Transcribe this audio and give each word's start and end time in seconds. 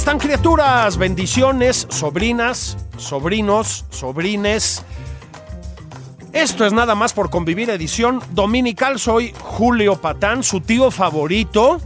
Están 0.00 0.18
criaturas? 0.18 0.96
Bendiciones, 0.96 1.86
sobrinas, 1.90 2.78
sobrinos, 2.96 3.84
sobrines. 3.90 4.82
Esto 6.32 6.64
es 6.64 6.72
nada 6.72 6.94
más 6.94 7.12
por 7.12 7.28
convivir 7.28 7.68
edición 7.68 8.22
dominical. 8.30 8.98
Soy 8.98 9.34
Julio 9.38 10.00
Patán, 10.00 10.42
su 10.42 10.62
tío 10.62 10.90
favorito. 10.90 11.82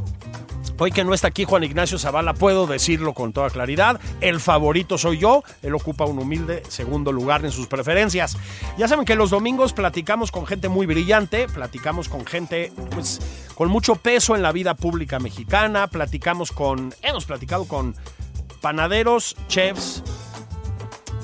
Hoy 0.79 0.93
que 0.93 1.03
no 1.03 1.13
está 1.13 1.29
aquí 1.29 1.45
Juan 1.45 1.65
Ignacio 1.65 1.99
Zavala, 1.99 2.35
puedo 2.35 2.69
decirlo 2.69 3.15
con 3.15 3.33
toda 3.33 3.51
claridad. 3.51 4.01
El 4.21 4.39
favorito 4.39 4.97
soy 4.97 5.19
yo. 5.19 5.43
Él 5.63 5.75
ocupa 5.75 6.05
un 6.05 6.19
humilde 6.21 6.63
segundo 6.69 7.11
lugar 7.11 7.45
en 7.45 7.51
sus 7.51 7.67
preferencias. 7.67 8.37
Ya 8.79 8.87
saben 8.87 9.05
que 9.05 9.17
los 9.17 9.31
domingos 9.31 9.73
platicamos 9.73 10.31
con 10.31 10.47
gente 10.47 10.69
muy 10.69 10.87
brillante, 10.87 11.49
platicamos 11.49 12.09
con 12.09 12.25
gente 12.25 12.73
pues, 12.91 13.21
con 13.55 13.69
mucho 13.69 13.97
peso 13.97 14.35
en 14.35 14.43
la 14.43 14.53
vida 14.53 14.75
pública 14.75 15.19
mexicana, 15.19 15.87
platicamos 15.87 16.53
con, 16.53 16.95
hemos 17.03 17.25
platicado 17.25 17.67
con 17.67 17.95
panaderos, 18.61 19.37
chefs, 19.49 20.03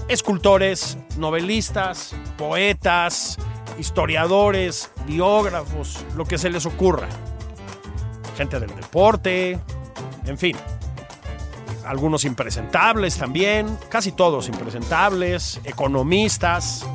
escultores, 0.09 0.99
novelistas, 1.17 2.15
poetas, 2.37 3.39
historiadores, 3.79 4.91
biógrafos, 5.07 6.05
lo 6.17 6.25
que 6.25 6.39
se 6.39 6.51
les 6.51 6.67
ocurra 6.67 7.09
gente 8.41 8.59
del 8.59 8.75
deporte, 8.75 9.59
en 10.25 10.39
fin. 10.39 10.57
Algunos 11.85 12.25
impresentables 12.25 13.19
también, 13.19 13.77
casi 13.91 14.13
todos 14.13 14.49
impresentables, 14.49 15.61
economistas. 15.65 16.87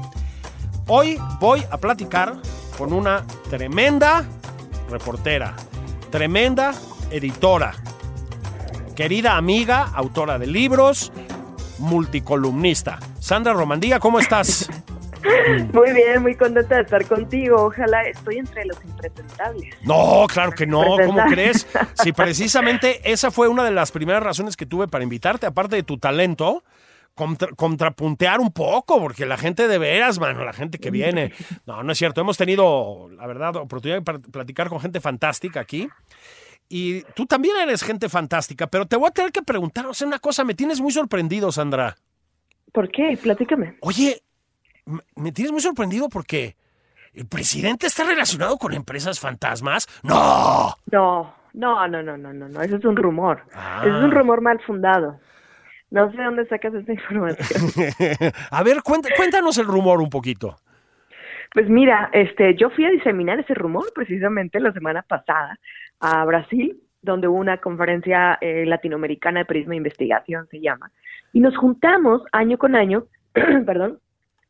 Hoy 0.88 1.20
voy 1.40 1.64
a 1.70 1.78
platicar 1.78 2.38
con 2.80 2.94
una 2.94 3.24
tremenda 3.48 4.26
reportera, 4.90 5.56
tremenda 6.12 6.74
editora, 7.12 7.74
querida 8.96 9.38
amiga, 9.38 9.84
autora 9.94 10.40
de 10.40 10.48
libros, 10.48 11.12
multicolumnista. 11.80 13.00
Sandra 13.20 13.54
Romandía, 13.54 14.00
¿cómo 14.00 14.20
estás? 14.20 14.70
Muy 15.74 15.92
bien, 15.92 16.22
muy 16.22 16.36
contenta 16.36 16.76
de 16.76 16.82
estar 16.82 17.04
contigo. 17.08 17.66
Ojalá 17.66 18.04
estoy 18.04 18.38
entre 18.38 18.64
los 18.66 18.78
impresentables. 18.84 19.74
No, 19.82 20.28
claro 20.28 20.52
que 20.52 20.68
no. 20.68 20.84
¿Cómo 21.04 21.24
crees? 21.30 21.68
Si 21.96 22.12
precisamente 22.12 23.02
esa 23.12 23.32
fue 23.32 23.48
una 23.48 23.64
de 23.64 23.72
las 23.72 23.92
primeras 23.92 24.22
razones 24.22 24.56
que 24.56 24.66
tuve 24.66 24.88
para 24.88 25.04
invitarte, 25.04 25.48
aparte 25.48 25.78
de 25.78 25.84
tu 25.84 25.98
talento, 25.98 26.64
contra- 27.16 27.50
contrapuntear 27.56 28.40
un 28.40 28.52
poco, 28.52 29.00
porque 29.00 29.26
la 29.26 29.38
gente 29.38 29.68
de 29.68 29.78
veras, 29.78 30.20
mano, 30.20 30.44
la 30.44 30.54
gente 30.54 30.78
que 30.80 30.92
viene. 30.92 31.32
No, 31.66 31.82
no 31.82 31.92
es 31.92 31.98
cierto. 31.98 32.22
Hemos 32.22 32.38
tenido, 32.38 33.10
la 33.18 33.26
verdad, 33.26 33.56
oportunidad 33.56 34.02
de 34.02 34.20
platicar 34.20 34.70
con 34.70 34.80
gente 34.80 35.00
fantástica 35.02 35.60
aquí. 35.62 35.90
Y 36.70 37.02
tú 37.16 37.26
también 37.26 37.56
eres 37.62 37.84
gente 37.84 38.10
fantástica, 38.10 38.68
pero 38.68 38.86
te 38.86 38.96
voy 38.96 39.08
a 39.08 39.12
tener 39.12 39.32
que 39.32 39.42
preguntar, 39.44 39.86
o 39.88 39.94
sea, 39.94 40.08
una 40.08 40.20
cosa, 40.20 40.44
me 40.44 40.54
tienes 40.56 40.82
muy 40.82 40.92
sorprendido, 40.92 41.52
Sandra. 41.52 41.96
¿Por 42.72 42.90
qué? 42.92 43.18
Platícame. 43.22 43.78
Oye, 43.82 44.22
me- 44.86 45.02
me 45.16 45.32
tienes 45.32 45.52
muy 45.52 45.62
sorprendido 45.62 46.10
porque 46.10 46.56
el 47.14 47.26
presidente 47.28 47.88
está 47.88 48.04
relacionado 48.04 48.58
con 48.58 48.74
empresas 48.74 49.20
fantasmas. 49.20 49.88
¡No! 50.04 50.76
No, 50.92 51.34
no, 51.54 51.88
no, 51.88 52.04
no, 52.04 52.18
no, 52.18 52.34
no, 52.34 52.50
no. 52.50 52.62
Eso 52.62 52.76
es 52.78 52.84
un 52.86 52.96
rumor. 52.98 53.44
Ah. 53.54 53.82
Eso 53.86 53.98
es 53.98 54.04
un 54.04 54.12
rumor 54.12 54.42
mal 54.42 54.60
fundado. 54.66 55.20
No 55.96 56.12
sé 56.12 56.22
dónde 56.22 56.46
sacas 56.48 56.74
esa 56.74 56.92
información. 56.92 57.72
A 58.52 58.64
ver, 58.64 58.80
cuéntanos 58.84 59.58
el 59.58 59.66
rumor 59.66 60.02
un 60.02 60.10
poquito. 60.10 60.58
Pues 61.54 61.70
mira, 61.70 62.10
este, 62.12 62.54
yo 62.56 62.70
fui 62.70 62.84
a 62.84 62.90
diseminar 62.90 63.40
ese 63.40 63.54
rumor 63.54 63.86
precisamente 63.96 64.60
la 64.60 64.74
semana 64.74 65.04
pasada 65.04 65.58
a 66.02 66.26
Brasil, 66.26 66.78
donde 67.02 67.30
hubo 67.30 67.38
una 67.38 67.60
conferencia 67.60 68.38
eh, 68.42 68.66
latinoamericana 68.66 69.40
de 69.40 69.46
periodismo 69.46 69.72
de 69.72 69.78
investigación, 69.78 70.48
se 70.52 70.60
llama, 70.60 70.92
y 71.32 71.40
nos 71.40 71.56
juntamos 71.56 72.24
año 72.34 72.58
con 72.58 72.76
año, 72.76 73.06
perdón, 73.66 74.00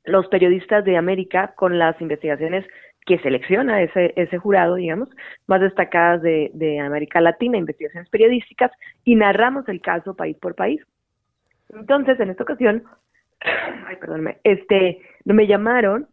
los 0.03 0.27
periodistas 0.29 0.83
de 0.83 0.97
América 0.97 1.53
con 1.55 1.77
las 1.77 2.01
investigaciones 2.01 2.65
que 3.05 3.19
selecciona 3.19 3.83
ese, 3.83 4.13
ese 4.15 4.39
jurado, 4.39 4.75
digamos, 4.75 5.09
más 5.45 5.61
destacadas 5.61 6.23
de, 6.23 6.49
de 6.55 6.79
América 6.79 7.21
Latina, 7.21 7.59
investigaciones 7.59 8.09
periodísticas, 8.09 8.71
y 9.03 9.13
narramos 9.13 9.69
el 9.69 9.79
caso 9.79 10.15
país 10.15 10.37
por 10.37 10.55
país. 10.55 10.81
Entonces, 11.75 12.19
en 12.19 12.29
esta 12.29 12.43
ocasión, 12.43 12.83
ay, 13.87 13.95
perdónme, 13.97 14.37
este, 14.43 15.01
me 15.25 15.47
llamaron 15.47 16.07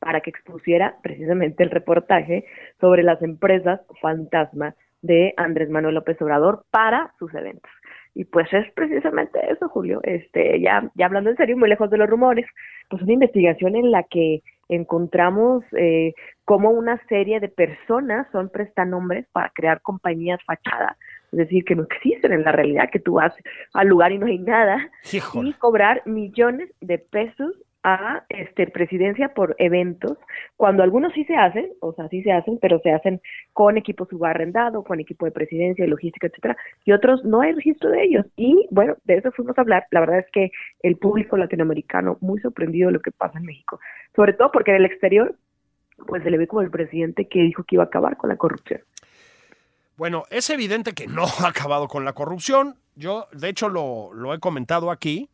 para 0.00 0.20
que 0.20 0.30
expusiera 0.30 0.96
precisamente 1.02 1.62
el 1.62 1.70
reportaje 1.70 2.44
sobre 2.80 3.02
las 3.02 3.20
empresas 3.22 3.80
fantasma 4.00 4.74
de 5.02 5.34
Andrés 5.36 5.70
Manuel 5.70 5.96
López 5.96 6.20
Obrador 6.22 6.64
para 6.70 7.12
sus 7.18 7.32
eventos. 7.34 7.70
Y 8.14 8.24
pues 8.24 8.52
es 8.52 8.70
precisamente 8.72 9.38
eso, 9.50 9.68
Julio. 9.68 10.00
Este, 10.02 10.60
ya, 10.60 10.90
ya 10.94 11.06
hablando 11.06 11.30
en 11.30 11.36
serio, 11.36 11.56
muy 11.56 11.68
lejos 11.68 11.90
de 11.90 11.98
los 11.98 12.08
rumores, 12.08 12.46
pues 12.88 13.02
una 13.02 13.12
investigación 13.12 13.76
en 13.76 13.90
la 13.90 14.02
que 14.04 14.42
encontramos 14.68 15.64
eh, 15.76 16.14
cómo 16.44 16.70
una 16.70 17.00
serie 17.06 17.40
de 17.40 17.48
personas 17.48 18.26
son 18.32 18.50
prestanombres 18.50 19.26
para 19.32 19.50
crear 19.50 19.80
compañías 19.82 20.40
fachada, 20.44 20.96
es 21.32 21.38
decir, 21.38 21.64
que 21.64 21.74
no 21.74 21.84
existen 21.84 22.32
en 22.32 22.44
la 22.44 22.52
realidad, 22.52 22.90
que 22.90 23.00
tú 23.00 23.14
vas 23.14 23.34
al 23.74 23.88
lugar 23.88 24.12
y 24.12 24.18
no 24.18 24.26
hay 24.26 24.38
nada, 24.38 24.90
Híjole. 25.12 25.50
y 25.50 25.52
cobrar 25.54 26.02
millones 26.06 26.70
de 26.80 26.98
pesos 26.98 27.54
a 27.84 28.24
este 28.28 28.66
presidencia 28.66 29.34
por 29.34 29.54
eventos, 29.58 30.18
cuando 30.56 30.82
algunos 30.82 31.12
sí 31.12 31.24
se 31.24 31.36
hacen, 31.36 31.70
o 31.80 31.92
sea, 31.92 32.08
sí 32.08 32.22
se 32.22 32.32
hacen, 32.32 32.58
pero 32.60 32.80
se 32.80 32.90
hacen 32.90 33.20
con 33.52 33.76
equipo 33.76 34.04
subarrendado, 34.06 34.82
con 34.82 35.00
equipo 35.00 35.26
de 35.26 35.30
presidencia, 35.30 35.84
de 35.84 35.90
logística, 35.90 36.26
etcétera, 36.26 36.56
y 36.84 36.92
otros 36.92 37.24
no 37.24 37.40
hay 37.40 37.52
registro 37.52 37.90
de 37.90 38.02
ellos. 38.02 38.26
Y 38.36 38.66
bueno, 38.70 38.96
de 39.04 39.18
eso 39.18 39.30
fuimos 39.32 39.56
a 39.56 39.60
hablar. 39.60 39.86
La 39.90 40.00
verdad 40.00 40.18
es 40.18 40.30
que 40.32 40.50
el 40.82 40.96
público 40.96 41.36
latinoamericano 41.36 42.18
muy 42.20 42.40
sorprendido 42.40 42.88
de 42.88 42.94
lo 42.94 43.00
que 43.00 43.12
pasa 43.12 43.38
en 43.38 43.46
México, 43.46 43.78
sobre 44.14 44.32
todo 44.32 44.50
porque 44.50 44.72
en 44.72 44.78
el 44.78 44.84
exterior 44.84 45.34
pues 46.06 46.22
se 46.22 46.30
le 46.30 46.38
ve 46.38 46.46
como 46.46 46.62
el 46.62 46.70
presidente 46.70 47.26
que 47.26 47.42
dijo 47.42 47.64
que 47.64 47.76
iba 47.76 47.84
a 47.84 47.86
acabar 47.86 48.16
con 48.16 48.28
la 48.28 48.36
corrupción. 48.36 48.80
Bueno, 49.98 50.22
es 50.30 50.48
evidente 50.48 50.92
que 50.92 51.08
no 51.08 51.24
ha 51.40 51.48
acabado 51.48 51.88
con 51.88 52.04
la 52.04 52.14
corrupción. 52.14 52.76
Yo, 52.94 53.26
de 53.32 53.48
hecho, 53.48 53.68
lo, 53.68 54.32
he 54.32 54.38
comentado 54.38 54.90
aquí. 54.90 55.28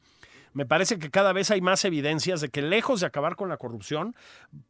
Me 0.55 0.65
parece 0.65 1.01
que 1.01 1.11
cada 1.11 1.33
vez 1.33 1.51
hay 1.51 1.61
más 1.61 1.85
evidencias 1.85 2.41
de 2.41 2.49
que 2.49 2.63
lejos 2.63 3.01
de 3.01 3.07
acabar 3.07 3.35
con 3.35 3.49
la 3.49 3.57
corrupción, 3.57 4.15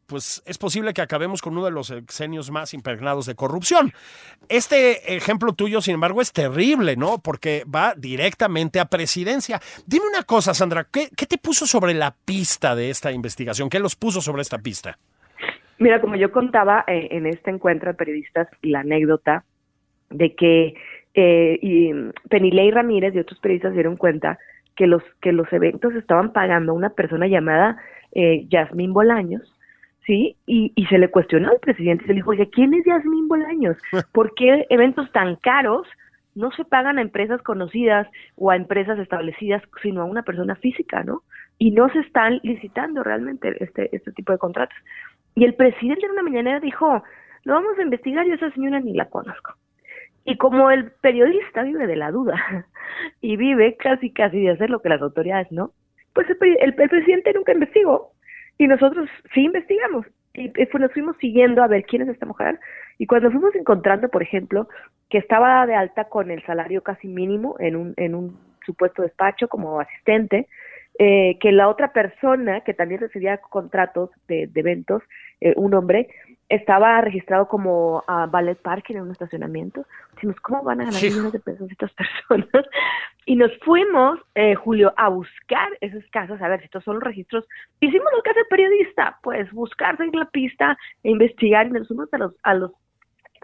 pues 0.06 0.42
es 0.46 0.56
posible 0.56 0.94
que 0.94 1.02
acabemos 1.02 1.42
con 1.42 1.52
uno 1.52 1.64
de 1.66 1.70
los 1.70 1.90
exenios 1.90 2.50
más 2.50 2.72
impregnados 2.72 3.26
de 3.26 3.34
corrupción. 3.34 3.92
Este 4.48 5.14
ejemplo 5.14 5.52
tuyo, 5.52 5.82
sin 5.82 5.94
embargo, 5.94 6.22
es 6.22 6.32
terrible, 6.32 6.96
¿no? 6.96 7.18
Porque 7.18 7.64
va 7.72 7.94
directamente 7.94 8.80
a 8.80 8.86
presidencia. 8.86 9.60
Dime 9.86 10.06
una 10.08 10.22
cosa, 10.22 10.54
Sandra, 10.54 10.88
¿qué, 10.90 11.10
qué 11.14 11.26
te 11.26 11.36
puso 11.36 11.66
sobre 11.66 11.92
la 11.92 12.16
pista 12.24 12.74
de 12.74 12.88
esta 12.88 13.12
investigación? 13.12 13.68
¿Qué 13.68 13.78
los 13.78 13.94
puso 13.94 14.22
sobre 14.22 14.40
esta 14.40 14.58
pista? 14.58 14.98
Mira, 15.78 16.00
como 16.00 16.16
yo 16.16 16.32
contaba 16.32 16.84
eh, 16.86 17.08
en 17.10 17.26
este 17.26 17.50
encuentro 17.50 17.90
de 17.90 17.94
periodistas, 17.94 18.48
la 18.62 18.80
anécdota 18.80 19.44
de 20.10 20.34
que 20.34 20.74
eh, 21.14 21.58
y 21.62 21.92
Penilei 22.28 22.70
Ramírez 22.70 23.14
y 23.14 23.20
otros 23.20 23.38
periodistas 23.40 23.70
se 23.70 23.76
dieron 23.76 23.96
cuenta 23.96 24.38
que 24.74 24.86
los 24.86 25.02
que 25.20 25.32
los 25.32 25.52
eventos 25.52 25.94
estaban 25.94 26.32
pagando 26.32 26.72
a 26.72 26.74
una 26.74 26.90
persona 26.90 27.26
llamada 27.26 27.76
eh, 28.12 28.46
Yasmín 28.48 28.92
Bolaños 28.92 29.54
¿sí? 30.06 30.36
Y, 30.46 30.72
y 30.74 30.86
se 30.86 30.98
le 30.98 31.10
cuestionó 31.10 31.50
al 31.50 31.58
presidente, 31.60 32.04
se 32.04 32.10
le 32.10 32.16
dijo, 32.16 32.30
oye, 32.30 32.48
¿quién 32.50 32.74
es 32.74 32.84
Yasmín 32.84 33.28
Bolaños? 33.28 33.76
¿Por 34.12 34.34
qué 34.34 34.66
eventos 34.70 35.10
tan 35.12 35.36
caros 35.36 35.86
no 36.34 36.50
se 36.52 36.64
pagan 36.64 36.98
a 36.98 37.02
empresas 37.02 37.40
conocidas 37.42 38.08
o 38.36 38.50
a 38.50 38.56
empresas 38.56 38.98
establecidas, 38.98 39.62
sino 39.82 40.02
a 40.02 40.04
una 40.04 40.22
persona 40.22 40.56
física, 40.56 41.04
¿no? 41.04 41.22
Y 41.58 41.70
no 41.70 41.88
se 41.90 42.00
están 42.00 42.40
licitando 42.42 43.04
realmente 43.04 43.56
este, 43.60 43.94
este 43.94 44.10
tipo 44.12 44.32
de 44.32 44.38
contratos. 44.38 44.76
Y 45.36 45.44
el 45.44 45.54
presidente 45.54 46.06
en 46.06 46.12
una 46.12 46.22
mañanera 46.22 46.58
dijo, 46.58 47.04
lo 47.44 47.54
vamos 47.54 47.78
a 47.78 47.82
investigar, 47.82 48.26
yo 48.26 48.34
esa 48.34 48.50
señora 48.50 48.80
ni 48.80 48.94
la 48.94 49.08
conozco. 49.08 49.54
Y 50.24 50.36
como 50.38 50.70
el 50.70 50.90
periodista 51.02 51.62
vive 51.62 51.86
de 51.86 51.96
la 51.96 52.10
duda 52.10 52.34
y 53.20 53.36
vive 53.36 53.76
casi 53.76 54.10
casi 54.10 54.40
de 54.40 54.50
hacer 54.50 54.70
lo 54.70 54.80
que 54.80 54.88
las 54.88 55.02
autoridades 55.02 55.50
no, 55.52 55.72
pues 56.14 56.26
el, 56.30 56.36
el, 56.60 56.74
presidente 56.74 57.32
nunca 57.34 57.52
investigó 57.52 58.12
y 58.58 58.66
nosotros 58.66 59.08
sí 59.34 59.42
investigamos. 59.44 60.06
Y 60.34 60.50
nos 60.78 60.92
fuimos 60.92 61.16
siguiendo 61.18 61.62
a 61.62 61.68
ver 61.68 61.84
quién 61.84 62.02
es 62.02 62.08
esta 62.08 62.26
mujer. 62.26 62.58
Y 62.98 63.06
cuando 63.06 63.30
fuimos 63.30 63.54
encontrando, 63.54 64.08
por 64.08 64.22
ejemplo, 64.22 64.68
que 65.08 65.18
estaba 65.18 65.64
de 65.66 65.76
alta 65.76 66.04
con 66.04 66.30
el 66.32 66.44
salario 66.44 66.82
casi 66.82 67.06
mínimo 67.06 67.54
en 67.60 67.76
un, 67.76 67.94
en 67.96 68.16
un 68.16 68.36
supuesto 68.66 69.02
despacho 69.02 69.46
como 69.46 69.78
asistente, 69.78 70.48
eh, 70.98 71.38
que 71.40 71.52
la 71.52 71.68
otra 71.68 71.92
persona 71.92 72.62
que 72.62 72.74
también 72.74 73.00
recibía 73.00 73.38
contratos 73.38 74.10
de, 74.26 74.48
de 74.48 74.60
eventos, 74.60 75.02
eh, 75.40 75.52
un 75.56 75.74
hombre, 75.74 76.08
estaba 76.54 77.00
registrado 77.00 77.48
como 77.48 78.04
a 78.06 78.26
Ballet 78.26 78.60
Parking 78.60 78.96
en 78.96 79.02
un 79.02 79.10
estacionamiento. 79.10 79.86
Decimos, 80.14 80.36
¿cómo 80.40 80.62
van 80.62 80.80
a 80.80 80.84
ganar 80.84 81.02
millones 81.02 81.32
de 81.32 81.40
pesos 81.40 81.70
estas 81.70 81.92
personas? 81.92 82.48
Y 83.26 83.36
nos 83.36 83.50
fuimos, 83.60 84.20
eh, 84.34 84.54
Julio, 84.54 84.92
a 84.98 85.08
buscar 85.08 85.70
esos 85.80 86.04
casos, 86.10 86.42
a 86.42 86.48
ver 86.48 86.60
si 86.60 86.66
estos 86.66 86.84
son 86.84 86.96
los 86.96 87.04
registros. 87.04 87.46
Hicimos 87.80 88.06
lo 88.14 88.22
que 88.22 88.28
hace 88.28 88.40
el 88.40 88.46
periodista, 88.48 89.18
pues 89.22 89.50
buscar, 89.50 89.96
seguir 89.96 90.14
la 90.14 90.26
pista 90.26 90.76
e 91.02 91.10
investigar 91.10 91.66
y 91.66 91.70
nos 91.70 91.88
fuimos 91.88 92.12
a 92.12 92.18
los, 92.18 92.34
a 92.42 92.52
los 92.52 92.72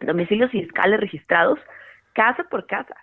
domicilios 0.02 0.50
fiscales 0.50 1.00
registrados, 1.00 1.58
casa 2.12 2.44
por 2.44 2.66
casa. 2.66 2.94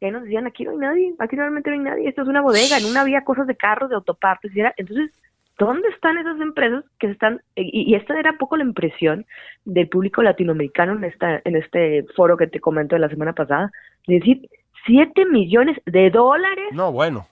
Y 0.00 0.06
ahí 0.06 0.10
nos 0.10 0.24
decían, 0.24 0.48
aquí 0.48 0.64
no 0.64 0.72
hay 0.72 0.78
nadie, 0.78 1.14
aquí 1.20 1.36
realmente 1.36 1.70
no 1.70 1.76
hay 1.76 1.82
nadie, 1.82 2.08
esto 2.08 2.22
es 2.22 2.28
una 2.28 2.40
bodega, 2.40 2.78
en 2.78 2.86
una 2.86 3.02
había 3.02 3.22
cosas 3.22 3.46
de 3.46 3.56
carros, 3.56 3.88
de 3.88 3.94
autopartes, 3.94 4.54
y 4.56 4.58
era, 4.58 4.74
entonces 4.76 5.12
¿dónde 5.58 5.88
están 5.88 6.18
esas 6.18 6.40
empresas 6.40 6.84
que 6.98 7.08
están, 7.08 7.40
y, 7.54 7.94
esta 7.94 8.18
era 8.18 8.34
poco 8.34 8.56
la 8.56 8.64
impresión 8.64 9.26
del 9.64 9.88
público 9.88 10.22
latinoamericano 10.22 10.94
en, 10.94 11.04
esta, 11.04 11.40
en 11.44 11.56
este 11.56 12.04
foro 12.16 12.36
que 12.36 12.46
te 12.46 12.60
comento 12.60 12.96
de 12.96 13.00
la 13.00 13.08
semana 13.08 13.32
pasada, 13.32 13.70
es 14.06 14.20
decir, 14.20 14.48
7 14.86 15.26
millones 15.26 15.78
de 15.86 16.10
dólares. 16.10 16.66
No, 16.72 16.92
bueno. 16.92 17.26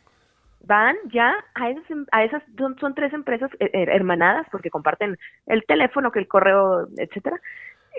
Van 0.65 0.97
ya 1.13 1.35
a 1.55 1.71
esas, 1.71 1.91
em, 1.91 2.07
a 2.13 2.25
esas 2.25 2.43
son, 2.57 2.79
son 2.79 2.95
tres 2.95 3.13
empresas 3.13 3.51
eh, 3.59 3.71
hermanadas 3.73 4.47
porque 4.51 4.71
comparten 4.71 5.19
el 5.47 5.65
teléfono, 5.65 6.13
que 6.13 6.21
el 6.21 6.29
correo, 6.29 6.87
etcétera, 6.97 7.41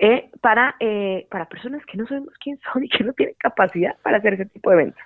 eh, 0.00 0.30
para, 0.40 0.74
eh, 0.80 1.26
para 1.30 1.44
personas 1.44 1.84
que 1.84 1.98
no 1.98 2.06
sabemos 2.06 2.32
quién 2.42 2.58
son 2.72 2.82
y 2.82 2.88
que 2.88 3.04
no 3.04 3.12
tienen 3.12 3.36
capacidad 3.38 3.96
para 4.02 4.16
hacer 4.16 4.34
ese 4.34 4.46
tipo 4.46 4.70
de 4.70 4.76
eventos 4.76 5.02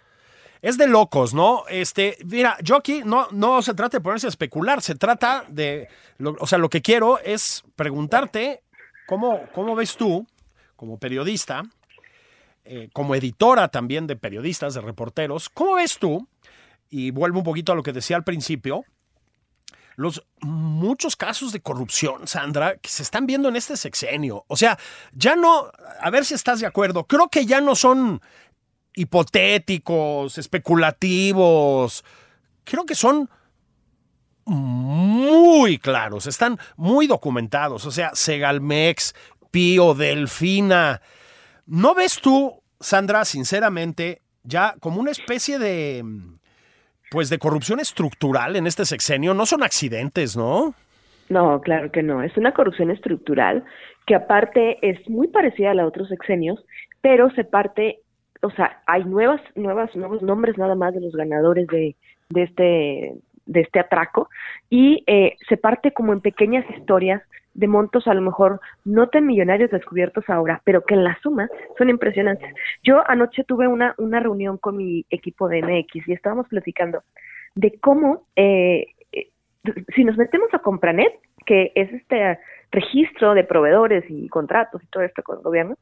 es 0.62 0.78
de 0.78 0.87
locos, 0.87 1.34
¿no? 1.34 1.64
Este, 1.69 2.16
mira, 2.25 2.56
yo 2.62 2.81
no, 3.05 3.28
no 3.31 3.62
se 3.62 3.75
trata 3.75 3.99
de 3.99 4.02
ponerse 4.02 4.26
a 4.26 4.31
especular, 4.31 4.82
se 4.82 4.94
trata 4.94 5.44
de, 5.49 5.88
o 6.38 6.46
sea, 6.46 6.58
lo 6.58 6.69
que 6.69 6.82
quiero 6.82 7.19
es 7.19 7.64
preguntarte 7.76 8.62
cómo, 9.06 9.43
cómo 9.55 9.75
ves 9.75 9.96
tú, 9.96 10.26
como 10.76 10.99
periodista, 10.99 11.62
eh, 12.64 12.88
como 12.93 13.14
editora 13.14 13.69
también 13.69 14.06
de 14.06 14.16
periodistas, 14.16 14.75
de 14.75 14.81
reporteros, 14.81 15.49
¿cómo 15.49 15.75
ves 15.75 15.99
tú? 15.99 16.28
Y 16.90 17.11
vuelvo 17.11 17.38
un 17.38 17.44
poquito 17.44 17.72
a 17.72 17.75
lo 17.75 17.82
que 17.82 17.93
decía 17.93 18.16
al 18.16 18.25
principio, 18.25 18.84
los 19.99 20.25
muchos 20.40 21.16
casos 21.16 21.50
de 21.50 21.61
corrupción, 21.61 22.28
Sandra, 22.28 22.76
que 22.76 22.88
se 22.88 23.02
están 23.02 23.26
viendo 23.26 23.49
en 23.49 23.56
este 23.56 23.76
sexenio. 23.76 24.44
O 24.46 24.56
sea, 24.56 24.78
ya 25.12 25.34
no, 25.34 25.72
a 26.00 26.11
ver 26.11 26.25
si 26.25 26.34
estás 26.34 26.61
de 26.61 26.66
acuerdo, 26.66 27.04
creo 27.04 27.28
que 27.28 27.46
ya 27.46 27.61
no 27.61 27.75
son 27.75 28.22
hipotéticos, 28.99 30.39
especulativos, 30.39 32.05
creo 32.65 32.85
que 32.85 32.95
son 32.95 33.29
muy 34.45 35.79
claros, 35.79 36.27
están 36.27 36.59
muy 36.77 37.06
documentados. 37.06 37.85
O 37.87 37.91
sea, 37.91 38.11
Segalmex, 38.15 39.15
Pío, 39.50 39.95
Delfina. 39.95 41.00
¿No 41.67 41.95
ves 41.95 42.21
tú, 42.21 42.62
Sandra, 42.81 43.25
sinceramente, 43.25 44.23
ya 44.43 44.75
como 44.81 45.00
una 45.00 45.11
especie 45.11 45.59
de, 45.59 46.03
pues, 47.11 47.29
de 47.29 47.39
corrupción 47.39 47.79
estructural 47.79 48.56
en 48.56 48.67
este 48.67 48.85
sexenio? 48.85 49.35
No 49.35 49.47
son 49.47 49.62
accidentes, 49.62 50.37
¿no? 50.37 50.75
No, 51.29 51.61
claro 51.61 51.93
que 51.93 52.03
no. 52.03 52.23
Es 52.23 52.37
una 52.37 52.53
corrupción 52.55 52.91
estructural 52.91 53.65
que 54.06 54.15
aparte 54.15 54.79
es 54.81 55.09
muy 55.11 55.29
parecida 55.29 55.73
a 55.73 55.75
la 55.75 55.83
de 55.83 55.89
otros 55.89 56.09
sexenios, 56.09 56.59
pero 57.03 57.31
se 57.35 57.45
parte 57.45 58.00
o 58.43 58.50
sea, 58.50 58.82
hay 58.87 59.05
nuevas, 59.05 59.40
nuevas, 59.55 59.94
nuevos 59.96 60.23
nombres 60.23 60.56
nada 60.58 60.75
más 60.75 60.94
de 60.94 61.00
los 61.00 61.14
ganadores 61.14 61.67
de, 61.69 61.96
de 62.31 62.43
este 62.43 63.14
de 63.49 63.61
este 63.62 63.81
atraco 63.81 64.29
y 64.69 65.02
eh, 65.06 65.37
se 65.49 65.56
parte 65.56 65.93
como 65.93 66.12
en 66.12 66.20
pequeñas 66.20 66.69
historias 66.70 67.23
de 67.55 67.67
montos 67.67 68.06
a 68.06 68.14
lo 68.14 68.20
mejor 68.20 68.61
no 68.85 69.08
tan 69.08 69.26
millonarios 69.26 69.70
descubiertos 69.70 70.29
ahora, 70.29 70.61
pero 70.64 70.85
que 70.85 70.94
en 70.94 71.02
la 71.02 71.19
suma 71.23 71.49
son 71.76 71.90
impresionantes. 71.90 72.55
Yo 72.85 73.02
anoche 73.11 73.43
tuve 73.44 73.67
una, 73.67 73.94
una 73.99 74.20
reunión 74.20 74.58
con 74.58 74.76
mi 74.76 75.05
equipo 75.11 75.49
de 75.49 75.62
MX 75.62 76.06
y 76.06 76.12
estábamos 76.12 76.46
platicando 76.49 77.02
de 77.56 77.76
cómo, 77.81 78.26
eh, 78.37 78.87
eh, 79.12 79.31
si 79.96 80.05
nos 80.05 80.17
metemos 80.17 80.52
a 80.52 80.61
Compranet, 80.61 81.12
que 81.46 81.73
es 81.75 81.93
este 81.93 82.38
registro 82.70 83.35
de 83.35 83.44
proveedores 83.44 84.05
y 84.08 84.29
contratos 84.29 84.82
y 84.82 84.87
todo 84.87 85.02
esto 85.02 85.23
con 85.23 85.38
el 85.38 85.43
gobierno, 85.43 85.76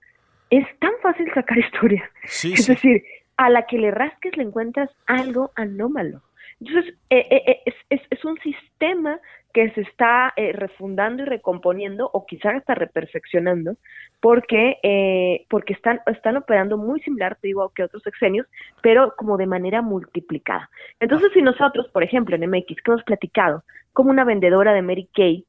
es 0.50 0.66
tan 0.78 0.92
fácil 1.02 1.30
sacar 1.34 1.58
historias. 1.66 2.08
es 2.22 2.66
decir, 2.66 3.02
a 3.36 3.50
la 3.50 3.66
que 3.66 3.78
le 3.78 3.90
rasques 3.90 4.36
le 4.36 4.44
encuentras 4.44 4.90
algo 5.06 5.52
anómalo. 5.56 6.22
Entonces, 6.60 6.94
eh, 7.10 7.26
eh, 7.30 7.42
eh, 7.46 7.72
es, 7.90 8.00
es, 8.10 8.24
un 8.24 8.38
sistema 8.38 9.20
que 9.52 9.70
se 9.72 9.82
está 9.82 10.32
refundando 10.36 11.22
y 11.22 11.26
recomponiendo 11.26 12.08
o 12.12 12.26
quizás 12.26 12.56
hasta 12.56 12.74
reperfeccionando 12.74 13.76
porque 14.20 15.46
porque 15.48 15.72
están 15.72 16.00
están 16.06 16.36
operando 16.36 16.76
muy 16.76 17.00
similar 17.00 17.36
te 17.40 17.48
digo 17.48 17.70
que 17.74 17.82
otros 17.84 18.02
sexenios 18.02 18.46
pero 18.82 19.14
como 19.16 19.38
de 19.38 19.46
manera 19.46 19.80
multiplicada 19.80 20.68
entonces 21.00 21.30
si 21.32 21.40
nosotros 21.40 21.88
por 21.88 22.02
ejemplo 22.02 22.36
en 22.36 22.50
MX 22.50 22.82
que 22.82 22.90
hemos 22.90 23.02
platicado 23.04 23.64
como 23.94 24.10
una 24.10 24.24
vendedora 24.24 24.74
de 24.74 24.82
Mary 24.82 25.08
Kay 25.14 25.46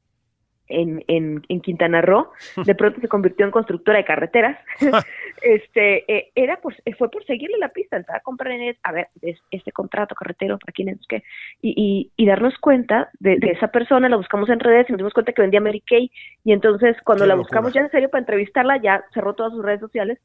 en, 0.68 1.04
en, 1.08 1.44
en, 1.48 1.60
Quintana 1.60 2.00
Roo, 2.00 2.30
de 2.64 2.74
pronto 2.74 3.00
se 3.00 3.08
convirtió 3.08 3.44
en 3.44 3.52
constructora 3.52 3.98
de 3.98 4.04
carreteras. 4.04 4.58
este 5.42 6.04
eh, 6.12 6.30
era 6.34 6.60
por, 6.60 6.74
fue 6.96 7.10
por 7.10 7.24
seguirle 7.24 7.58
la 7.58 7.68
pista, 7.68 7.96
entrar 7.96 8.18
a 8.18 8.20
comprar 8.20 8.52
en 8.52 8.76
a 8.82 8.92
ver 8.92 9.08
este 9.50 9.72
contrato 9.72 10.14
carretero 10.14 10.58
para 10.58 10.72
quién 10.72 10.88
es 10.88 10.98
que 11.08 11.22
y, 11.62 12.10
y, 12.16 12.26
darnos 12.26 12.56
cuenta 12.58 13.10
de, 13.20 13.38
esa 13.42 13.68
persona, 13.68 14.08
la 14.08 14.16
buscamos 14.16 14.48
en 14.50 14.60
redes 14.60 14.88
y 14.88 14.92
nos 14.92 14.98
dimos 14.98 15.14
cuenta 15.14 15.32
que 15.32 15.42
vendía 15.42 15.60
Mary 15.60 15.80
Kay. 15.80 16.10
Y 16.44 16.52
entonces 16.52 16.96
cuando 17.04 17.26
la 17.26 17.34
buscamos 17.34 17.72
ya 17.72 17.80
en 17.80 17.90
serio 17.90 18.10
para 18.10 18.20
entrevistarla 18.20 18.76
ya 18.82 19.04
cerró 19.14 19.34
todas 19.34 19.52
sus 19.52 19.64
redes 19.64 19.80
sociales. 19.80 20.18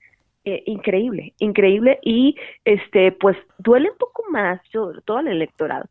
Eh, 0.45 0.61
increíble, 0.65 1.33
increíble. 1.39 1.99
Y 2.01 2.35
este 2.65 3.13
pues 3.13 3.37
duele 3.57 3.91
un 3.91 3.97
poco 3.97 4.23
más 4.29 4.59
sobre 4.71 5.01
todo 5.01 5.17
al 5.17 5.27
electorado 5.27 5.85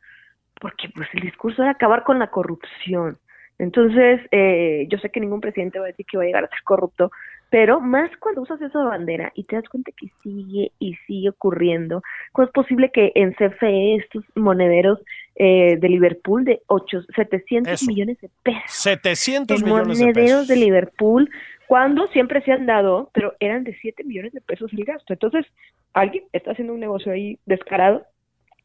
porque 0.62 0.88
pues 0.94 1.08
el 1.14 1.22
discurso 1.22 1.62
era 1.62 1.72
acabar 1.72 2.04
con 2.04 2.20
la 2.20 2.28
corrupción 2.28 3.18
entonces, 3.62 4.20
eh, 4.32 4.88
yo 4.88 4.98
sé 4.98 5.10
que 5.10 5.20
ningún 5.20 5.40
presidente 5.40 5.78
va 5.78 5.84
a 5.84 5.88
decir 5.88 6.04
que 6.04 6.16
va 6.16 6.24
a 6.24 6.26
llegar 6.26 6.42
a 6.42 6.48
ser 6.48 6.64
corrupto, 6.64 7.12
pero 7.48 7.80
más 7.80 8.10
cuando 8.18 8.42
usas 8.42 8.60
esa 8.60 8.82
bandera 8.82 9.30
y 9.36 9.44
te 9.44 9.54
das 9.54 9.68
cuenta 9.68 9.92
que 9.96 10.08
sigue 10.20 10.72
y 10.80 10.96
sigue 11.06 11.28
ocurriendo, 11.28 12.02
¿cómo 12.32 12.48
es 12.48 12.52
posible 12.52 12.90
que 12.90 13.12
en 13.14 13.34
CFE 13.34 13.94
estos 13.94 14.24
monederos 14.34 14.98
eh, 15.36 15.76
de 15.78 15.88
Liverpool 15.88 16.44
de 16.44 16.60
8, 16.66 17.02
700 17.14 17.86
millones 17.86 18.20
de 18.20 18.30
pesos? 18.42 18.64
700 18.68 19.62
millones 19.62 19.98
de 19.98 20.06
pesos. 20.06 20.16
Monederos 20.16 20.48
de 20.48 20.56
Liverpool, 20.56 21.30
cuando 21.68 22.08
siempre 22.08 22.42
se 22.42 22.50
han 22.50 22.66
dado, 22.66 23.10
pero 23.14 23.34
eran 23.38 23.62
de 23.62 23.76
7 23.76 24.02
millones 24.02 24.32
de 24.32 24.40
pesos 24.40 24.72
el 24.72 24.84
gasto. 24.84 25.12
Entonces, 25.12 25.46
alguien 25.92 26.24
está 26.32 26.50
haciendo 26.50 26.74
un 26.74 26.80
negocio 26.80 27.12
ahí 27.12 27.38
descarado 27.46 28.04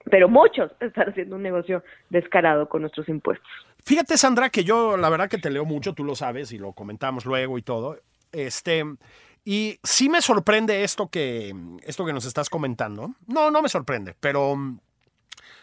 pero 0.10 0.30
muchos 0.30 0.72
están 0.80 1.10
haciendo 1.10 1.36
un 1.36 1.44
negocio 1.44 1.84
descarado 2.10 2.70
con 2.70 2.82
nuestros 2.82 3.10
impuestos. 3.10 3.52
Fíjate, 3.88 4.18
Sandra, 4.18 4.50
que 4.50 4.66
yo 4.66 4.98
la 4.98 5.08
verdad 5.08 5.30
que 5.30 5.38
te 5.38 5.50
leo 5.50 5.64
mucho, 5.64 5.94
tú 5.94 6.04
lo 6.04 6.14
sabes 6.14 6.52
y 6.52 6.58
lo 6.58 6.74
comentamos 6.74 7.24
luego 7.24 7.58
y 7.58 7.62
todo. 7.62 7.98
Este, 8.34 8.84
y 9.46 9.80
sí 9.82 10.10
me 10.10 10.22
sorprende 10.22 10.84
esto 10.84 11.08
que, 11.08 11.56
esto 11.84 12.06
que 12.06 12.12
nos 12.12 12.26
estás 12.26 12.50
comentando. 12.50 13.14
No, 13.28 13.50
no 13.50 13.62
me 13.62 13.70
sorprende, 13.70 14.14
pero 14.20 14.58
mm, 14.58 14.80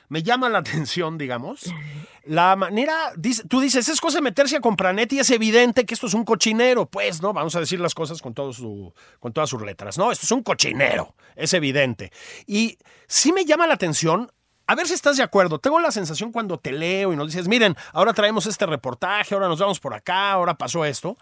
me 0.08 0.22
llama 0.22 0.48
la 0.48 0.58
atención, 0.60 1.18
digamos. 1.18 1.70
La 2.24 2.56
manera, 2.56 3.12
tú 3.46 3.60
dices, 3.60 3.90
es 3.90 4.00
cosa 4.00 4.16
de 4.16 4.22
meterse 4.22 4.56
a 4.56 4.60
Compranet 4.62 5.12
y 5.12 5.18
es 5.18 5.28
evidente 5.28 5.84
que 5.84 5.92
esto 5.92 6.06
es 6.06 6.14
un 6.14 6.24
cochinero. 6.24 6.86
Pues, 6.86 7.20
¿no? 7.20 7.34
Vamos 7.34 7.54
a 7.56 7.60
decir 7.60 7.78
las 7.78 7.94
cosas 7.94 8.22
con, 8.22 8.34
su, 8.54 8.94
con 9.20 9.34
todas 9.34 9.50
sus 9.50 9.60
letras. 9.60 9.98
No, 9.98 10.10
esto 10.10 10.24
es 10.24 10.32
un 10.32 10.42
cochinero, 10.42 11.14
es 11.36 11.52
evidente. 11.52 12.10
Y 12.46 12.78
sí 13.06 13.34
me 13.34 13.44
llama 13.44 13.66
la 13.66 13.74
atención 13.74 14.30
a 14.66 14.74
ver 14.74 14.86
si 14.86 14.94
estás 14.94 15.16
de 15.16 15.22
acuerdo. 15.22 15.58
Tengo 15.58 15.80
la 15.80 15.90
sensación 15.90 16.32
cuando 16.32 16.58
te 16.58 16.72
leo 16.72 17.12
y 17.12 17.16
nos 17.16 17.26
dices, 17.26 17.48
miren, 17.48 17.74
ahora 17.92 18.12
traemos 18.12 18.46
este 18.46 18.66
reportaje, 18.66 19.34
ahora 19.34 19.48
nos 19.48 19.60
vamos 19.60 19.80
por 19.80 19.94
acá, 19.94 20.32
ahora 20.32 20.54
pasó 20.54 20.84
esto. 20.84 21.16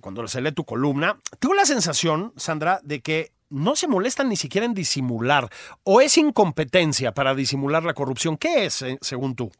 Cuando 0.00 0.26
se 0.26 0.40
lee 0.40 0.52
tu 0.52 0.64
columna, 0.64 1.16
tengo 1.38 1.54
la 1.54 1.64
sensación, 1.64 2.32
Sandra, 2.36 2.80
de 2.82 3.00
que 3.00 3.30
no 3.48 3.76
se 3.76 3.88
molestan 3.88 4.28
ni 4.28 4.36
siquiera 4.36 4.66
en 4.66 4.74
disimular. 4.74 5.48
¿O 5.84 6.00
es 6.00 6.18
incompetencia 6.18 7.12
para 7.12 7.34
disimular 7.34 7.84
la 7.84 7.94
corrupción? 7.94 8.36
¿Qué 8.36 8.66
es, 8.66 8.82
eh, 8.82 8.98
según 9.00 9.36
tú? 9.36 9.50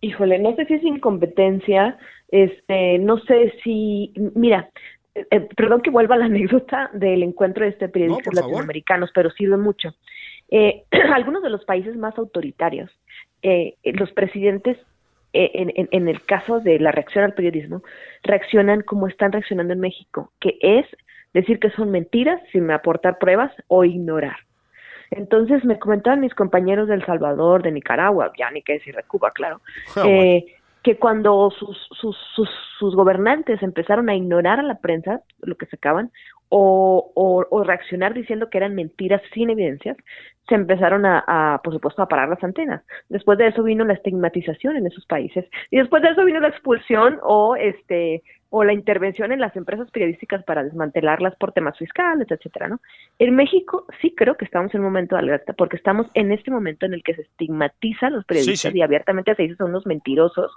Híjole, 0.00 0.38
no 0.38 0.54
sé 0.56 0.66
si 0.66 0.74
es 0.74 0.82
incompetencia, 0.82 1.98
este, 2.28 2.98
no 2.98 3.18
sé 3.18 3.54
si, 3.62 4.12
mira, 4.34 4.70
eh, 5.14 5.40
perdón 5.56 5.80
que 5.82 5.90
vuelva 5.90 6.14
a 6.14 6.18
la 6.18 6.24
anécdota 6.26 6.90
del 6.92 7.22
encuentro 7.22 7.64
de 7.64 7.70
este 7.70 7.88
periodistas 7.88 8.34
latinoamericanos, 8.34 9.10
pero 9.14 9.30
sirve 9.30 9.56
mucho. 9.56 9.94
Eh, 10.50 10.84
algunos 11.14 11.42
de 11.42 11.50
los 11.50 11.64
países 11.64 11.96
más 11.96 12.16
autoritarios, 12.18 12.90
eh, 13.42 13.74
los 13.84 14.10
presidentes, 14.12 14.78
eh, 15.32 15.50
en, 15.54 15.88
en, 15.90 16.08
el 16.08 16.22
caso 16.24 16.60
de 16.60 16.78
la 16.78 16.92
reacción 16.92 17.24
al 17.24 17.34
periodismo, 17.34 17.82
reaccionan 18.22 18.82
como 18.82 19.06
están 19.06 19.32
reaccionando 19.32 19.74
en 19.74 19.80
México, 19.80 20.32
que 20.40 20.56
es 20.60 20.86
decir 21.34 21.58
que 21.58 21.70
son 21.70 21.90
mentiras 21.90 22.40
sin 22.52 22.70
aportar 22.70 23.18
pruebas 23.18 23.52
o 23.68 23.84
ignorar. 23.84 24.36
Entonces 25.10 25.64
me 25.64 25.78
comentaban 25.78 26.20
mis 26.20 26.34
compañeros 26.34 26.88
de 26.88 26.94
El 26.94 27.04
Salvador, 27.04 27.62
de 27.62 27.72
Nicaragua, 27.72 28.32
ya 28.38 28.50
ni 28.50 28.62
qué 28.62 28.74
decir 28.74 28.96
de 28.96 29.02
Cuba, 29.04 29.30
claro, 29.32 29.60
ah, 29.96 30.04
que 30.86 30.98
cuando 30.98 31.50
sus, 31.50 31.76
sus, 32.00 32.16
sus, 32.36 32.48
sus, 32.78 32.94
gobernantes 32.94 33.60
empezaron 33.60 34.08
a 34.08 34.14
ignorar 34.14 34.60
a 34.60 34.62
la 34.62 34.78
prensa, 34.78 35.20
lo 35.40 35.56
que 35.56 35.66
sacaban, 35.66 36.12
o, 36.48 37.10
o, 37.50 37.64
reaccionar 37.64 38.14
diciendo 38.14 38.48
que 38.48 38.58
eran 38.58 38.76
mentiras 38.76 39.20
sin 39.34 39.50
evidencias, 39.50 39.96
se 40.48 40.54
empezaron 40.54 41.04
a, 41.04 41.24
a, 41.26 41.60
por 41.64 41.72
supuesto, 41.72 42.02
a 42.02 42.06
parar 42.06 42.28
las 42.28 42.44
antenas. 42.44 42.84
Después 43.08 43.36
de 43.36 43.48
eso 43.48 43.64
vino 43.64 43.84
la 43.84 43.94
estigmatización 43.94 44.76
en 44.76 44.86
esos 44.86 45.04
países 45.06 45.44
y 45.72 45.78
después 45.78 46.04
de 46.04 46.10
eso 46.10 46.24
vino 46.24 46.38
la 46.38 46.50
expulsión 46.50 47.18
o 47.24 47.56
este 47.56 48.22
o 48.58 48.64
la 48.64 48.72
intervención 48.72 49.32
en 49.32 49.40
las 49.40 49.54
empresas 49.54 49.90
periodísticas 49.90 50.42
para 50.44 50.64
desmantelarlas 50.64 51.36
por 51.36 51.52
temas 51.52 51.76
fiscales, 51.76 52.26
etcétera, 52.30 52.68
¿no? 52.68 52.80
En 53.18 53.36
México 53.36 53.84
sí 54.00 54.14
creo 54.16 54.38
que 54.38 54.46
estamos 54.46 54.74
en 54.74 54.80
un 54.80 54.86
momento 54.86 55.14
de 55.14 55.20
alerta 55.20 55.52
porque 55.52 55.76
estamos 55.76 56.06
en 56.14 56.32
este 56.32 56.50
momento 56.50 56.86
en 56.86 56.94
el 56.94 57.02
que 57.02 57.14
se 57.14 57.20
estigmatiza 57.20 58.06
a 58.06 58.10
los 58.10 58.24
periodistas 58.24 58.74
y 58.74 58.80
abiertamente 58.80 59.34
se 59.34 59.42
dice 59.42 59.56
son 59.56 59.68
unos 59.68 59.84
mentirosos, 59.84 60.50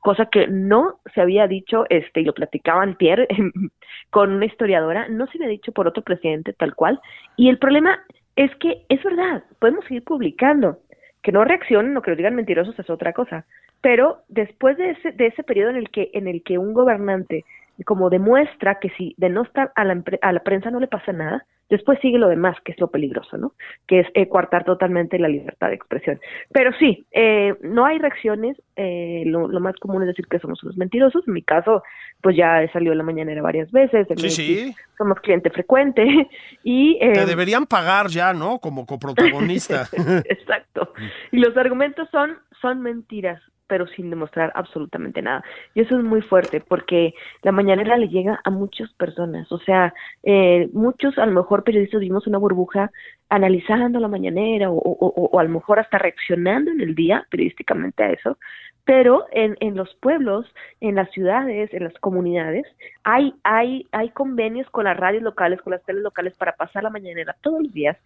cosa 0.00 0.30
que 0.32 0.46
no 0.46 1.00
se 1.14 1.20
había 1.20 1.46
dicho, 1.46 1.84
este, 1.90 2.22
y 2.22 2.24
lo 2.24 2.32
platicaban 2.32 2.96
Pierre 2.96 3.28
con 4.08 4.32
una 4.32 4.46
historiadora, 4.46 5.08
no 5.08 5.26
se 5.26 5.36
había 5.36 5.48
dicho 5.48 5.72
por 5.72 5.86
otro 5.86 6.02
presidente 6.02 6.54
tal 6.54 6.74
cual, 6.74 7.00
y 7.36 7.50
el 7.50 7.58
problema 7.58 8.02
es 8.34 8.50
que 8.56 8.86
es 8.88 9.02
verdad, 9.02 9.44
podemos 9.58 9.84
seguir 9.84 10.04
publicando, 10.04 10.78
que 11.22 11.32
no 11.32 11.44
reaccionen 11.44 11.94
o 11.98 12.00
que 12.00 12.12
lo 12.12 12.16
digan 12.16 12.34
mentirosos 12.34 12.78
es 12.78 12.88
otra 12.88 13.12
cosa, 13.12 13.44
pero 13.82 14.22
después 14.28 14.78
de 14.78 14.92
ese, 14.92 15.12
de 15.12 15.26
ese 15.26 15.42
periodo 15.42 15.70
en 15.70 15.76
el 15.76 15.90
que, 15.90 16.10
en 16.14 16.26
el 16.28 16.42
que 16.42 16.56
un 16.56 16.72
gobernante 16.72 17.44
como 17.84 18.10
demuestra 18.10 18.78
que 18.80 18.90
si 18.90 19.14
de 19.18 19.28
no 19.28 19.42
estar 19.42 19.72
a 19.74 19.84
la, 19.84 20.02
a 20.22 20.32
la 20.32 20.40
prensa 20.40 20.70
no 20.70 20.80
le 20.80 20.86
pasa 20.86 21.12
nada, 21.12 21.44
después 21.72 21.98
sigue 22.00 22.18
lo 22.18 22.28
demás, 22.28 22.56
que 22.64 22.72
es 22.72 22.80
lo 22.80 22.88
peligroso, 22.88 23.38
¿no? 23.38 23.54
Que 23.86 24.00
es 24.00 24.06
eh, 24.12 24.28
coartar 24.28 24.64
totalmente 24.64 25.18
la 25.18 25.28
libertad 25.28 25.68
de 25.68 25.74
expresión. 25.74 26.20
Pero 26.52 26.70
sí, 26.78 27.06
eh, 27.12 27.54
no 27.62 27.86
hay 27.86 27.98
reacciones, 27.98 28.60
eh, 28.76 29.22
lo, 29.24 29.48
más 29.58 29.74
común 29.76 30.02
es 30.02 30.08
decir 30.08 30.26
que 30.26 30.38
somos 30.38 30.62
unos 30.62 30.76
mentirosos, 30.76 31.26
en 31.26 31.32
mi 31.32 31.42
caso, 31.42 31.82
pues 32.20 32.36
ya 32.36 32.62
he 32.62 32.70
salido 32.72 32.92
en 32.92 32.98
la 32.98 33.04
mañanera 33.04 33.40
varias 33.40 33.72
veces, 33.72 34.06
sí, 34.16 34.30
sí. 34.30 34.74
somos 34.98 35.18
cliente 35.20 35.48
frecuente, 35.48 36.04
y... 36.62 36.98
Te 36.98 37.24
deberían 37.24 37.64
pagar 37.64 38.08
ya, 38.08 38.34
¿no? 38.34 38.58
Como 38.58 38.84
coprotagonista. 38.92 39.88
Exacto. 40.26 40.92
Y 41.30 41.38
los 41.38 41.56
argumentos 41.56 42.06
son, 42.10 42.36
son 42.60 42.82
mentiras, 42.82 43.40
pero 43.72 43.86
sin 43.86 44.10
demostrar 44.10 44.52
absolutamente 44.54 45.22
nada. 45.22 45.42
Y 45.72 45.80
eso 45.80 45.96
es 45.96 46.04
muy 46.04 46.20
fuerte 46.20 46.60
porque 46.60 47.14
la 47.40 47.52
mañanera 47.52 47.96
le 47.96 48.10
llega 48.10 48.38
a 48.44 48.50
muchas 48.50 48.92
personas, 48.92 49.50
o 49.50 49.58
sea, 49.60 49.94
eh, 50.22 50.68
muchos 50.74 51.16
a 51.16 51.24
lo 51.24 51.32
mejor 51.32 51.64
periodistas 51.64 52.02
vimos 52.02 52.26
una 52.26 52.36
burbuja 52.36 52.90
analizando 53.30 53.98
la 53.98 54.08
mañanera 54.08 54.70
o, 54.70 54.76
o, 54.76 55.40
a 55.40 55.44
lo 55.44 55.48
mejor 55.48 55.78
hasta 55.78 55.96
reaccionando 55.96 56.70
en 56.70 56.82
el 56.82 56.94
día 56.94 57.26
periodísticamente 57.30 58.02
a 58.02 58.10
eso, 58.10 58.36
pero 58.84 59.24
en, 59.32 59.56
en 59.60 59.74
los 59.74 59.94
pueblos, 60.02 60.44
en 60.82 60.96
las 60.96 61.10
ciudades, 61.12 61.72
en 61.72 61.84
las 61.84 61.94
comunidades, 61.94 62.66
hay, 63.04 63.32
hay, 63.42 63.86
hay 63.92 64.10
convenios 64.10 64.68
con 64.68 64.84
las 64.84 64.98
radios 64.98 65.22
locales, 65.22 65.62
con 65.62 65.70
las 65.70 65.82
teles 65.84 66.02
locales 66.02 66.36
para 66.36 66.56
pasar 66.56 66.82
la 66.82 66.90
mañanera 66.90 67.34
todos 67.40 67.62
los 67.62 67.72
días 67.72 67.96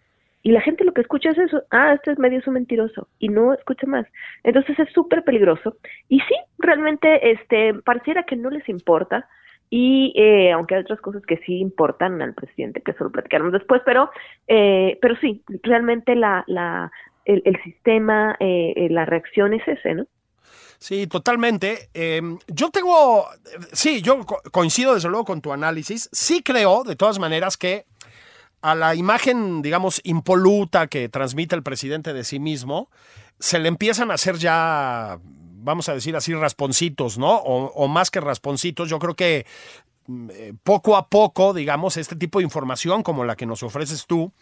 y 0.43 0.53
la 0.53 0.61
gente 0.61 0.85
lo 0.85 0.93
que 0.93 1.01
escucha 1.01 1.31
es 1.31 1.39
eso, 1.39 1.63
ah, 1.71 1.95
este 1.95 2.13
es 2.13 2.19
medio 2.19 2.39
es 2.39 2.47
un 2.47 2.55
mentiroso, 2.55 3.09
y 3.19 3.29
no 3.29 3.53
escucha 3.53 3.87
más. 3.87 4.07
Entonces 4.45 4.79
es 4.79 4.89
súper 4.93 5.25
peligroso. 5.25 5.77
Y 6.09 6.21
sí, 6.21 6.35
realmente, 6.59 7.33
este, 7.33 7.75
pareciera 7.75 8.23
que 8.25 8.37
no 8.37 8.51
les 8.51 8.69
importa, 8.69 9.29
y 9.69 10.13
eh, 10.17 10.53
aunque 10.53 10.77
hay 10.77 10.83
otras 10.83 11.01
cosas 11.01 11.23
que 11.27 11.39
sí 11.39 11.59
importan 11.59 12.23
al 12.23 12.35
presidente, 12.35 12.81
que 12.83 12.93
eso 12.93 13.05
lo 13.05 13.11
platicaremos 13.11 13.53
después, 13.53 13.83
pero, 13.85 14.11
eh, 14.47 14.99
pero 15.03 15.17
sí, 15.17 15.43
realmente 15.63 16.15
la, 16.15 16.45
la, 16.47 16.93
el, 17.25 17.43
el 17.45 17.61
sistema, 17.65 18.37
eh, 18.39 18.73
eh 18.77 18.89
la 18.91 19.05
reacción 19.05 19.55
es 19.55 19.67
ese, 19.67 19.95
¿no? 19.95 20.07
Sí, 20.79 21.07
totalmente. 21.07 21.89
Em, 21.95 22.39
yo 22.49 22.71
tengo, 22.71 23.27
sí, 23.73 24.03
yo 24.03 24.25
coincido 24.53 24.95
desde 24.95 25.09
luego 25.09 25.25
con 25.25 25.41
tu 25.41 25.53
análisis. 25.53 26.09
Sí 26.13 26.43
creo, 26.43 26.85
de 26.85 26.97
todas 26.97 27.19
maneras, 27.19 27.57
que 27.57 27.87
a 28.63 28.75
la 28.75 28.95
imagen, 28.95 29.63
digamos, 29.63 30.01
impoluta 30.05 30.87
que 30.87 31.09
transmite 31.09 31.55
el 31.55 31.63
presidente 31.63 32.13
de 32.13 32.25
sí 32.25 32.39
mismo, 32.39 32.89
se 33.39 33.59
le 33.59 33.69
empiezan 33.69 34.11
a 34.11 34.15
hacer 34.15 34.37
ya, 34.39 35.19
vamos 35.23 35.89
a 35.89 35.95
decir 35.95 36.17
así, 36.17 36.35
rasponcitos, 36.35 37.19
¿no? 37.19 37.37
O, 37.37 37.89
más 37.89 38.11
que 38.11 38.21
rasponcitos, 38.21 38.89
yo 38.89 38.99
creo 38.99 39.15
que 39.15 39.47
mm, 40.07 40.31
eh, 40.33 40.53
poco 40.63 40.97
a 40.97 41.09
poco, 41.09 41.53
digamos, 41.53 41.97
este 41.97 42.17
tipo 42.17 42.39
de 42.39 42.45
información 42.45 43.03
como 43.03 43.25
la 43.25 43.37
que 43.37 43.47
nos 43.47 43.63
ofreces 43.63 44.07
tú, 44.07 44.33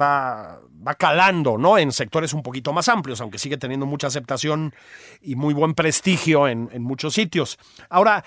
va, 0.00 0.60
va 0.86 0.94
calando, 0.94 1.58
¿no? 1.58 1.78
En 1.78 1.92
sectores 1.92 2.32
un 2.32 2.42
poquito 2.42 2.72
más 2.72 2.88
amplios, 2.88 3.20
aunque 3.20 3.38
sigue 3.38 3.56
teniendo 3.56 3.86
mucha 3.86 4.06
aceptación 4.06 4.74
y 5.20 5.34
muy 5.34 5.54
buen 5.54 5.74
prestigio 5.74 6.46
en, 6.46 6.68
en 6.72 6.82
muchos 6.82 7.14
sitios. 7.14 7.58
Ahora, 7.88 8.24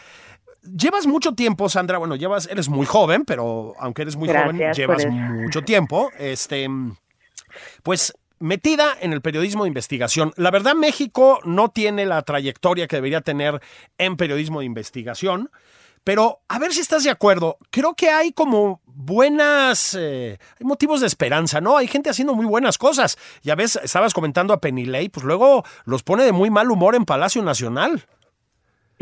Llevas 0.63 1.08
mucho 1.08 1.34
tiempo, 1.34 1.67
Sandra. 1.70 1.98
Bueno, 1.98 2.15
llevas, 2.15 2.48
eres 2.48 2.70
muy 2.70 2.86
joven, 2.86 3.25
pero 3.25 3.74
aunque 3.79 4.03
eres 4.03 4.15
muy 4.15 4.29
joven, 4.29 4.58
llevas 4.74 5.05
mucho 5.05 5.62
tiempo. 5.63 6.10
Este, 6.17 6.67
pues 7.84 8.13
metida 8.39 8.93
en 9.00 9.13
el 9.13 9.22
periodismo 9.22 9.63
de 9.63 9.70
investigación. 9.70 10.34
La 10.36 10.51
verdad, 10.51 10.75
México 10.75 11.39
no 11.46 11.70
tiene 11.70 12.05
la 12.05 12.22
trayectoria 12.24 12.88
que 12.88 12.98
debería 12.98 13.22
tener 13.22 13.62
en 13.98 14.17
periodismo 14.17 14.60
de 14.60 14.65
investigación. 14.65 15.50
Pero 16.03 16.41
a 16.50 16.60
ver 16.60 16.74
si 16.74 16.82
estás 16.82 17.03
de 17.03 17.10
acuerdo. 17.10 17.58
Creo 17.70 17.93
que 17.93 18.10
hay 18.10 18.34
como 18.34 18.82
buenas, 18.86 19.96
eh, 19.98 20.38
hay 20.60 20.65
motivos 20.65 21.00
de 21.00 21.08
esperanza, 21.08 21.62
¿no? 21.62 21.77
Hay 21.77 21.88
gente 21.88 22.10
haciendo 22.10 22.36
muy 22.36 22.46
buenas 22.46 22.77
cosas. 22.77 23.17
Ya 23.41 23.55
ves, 23.55 23.79
estabas 23.82 24.13
comentando 24.13 24.53
a 24.53 24.60
Penilei, 24.60 25.08
pues 25.08 25.25
luego 25.25 25.63
los 25.86 26.03
pone 26.03 26.25
de 26.25 26.34
muy 26.34 26.50
mal 26.50 26.70
humor 26.72 26.96
en 26.96 27.05
Palacio 27.05 27.41
Nacional. 27.41 28.05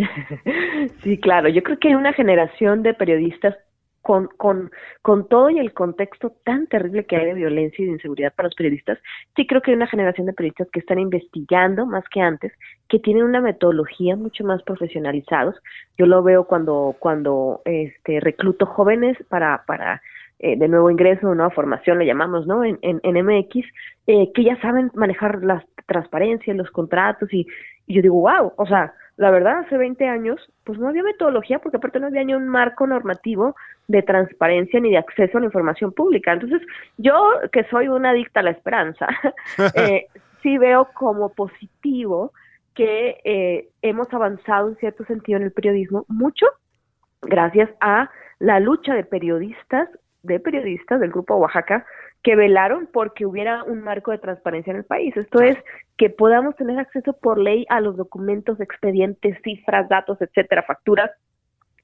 Sí, 1.04 1.18
claro. 1.20 1.50
Yo 1.50 1.64
creo 1.64 1.80
que 1.80 1.90
hay 1.90 1.96
una 1.96 2.14
generación 2.14 2.84
de 2.84 2.94
periodistas 2.94 3.56
con, 4.02 4.28
con, 4.38 4.72
con 5.02 5.28
todo 5.28 5.50
y 5.50 5.60
el 5.60 5.74
contexto 5.74 6.32
tan 6.44 6.68
terrible 6.68 7.06
que 7.06 7.16
hay 7.16 7.28
de 7.28 7.34
violencia 7.36 7.84
y 7.84 7.86
de 7.86 7.94
inseguridad 7.94 8.34
para 8.34 8.48
los 8.48 8.56
periodistas, 8.56 8.98
sí 9.36 9.46
creo 9.46 9.62
que 9.62 9.72
hay 9.72 9.78
una 9.78 9.88
generación 9.88 10.26
de 10.26 10.34
periodistas 10.34 10.70
que 10.72 10.80
están 10.80 11.00
investigando 11.00 11.86
más 11.86 12.04
que 12.10 12.20
antes, 12.22 12.52
que 12.90 13.00
tienen 13.00 13.24
una 13.24 13.42
metodología 13.42 14.16
mucho 14.16 14.44
más 14.44 14.64
profesionalizados. 14.64 15.56
Yo 15.98 16.08
lo 16.08 16.24
veo 16.24 16.46
cuando, 16.46 16.96
cuando 17.00 17.62
este, 17.66 18.20
recluto 18.20 18.66
jóvenes 18.66 19.18
para, 19.30 19.64
para 19.68 20.02
eh, 20.40 20.58
de 20.58 20.68
nuevo 20.68 20.90
ingreso, 20.90 21.36
nueva 21.36 21.52
formación, 21.52 22.00
le 22.00 22.08
llamamos, 22.08 22.48
¿no? 22.48 22.64
En, 22.64 22.80
en, 22.82 23.00
en 23.04 23.24
MX, 23.24 23.66
eh, 24.08 24.32
que 24.34 24.44
ya 24.44 24.60
saben 24.62 24.90
manejar 24.96 25.44
la 25.44 25.64
transparencia, 25.86 26.54
los 26.56 26.72
contratos 26.72 27.32
y, 27.32 27.46
y 27.86 27.94
yo 27.94 28.02
digo, 28.02 28.22
wow, 28.22 28.54
o 28.58 28.66
sea, 28.66 28.94
la 29.22 29.30
verdad, 29.30 29.60
hace 29.60 29.78
20 29.78 30.08
años, 30.08 30.42
pues 30.64 30.80
no 30.80 30.88
había 30.88 31.04
metodología 31.04 31.60
porque 31.60 31.78
aparte 31.78 32.00
no 32.00 32.08
había 32.08 32.24
ni 32.24 32.34
un 32.34 32.48
marco 32.48 32.88
normativo 32.88 33.56
de 33.88 34.02
transparencia 34.02 34.80
ni 34.80 34.90
de 34.90 34.98
acceso 34.98 35.38
a 35.38 35.42
la 35.42 35.46
información 35.46 35.92
pública. 35.92 36.34
Entonces, 36.34 36.60
yo 36.98 37.14
que 37.52 37.64
soy 37.66 37.88
una 37.88 38.10
adicta 38.10 38.40
a 38.40 38.44
la 38.44 38.50
esperanza, 38.50 39.06
eh, 39.76 40.08
sí 40.42 40.58
veo 40.58 40.88
como 40.96 41.30
positivo 41.34 42.34
que 42.74 43.20
eh, 43.24 43.70
hemos 43.84 44.12
avanzado 44.12 44.70
en 44.70 44.78
cierto 44.78 45.06
sentido 45.06 45.38
en 45.38 45.44
el 45.44 45.52
periodismo 45.52 46.04
mucho 46.08 46.48
gracias 47.22 47.70
a 47.80 48.10
la 48.40 48.60
lucha 48.60 48.96
de 48.96 49.04
periodistas, 49.04 49.88
de 50.24 50.40
periodistas 50.40 51.00
del 51.00 51.12
Grupo 51.12 51.36
Oaxaca, 51.36 51.86
que 52.24 52.36
velaron 52.36 52.88
porque 52.92 53.26
hubiera 53.26 53.64
un 53.64 53.82
marco 53.82 54.12
de 54.12 54.20
transparencia 54.20 54.72
en 54.72 54.78
el 54.78 54.84
país. 54.86 55.16
Esto 55.18 55.42
es 55.42 55.58
que 55.98 56.10
podamos 56.10 56.56
tener 56.56 56.78
acceso 56.78 57.14
por 57.14 57.40
ley 57.40 57.66
a 57.70 57.82
los 57.82 57.98
documentos, 57.98 58.60
expedientes, 58.60 59.38
cifras, 59.44 59.90
datos, 59.90 60.22
etcétera, 60.22 60.64
facturas 60.64 61.12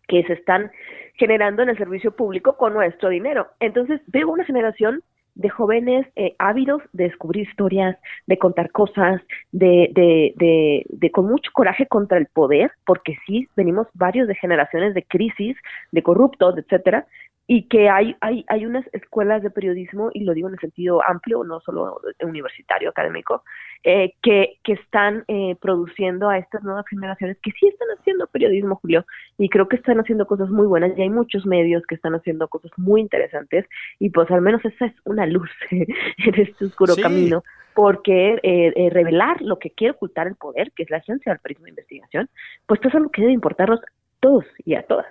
que 0.08 0.24
se 0.24 0.34
están 0.34 0.72
generando 1.16 1.64
en 1.64 1.70
el 1.70 1.78
servicio 1.78 2.16
público 2.16 2.56
con 2.58 2.74
nuestro 2.74 3.10
dinero. 3.10 3.48
Entonces, 3.60 4.00
veo 4.08 4.30
una 4.30 4.46
generación 4.46 5.04
de 5.38 5.50
jóvenes 5.50 6.08
eh, 6.16 6.36
ávidos 6.40 6.82
de 6.94 7.06
descubrir 7.06 7.48
historias, 7.48 7.96
de 8.26 8.40
contar 8.40 8.72
cosas, 8.72 9.22
de, 9.52 9.90
de, 9.94 10.34
de, 10.36 10.86
de, 10.90 11.12
con 11.12 11.28
mucho 11.28 11.52
coraje 11.54 11.86
contra 11.86 12.18
el 12.18 12.26
poder, 12.26 12.72
porque 12.86 13.18
sí, 13.28 13.48
venimos 13.56 13.88
varios 13.94 14.28
de 14.28 14.34
generaciones 14.34 14.96
de 14.96 15.04
crisis, 15.04 15.56
de 15.92 16.02
corruptos, 16.02 16.58
etcétera, 16.58 17.06
y 17.48 17.64
que 17.70 17.90
hay, 17.90 18.16
hay, 18.20 18.44
hay 18.50 18.66
unas 18.66 18.86
escuelas 18.92 19.42
de 19.42 19.50
periodismo, 19.50 20.10
y 20.14 20.26
lo 20.26 20.34
digo 20.34 20.50
en 20.50 20.56
el 20.56 20.60
sentido 20.60 21.02
amplio, 21.02 21.46
no 21.46 21.62
solo 21.62 22.02
universitario, 22.22 22.90
académico, 22.90 23.44
eh, 23.84 24.14
que, 24.22 24.60
que 24.64 24.74
están 24.74 25.24
eh, 25.30 25.56
produciendo 25.62 26.30
a 26.30 26.38
estas 26.38 26.64
nuevas 26.64 26.86
generaciones 26.90 27.38
que 27.42 27.52
sí 27.52 27.68
están 27.68 27.88
haciendo 27.98 28.28
periodismo, 28.28 28.76
Julio, 28.76 29.06
y 29.38 29.48
creo 29.48 29.70
que 29.70 29.78
están 29.78 30.00
haciendo 30.00 30.28
cosas 30.28 30.50
muy 30.50 30.68
buenas, 30.68 30.98
y 30.98 31.02
hay 31.02 31.10
muchos 31.10 31.46
medios 31.46 31.84
que 31.88 31.96
están 31.96 32.16
haciendo 32.16 32.50
cosas 32.50 32.72
muy 32.76 33.00
interesantes, 33.00 33.66
y 33.98 34.10
pues 34.10 34.30
al 34.30 34.42
menos 34.42 34.64
esa 34.66 34.86
es 34.86 34.94
una 35.06 35.26
luz 35.26 35.50
en 35.72 35.88
este 36.18 36.66
oscuro 36.66 36.96
camino, 37.02 37.44
porque 37.78 38.40
eh, 38.42 38.74
eh, 38.76 38.90
revelar 38.90 39.42
lo 39.42 39.60
que 39.60 39.70
quiere 39.70 39.92
ocultar 39.92 40.28
el 40.28 40.36
poder, 40.36 40.72
que 40.72 40.84
es 40.84 40.90
la 40.90 41.00
ciencia 41.02 41.32
del 41.32 41.40
periodismo 41.40 41.66
de 41.66 41.70
investigación, 41.70 42.30
pues 42.66 42.82
eso 42.84 42.98
es 42.98 43.04
lo 43.04 43.10
que 43.10 43.22
debe 43.22 43.34
importarnos 43.34 43.80
todos 44.20 44.46
y 44.66 44.74
a 44.74 44.82
todas. 44.82 45.06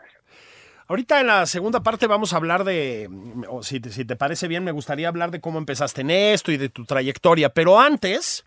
Ahorita 0.88 1.21
en 1.21 1.26
la 1.26 1.47
segunda 1.47 1.83
parte 1.83 2.07
vamos 2.07 2.33
a 2.33 2.37
hablar 2.37 2.64
de, 2.64 3.11
o 3.49 3.62
si, 3.62 3.81
te, 3.81 3.90
si 3.90 4.05
te 4.05 4.14
parece 4.14 4.47
bien, 4.47 4.62
me 4.62 4.71
gustaría 4.71 5.09
hablar 5.09 5.31
de 5.31 5.40
cómo 5.40 5.59
empezaste 5.59 6.02
en 6.02 6.11
esto 6.11 6.52
y 6.52 6.57
de 6.57 6.69
tu 6.69 6.85
trayectoria, 6.85 7.49
pero 7.49 7.81
antes, 7.81 8.45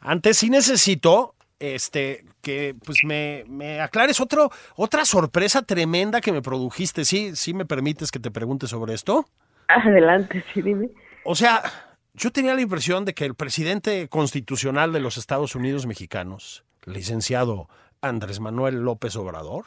antes 0.00 0.38
sí 0.38 0.48
necesito 0.48 1.34
este, 1.58 2.24
que 2.42 2.74
pues 2.84 2.98
me, 3.04 3.44
me, 3.48 3.80
aclares 3.80 4.20
otro, 4.20 4.50
otra 4.76 5.04
sorpresa 5.04 5.62
tremenda 5.62 6.20
que 6.20 6.32
me 6.32 6.42
produjiste. 6.42 7.04
¿Sí, 7.04 7.36
¿Sí 7.36 7.54
me 7.54 7.66
permites 7.66 8.10
que 8.10 8.18
te 8.18 8.30
pregunte 8.30 8.66
sobre 8.66 8.94
esto? 8.94 9.26
Adelante, 9.68 10.44
sí, 10.52 10.62
dime. 10.62 10.88
O 11.24 11.34
sea, 11.34 11.62
yo 12.14 12.30
tenía 12.30 12.54
la 12.54 12.60
impresión 12.60 13.04
de 13.04 13.14
que 13.14 13.24
el 13.24 13.34
presidente 13.34 14.08
constitucional 14.08 14.92
de 14.92 15.00
los 15.00 15.16
Estados 15.16 15.54
Unidos 15.54 15.86
mexicanos, 15.86 16.64
licenciado 16.84 17.68
Andrés 18.08 18.40
Manuel 18.40 18.76
López 18.76 19.16
Obrador, 19.16 19.64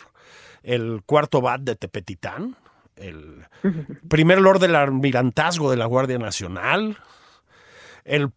el 0.63 1.01
cuarto 1.06 1.41
bat 1.41 1.62
de 1.62 1.75
Tepetitán, 1.75 2.56
el 2.96 3.46
primer 4.10 4.39
lord 4.41 4.60
del 4.60 4.75
almirantazgo 4.75 5.70
de 5.72 5.77
la 5.77 5.86
Guardia 5.86 6.17
Nacional, 6.17 6.98
el 8.03 8.32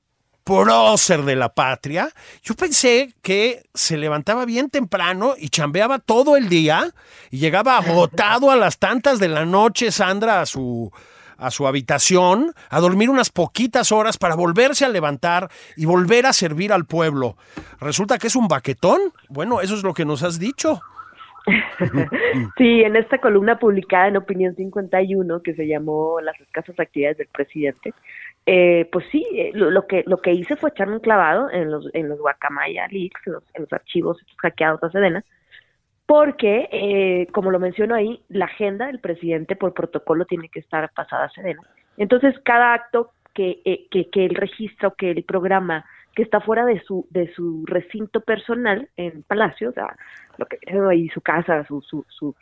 prócer 0.45 1.23
de 1.23 1.37
la 1.37 1.55
patria. 1.55 2.11
Yo 2.43 2.55
pensé 2.55 3.15
que 3.23 3.63
se 3.75 3.97
levantaba 3.97 4.45
bien 4.45 4.71
temprano 4.71 5.35
y 5.39 5.49
chambeaba 5.49 5.99
todo 5.99 6.37
el 6.37 6.49
día 6.49 6.93
y 7.31 7.39
llegaba 7.39 7.79
agotado 7.79 8.51
a 8.51 8.57
las 8.57 8.79
tantas 8.79 9.19
de 9.19 9.29
la 9.29 9.45
noche, 9.45 9.93
Sandra, 9.93 10.41
a 10.41 10.47
su, 10.47 10.91
a 11.41 11.51
su 11.51 11.67
habitación, 11.67 12.53
a 12.69 12.81
dormir 12.81 13.11
unas 13.11 13.31
poquitas 13.31 13.91
horas 13.91 14.19
para 14.19 14.37
volverse 14.37 14.85
a 14.85 14.89
levantar 14.89 15.49
y 15.77 15.87
volver 15.87 16.27
a 16.27 16.33
servir 16.33 16.73
al 16.73 16.85
pueblo. 16.85 17.37
Resulta 17.81 18.19
que 18.19 18.29
es 18.29 18.37
un 18.37 18.47
baquetón. 18.47 19.01
Bueno, 19.29 19.61
eso 19.61 19.75
es 19.75 19.83
lo 19.83 19.95
que 19.95 20.05
nos 20.05 20.23
has 20.23 20.39
dicho. 20.39 20.81
sí, 22.59 22.83
en 22.83 22.97
esta 22.97 23.19
columna 23.19 23.59
publicada 23.59 24.09
en 24.09 24.19
Opinión 24.19 24.55
51, 24.55 25.43
que 25.43 25.55
se 25.55 25.67
llamó 25.67 26.21
Las 26.21 26.39
escasas 26.41 26.79
actividades 26.79 27.19
del 27.19 27.29
presidente, 27.29 27.95
eh, 28.47 28.89
pues 28.91 29.05
sí, 29.11 29.27
eh, 29.33 29.51
lo, 29.55 29.87
que 29.87 30.03
lo 30.07 30.21
que 30.21 30.33
hice 30.33 30.57
fue 30.57 30.71
echarme 30.71 30.95
un 30.95 31.01
clavado 31.01 31.51
en 31.51 31.71
los 31.71 31.89
en 31.95 32.09
los 32.09 32.19
Guacamaya 32.19 32.87
Leaks, 32.89 33.21
en 33.27 33.35
los, 33.35 33.73
archivos 33.73 34.19
hackeados 34.39 34.83
a 34.83 34.91
Sedena, 34.91 35.25
porque, 36.11 36.69
eh, 36.73 37.29
como 37.31 37.53
lo 37.53 37.61
menciono 37.61 37.95
ahí, 37.95 38.21
la 38.29 38.47
agenda 38.47 38.87
del 38.87 38.99
presidente 38.99 39.55
por 39.55 39.75
protocolo 39.75 40.25
tiene 40.25 40.49
que 40.49 40.59
estar 40.59 40.91
pasada 40.93 41.27
a 41.27 41.31
Sedena. 41.31 41.63
Entonces, 41.99 42.35
cada 42.45 42.75
acto 42.75 43.13
que, 43.33 43.87
que, 43.93 44.11
que 44.11 44.25
el 44.25 44.35
registro, 44.35 44.93
que 44.97 45.13
el 45.13 45.23
programa 45.23 45.85
que 46.17 46.25
está 46.25 46.41
fuera 46.41 46.67
de 46.67 46.81
su 46.81 47.07
de 47.11 47.33
su 47.35 47.65
recinto 47.65 48.23
personal 48.23 48.89
en 48.97 49.23
Palacio, 49.23 49.69
o 49.69 49.73
sea, 49.73 49.95
lo 50.37 50.47
que 50.47 50.59
ahí 50.91 51.09
su 51.11 51.21
casa, 51.21 51.65
su 51.69 51.81
su, 51.83 52.05
su 52.09 52.35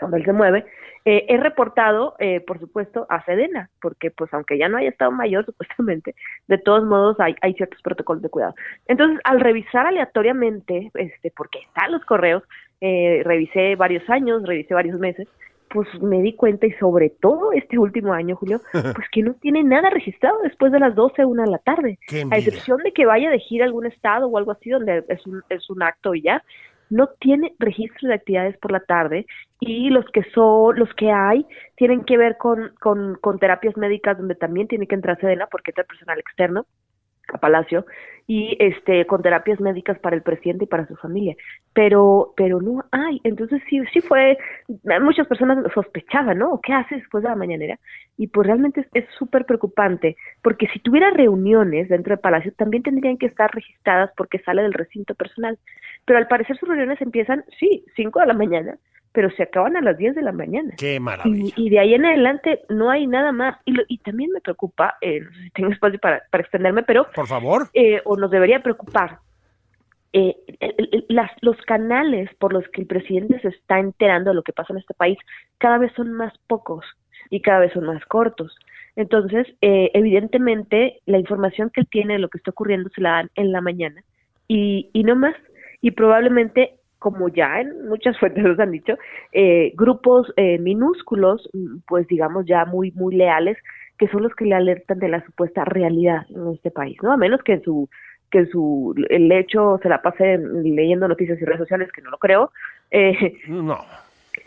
donde 0.00 0.16
él 0.16 0.24
se 0.24 0.32
mueve, 0.32 0.64
eh, 1.04 1.26
es 1.28 1.40
reportado, 1.40 2.16
eh, 2.18 2.40
por 2.40 2.58
supuesto, 2.58 3.06
a 3.10 3.22
Sedena, 3.26 3.70
porque 3.82 4.10
pues 4.10 4.32
aunque 4.32 4.56
ya 4.56 4.70
no 4.70 4.78
haya 4.78 4.88
estado 4.88 5.10
mayor, 5.10 5.44
supuestamente, 5.46 6.14
de 6.48 6.58
todos 6.58 6.84
modos 6.84 7.20
hay, 7.20 7.36
hay 7.42 7.52
ciertos 7.52 7.82
protocolos 7.82 8.22
de 8.22 8.30
cuidado. 8.30 8.54
Entonces, 8.86 9.20
al 9.24 9.40
revisar 9.40 9.86
aleatoriamente, 9.86 10.90
este, 10.94 11.30
porque 11.36 11.58
están 11.58 11.92
los 11.92 12.02
correos, 12.06 12.42
eh, 12.86 13.22
revisé 13.24 13.76
varios 13.76 14.08
años, 14.10 14.42
revisé 14.42 14.74
varios 14.74 15.00
meses, 15.00 15.26
pues 15.70 15.88
me 16.02 16.20
di 16.20 16.34
cuenta 16.34 16.66
y 16.66 16.72
sobre 16.72 17.08
todo 17.08 17.52
este 17.52 17.78
último 17.78 18.12
año, 18.12 18.36
Julio, 18.36 18.60
pues 18.72 19.08
que 19.10 19.22
no 19.22 19.32
tiene 19.40 19.64
nada 19.64 19.88
registrado 19.88 20.38
después 20.42 20.70
de 20.70 20.80
las 20.80 20.94
12 20.94 21.24
una 21.24 21.44
de 21.44 21.50
la 21.50 21.58
tarde. 21.58 21.98
A 22.30 22.36
excepción 22.36 22.82
de 22.82 22.92
que 22.92 23.06
vaya 23.06 23.30
de 23.30 23.38
gira 23.38 23.64
a 23.64 23.68
algún 23.68 23.86
estado 23.86 24.28
o 24.28 24.36
algo 24.36 24.52
así 24.52 24.68
donde 24.68 25.02
es 25.08 25.26
un, 25.26 25.42
es 25.48 25.70
un 25.70 25.82
acto 25.82 26.14
y 26.14 26.20
ya, 26.20 26.44
no 26.90 27.08
tiene 27.18 27.54
registro 27.58 28.08
de 28.08 28.16
actividades 28.16 28.58
por 28.58 28.70
la 28.70 28.80
tarde 28.80 29.24
y 29.60 29.88
los 29.88 30.04
que 30.12 30.22
son, 30.34 30.78
los 30.78 30.92
que 30.92 31.10
hay, 31.10 31.46
tienen 31.76 32.04
que 32.04 32.18
ver 32.18 32.36
con, 32.36 32.74
con, 32.80 33.16
con 33.16 33.38
terapias 33.38 33.78
médicas 33.78 34.18
donde 34.18 34.34
también 34.34 34.68
tiene 34.68 34.86
que 34.86 34.94
entrar 34.94 35.18
Sedena 35.18 35.46
porque 35.46 35.70
es 35.70 35.78
el 35.78 35.86
personal 35.86 36.18
externo 36.18 36.66
a 37.32 37.38
Palacio 37.38 37.86
y 38.26 38.56
este 38.58 39.06
con 39.06 39.22
terapias 39.22 39.60
médicas 39.60 39.98
para 39.98 40.16
el 40.16 40.22
presidente 40.22 40.64
y 40.64 40.68
para 40.68 40.86
su 40.86 40.96
familia. 40.96 41.36
Pero 41.72 42.32
pero 42.36 42.60
no 42.60 42.84
hay. 42.90 43.20
Entonces 43.24 43.62
sí 43.68 43.80
sí 43.92 44.00
fue 44.00 44.38
muchas 45.00 45.26
personas 45.26 45.58
sospechaban 45.74 46.38
no 46.38 46.60
qué 46.62 46.72
hace 46.72 46.96
después 46.96 47.22
de 47.22 47.30
la 47.30 47.36
mañanera 47.36 47.78
y 48.16 48.28
pues 48.28 48.46
realmente 48.46 48.86
es 48.94 49.04
súper 49.18 49.44
preocupante 49.44 50.16
porque 50.42 50.68
si 50.68 50.78
tuviera 50.78 51.10
reuniones 51.10 51.88
dentro 51.88 52.14
de 52.16 52.22
Palacio 52.22 52.52
también 52.56 52.82
tendrían 52.82 53.18
que 53.18 53.26
estar 53.26 53.50
registradas 53.52 54.10
porque 54.16 54.38
sale 54.40 54.62
del 54.62 54.72
recinto 54.72 55.14
personal. 55.14 55.58
Pero 56.06 56.18
al 56.18 56.28
parecer 56.28 56.56
sus 56.58 56.68
reuniones 56.68 57.00
empiezan 57.00 57.44
sí 57.58 57.84
cinco 57.94 58.20
de 58.20 58.26
la 58.26 58.34
mañana 58.34 58.78
pero 59.14 59.30
se 59.30 59.44
acaban 59.44 59.76
a 59.76 59.80
las 59.80 59.96
10 59.96 60.16
de 60.16 60.22
la 60.22 60.32
mañana. 60.32 60.74
Qué 60.76 60.98
maravilla. 60.98 61.54
Y, 61.56 61.70
de 61.70 61.78
ahí 61.78 61.94
en 61.94 62.04
adelante 62.04 62.62
no 62.68 62.90
hay 62.90 63.06
nada 63.06 63.30
más. 63.30 63.56
Y, 63.64 63.72
y 63.86 63.98
también 63.98 64.30
me 64.32 64.40
preocupa, 64.40 64.96
eh, 65.00 65.20
no 65.20 65.30
sé 65.30 65.42
si 65.44 65.50
tengo 65.50 65.70
espacio 65.70 66.00
para, 66.00 66.24
para 66.30 66.42
extenderme, 66.42 66.82
pero... 66.82 67.06
Por 67.14 67.28
favor. 67.28 67.70
Eh, 67.74 68.02
o 68.04 68.16
nos 68.16 68.32
debería 68.32 68.60
preocupar. 68.60 69.20
Eh, 70.12 70.36
las, 71.08 71.30
los 71.42 71.56
canales 71.62 72.28
por 72.40 72.52
los 72.52 72.68
que 72.68 72.80
el 72.80 72.88
presidente 72.88 73.38
se 73.40 73.48
está 73.48 73.78
enterando 73.78 74.30
de 74.30 74.34
lo 74.34 74.42
que 74.42 74.52
pasa 74.52 74.72
en 74.72 74.78
este 74.78 74.94
país 74.94 75.18
cada 75.58 75.78
vez 75.78 75.92
son 75.96 76.12
más 76.12 76.32
pocos 76.46 76.84
y 77.30 77.40
cada 77.40 77.60
vez 77.60 77.72
son 77.72 77.86
más 77.86 78.04
cortos. 78.06 78.56
Entonces, 78.96 79.46
eh, 79.60 79.90
evidentemente, 79.94 81.00
la 81.06 81.18
información 81.18 81.70
que 81.70 81.82
él 81.82 81.88
tiene 81.88 82.14
de 82.14 82.18
lo 82.18 82.28
que 82.28 82.38
está 82.38 82.50
ocurriendo 82.50 82.90
se 82.90 83.00
la 83.00 83.10
dan 83.10 83.30
en 83.36 83.52
la 83.52 83.60
mañana 83.60 84.02
y, 84.48 84.90
y 84.92 85.04
no 85.04 85.14
más. 85.14 85.36
Y 85.80 85.92
probablemente 85.92 86.74
como 87.04 87.28
ya 87.28 87.60
en 87.60 87.86
muchas 87.86 88.18
fuentes 88.20 88.42
nos 88.42 88.58
han 88.58 88.70
dicho, 88.70 88.94
eh, 89.32 89.72
grupos 89.76 90.32
eh, 90.36 90.58
minúsculos, 90.58 91.46
pues 91.86 92.08
digamos 92.08 92.46
ya 92.46 92.64
muy, 92.64 92.92
muy 92.92 93.14
leales, 93.14 93.58
que 93.98 94.08
son 94.08 94.22
los 94.22 94.34
que 94.34 94.46
le 94.46 94.54
alertan 94.54 94.98
de 95.00 95.10
la 95.10 95.22
supuesta 95.26 95.66
realidad 95.66 96.22
en 96.30 96.54
este 96.54 96.70
país, 96.70 96.96
¿no? 97.02 97.12
A 97.12 97.18
menos 97.18 97.42
que 97.44 97.52
en 97.52 97.62
su 97.62 97.90
que 98.30 98.46
su 98.46 98.94
el 99.10 99.30
hecho 99.30 99.78
se 99.82 99.88
la 99.88 100.00
pase 100.00 100.38
leyendo 100.38 101.06
noticias 101.06 101.38
y 101.40 101.44
redes 101.44 101.60
sociales, 101.60 101.92
que 101.92 102.00
no 102.00 102.10
lo 102.10 102.18
creo. 102.18 102.50
Eh, 102.90 103.34
no. 103.48 103.78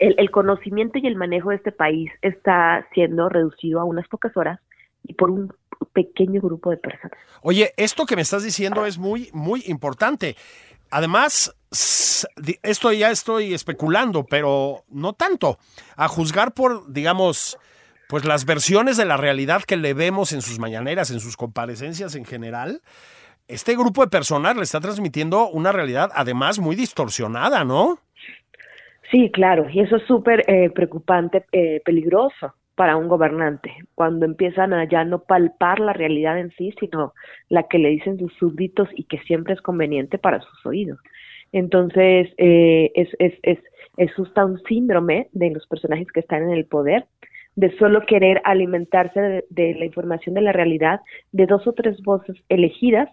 El, 0.00 0.16
el 0.18 0.30
conocimiento 0.30 0.98
y 0.98 1.06
el 1.06 1.14
manejo 1.14 1.50
de 1.50 1.56
este 1.56 1.72
país 1.72 2.10
está 2.22 2.86
siendo 2.92 3.28
reducido 3.28 3.80
a 3.80 3.84
unas 3.84 4.06
pocas 4.08 4.36
horas 4.36 4.58
y 5.04 5.14
por 5.14 5.30
un 5.30 5.52
pequeño 5.92 6.40
grupo 6.40 6.70
de 6.70 6.76
personas. 6.76 7.18
Oye, 7.42 7.72
esto 7.76 8.04
que 8.04 8.16
me 8.16 8.22
estás 8.22 8.44
diciendo 8.44 8.84
es 8.84 8.98
muy, 8.98 9.30
muy 9.32 9.62
importante. 9.66 10.36
Además, 10.90 11.54
esto 12.62 12.92
ya 12.92 13.10
estoy 13.10 13.54
especulando, 13.54 14.24
pero 14.24 14.84
no 14.88 15.12
tanto. 15.12 15.58
A 15.96 16.08
juzgar 16.08 16.52
por, 16.52 16.90
digamos, 16.92 17.58
pues 18.08 18.24
las 18.24 18.46
versiones 18.46 18.96
de 18.96 19.04
la 19.04 19.16
realidad 19.16 19.62
que 19.62 19.76
le 19.76 19.94
vemos 19.94 20.32
en 20.32 20.42
sus 20.42 20.58
mañaneras, 20.58 21.10
en 21.10 21.20
sus 21.20 21.36
comparecencias 21.36 22.14
en 22.14 22.24
general, 22.24 22.80
este 23.48 23.74
grupo 23.74 24.02
de 24.02 24.08
personas 24.08 24.56
le 24.56 24.62
está 24.62 24.80
transmitiendo 24.80 25.48
una 25.48 25.72
realidad 25.72 26.10
además 26.14 26.58
muy 26.58 26.76
distorsionada, 26.76 27.64
¿no? 27.64 27.98
Sí, 29.10 29.30
claro, 29.30 29.68
y 29.70 29.80
eso 29.80 29.96
es 29.96 30.02
súper 30.06 30.44
eh, 30.50 30.70
preocupante, 30.70 31.46
eh, 31.52 31.80
peligroso 31.84 32.54
para 32.78 32.96
un 32.96 33.08
gobernante, 33.08 33.74
cuando 33.96 34.24
empiezan 34.24 34.72
a 34.72 34.84
ya 34.84 35.04
no 35.04 35.18
palpar 35.18 35.80
la 35.80 35.92
realidad 35.92 36.38
en 36.38 36.52
sí, 36.52 36.72
sino 36.78 37.12
la 37.48 37.64
que 37.64 37.80
le 37.80 37.88
dicen 37.88 38.20
sus 38.20 38.32
súbditos 38.34 38.88
y 38.94 39.02
que 39.02 39.18
siempre 39.26 39.54
es 39.54 39.60
conveniente 39.60 40.16
para 40.16 40.40
sus 40.40 40.64
oídos. 40.64 41.00
Entonces, 41.50 42.28
eh, 42.36 42.92
es, 42.94 43.08
es, 43.18 43.34
es, 43.42 43.58
es 43.96 44.14
justo 44.14 44.46
un 44.46 44.62
síndrome 44.68 45.26
de 45.32 45.50
los 45.50 45.66
personajes 45.66 46.06
que 46.12 46.20
están 46.20 46.44
en 46.44 46.50
el 46.50 46.66
poder, 46.66 47.06
de 47.56 47.76
solo 47.78 48.06
querer 48.06 48.40
alimentarse 48.44 49.44
de, 49.50 49.74
la 49.74 49.84
información 49.84 50.36
de 50.36 50.42
la 50.42 50.52
realidad 50.52 51.00
de 51.32 51.46
dos 51.46 51.66
o 51.66 51.72
tres 51.72 52.00
voces 52.04 52.36
elegidas 52.48 53.08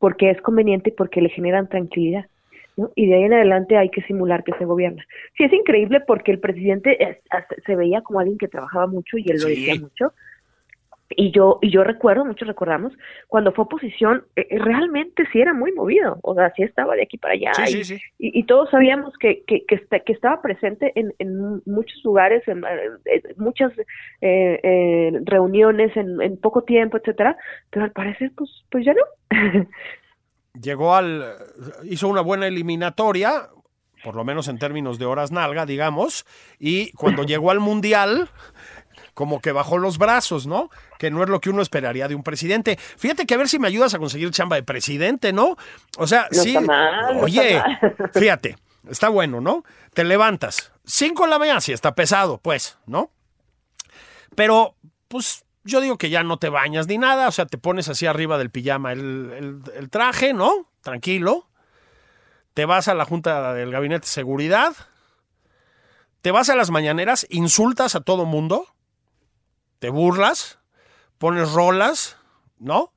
porque 0.00 0.30
es 0.30 0.42
conveniente 0.42 0.90
y 0.90 0.94
porque 0.94 1.20
le 1.20 1.28
generan 1.28 1.68
tranquilidad. 1.68 2.26
¿No? 2.76 2.90
Y 2.94 3.06
de 3.06 3.14
ahí 3.14 3.22
en 3.24 3.34
adelante 3.34 3.76
hay 3.76 3.90
que 3.90 4.02
simular 4.02 4.44
que 4.44 4.52
se 4.54 4.64
gobierna. 4.64 5.04
Sí, 5.36 5.44
es 5.44 5.52
increíble 5.52 6.00
porque 6.00 6.32
el 6.32 6.40
presidente 6.40 7.20
se 7.66 7.76
veía 7.76 8.02
como 8.02 8.20
alguien 8.20 8.38
que 8.38 8.48
trabajaba 8.48 8.86
mucho 8.86 9.16
y 9.18 9.30
él 9.30 9.38
lo 9.40 9.48
decía 9.48 9.74
mucho, 9.76 10.12
Y 11.16 11.30
yo, 11.30 11.58
y 11.60 11.70
yo 11.70 11.84
recuerdo, 11.84 12.24
muchos 12.24 12.48
recordamos, 12.48 12.92
cuando 13.28 13.52
fue 13.52 13.66
oposición, 13.66 14.24
eh, 14.36 14.46
eh, 14.50 14.58
realmente 14.58 15.24
sí 15.32 15.40
era 15.40 15.52
muy 15.52 15.70
movido, 15.70 16.18
o 16.22 16.34
sea, 16.34 16.50
sí 16.56 16.62
estaba 16.62 16.96
de 16.96 17.02
aquí 17.02 17.18
para 17.18 17.34
allá. 17.34 17.52
Sí, 17.54 17.62
y, 17.80 17.84
sí, 17.84 17.84
sí. 17.84 18.02
y- 18.18 18.40
y 18.40 18.44
todos 18.46 18.70
sabíamos 18.70 19.12
que, 19.18 19.44
que, 19.46 19.64
que, 19.66 19.74
esta- 19.76 20.00
que 20.00 20.12
estaba 20.12 20.40
presente 20.42 20.92
en, 20.98 21.12
en 21.18 21.60
muchos 21.66 22.02
lugares, 22.04 22.42
en, 22.48 22.64
eh, 22.64 22.90
en 23.04 23.22
muchas 23.36 23.70
eh, 24.22 24.60
eh, 24.62 25.12
reuniones, 25.24 25.94
en, 25.96 26.20
en 26.22 26.36
poco 26.40 26.62
tiempo, 26.64 26.96
etcétera, 26.96 27.36
pero 27.70 27.84
al 27.84 27.92
parecer, 27.92 28.32
pues, 28.34 28.50
pues 28.70 28.84
ya 28.84 28.94
no. 28.94 29.02
Llegó 30.60 30.94
al. 30.94 31.36
hizo 31.84 32.08
una 32.08 32.20
buena 32.20 32.46
eliminatoria, 32.46 33.48
por 34.02 34.14
lo 34.14 34.24
menos 34.24 34.48
en 34.48 34.58
términos 34.58 34.98
de 34.98 35.04
horas 35.06 35.32
nalga, 35.32 35.66
digamos, 35.66 36.24
y 36.58 36.92
cuando 36.92 37.22
llegó 37.26 37.50
al 37.50 37.60
Mundial. 37.60 38.30
Como 39.12 39.40
que 39.40 39.52
bajó 39.52 39.78
los 39.78 39.96
brazos, 39.96 40.44
¿no? 40.48 40.70
Que 40.98 41.08
no 41.08 41.22
es 41.22 41.28
lo 41.28 41.40
que 41.40 41.48
uno 41.48 41.62
esperaría 41.62 42.08
de 42.08 42.16
un 42.16 42.24
presidente. 42.24 42.76
Fíjate 42.96 43.26
que 43.26 43.34
a 43.34 43.36
ver 43.36 43.48
si 43.48 43.60
me 43.60 43.68
ayudas 43.68 43.94
a 43.94 43.98
conseguir 44.00 44.28
chamba 44.32 44.56
de 44.56 44.64
presidente, 44.64 45.32
¿no? 45.32 45.56
O 45.98 46.06
sea, 46.08 46.26
No 46.32 46.42
sí. 46.42 46.48
está 46.48 46.60
mal, 46.60 47.14
no 47.14 47.20
oye, 47.22 47.56
está 47.58 47.68
mal. 47.68 48.10
fíjate, 48.14 48.56
está 48.90 49.08
bueno, 49.10 49.40
¿no? 49.40 49.62
Te 49.92 50.02
levantas. 50.02 50.72
Cinco 50.84 51.24
de 51.24 51.30
la 51.30 51.38
mañana, 51.38 51.60
sí, 51.60 51.72
está 51.72 51.94
pesado, 51.94 52.38
pues, 52.38 52.76
¿no? 52.86 53.12
Pero, 54.34 54.74
pues, 55.06 55.44
yo 55.64 55.80
digo 55.80 55.98
que 55.98 56.10
ya 56.10 56.22
no 56.22 56.38
te 56.38 56.48
bañas 56.48 56.86
ni 56.86 56.98
nada, 56.98 57.28
o 57.28 57.32
sea, 57.32 57.46
te 57.46 57.58
pones 57.58 57.88
así 57.88 58.06
arriba 58.06 58.38
del 58.38 58.50
pijama 58.50 58.92
el, 58.92 59.62
el- 59.74 59.90
traje, 59.90 60.32
¿no? 60.32 60.70
Tranquilo. 60.82 61.48
Te 62.52 62.66
vas 62.66 62.88
a 62.88 62.94
la 62.94 63.04
Junta 63.04 63.52
del 63.54 63.70
Gabinete 63.72 64.02
de 64.06 64.10
Seguridad. 64.12 64.74
Te 66.22 66.30
vas 66.30 66.48
a 66.50 66.56
las 66.56 66.70
mañaneras, 66.70 67.26
insultas 67.30 67.94
a 67.96 68.00
todo 68.00 68.24
mundo. 68.24 68.66
Te 69.78 69.90
burlas. 69.90 70.58
Pones 71.18 71.52
rolas, 71.52 72.16
¿no? 72.58 72.92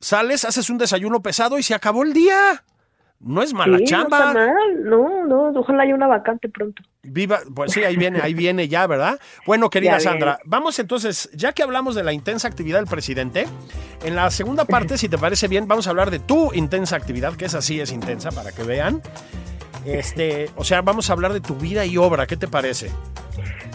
Sales, 0.00 0.44
haces 0.44 0.68
un 0.70 0.78
desayuno 0.78 1.22
pesado 1.22 1.58
y 1.58 1.62
se 1.62 1.74
acabó 1.74 2.02
el 2.02 2.12
día. 2.12 2.64
No 3.22 3.42
es 3.42 3.54
mala 3.54 3.78
Sí, 3.78 3.84
chamba. 3.84 4.18
No, 4.18 4.40
está 4.40 4.46
mal. 4.46 4.84
no, 4.84 5.26
no, 5.26 5.60
ojalá 5.60 5.84
haya 5.84 5.94
una 5.94 6.08
vacante 6.08 6.48
pronto. 6.48 6.82
Viva, 7.04 7.40
pues 7.54 7.72
sí, 7.72 7.82
ahí 7.82 7.96
viene, 7.96 8.20
ahí 8.20 8.34
viene 8.34 8.68
ya, 8.68 8.86
¿verdad? 8.86 9.18
Bueno, 9.46 9.70
querida 9.70 9.92
Ya 9.92 9.98
viene. 9.98 10.10
Sandra, 10.10 10.38
vamos 10.44 10.78
entonces, 10.78 11.30
ya 11.32 11.52
que 11.52 11.62
hablamos 11.62 11.94
de 11.94 12.04
la 12.04 12.12
intensa 12.12 12.48
actividad 12.48 12.78
del 12.78 12.88
presidente, 12.88 13.46
en 14.04 14.16
la 14.16 14.30
segunda 14.30 14.64
parte, 14.64 14.98
si 14.98 15.08
te 15.08 15.18
parece 15.18 15.48
bien, 15.48 15.66
vamos 15.68 15.86
a 15.86 15.90
hablar 15.90 16.10
de 16.10 16.18
tu 16.18 16.52
intensa 16.52 16.96
actividad, 16.96 17.34
que 17.34 17.44
esa 17.44 17.62
sí 17.62 17.80
es 17.80 17.92
intensa, 17.92 18.30
para 18.30 18.52
que 18.52 18.62
vean. 18.64 19.00
Este, 19.84 20.48
o 20.56 20.64
sea, 20.64 20.82
vamos 20.82 21.10
a 21.10 21.12
hablar 21.12 21.32
de 21.32 21.40
tu 21.40 21.56
vida 21.56 21.84
y 21.84 21.96
obra, 21.96 22.26
¿qué 22.26 22.36
te 22.36 22.46
parece? 22.46 22.90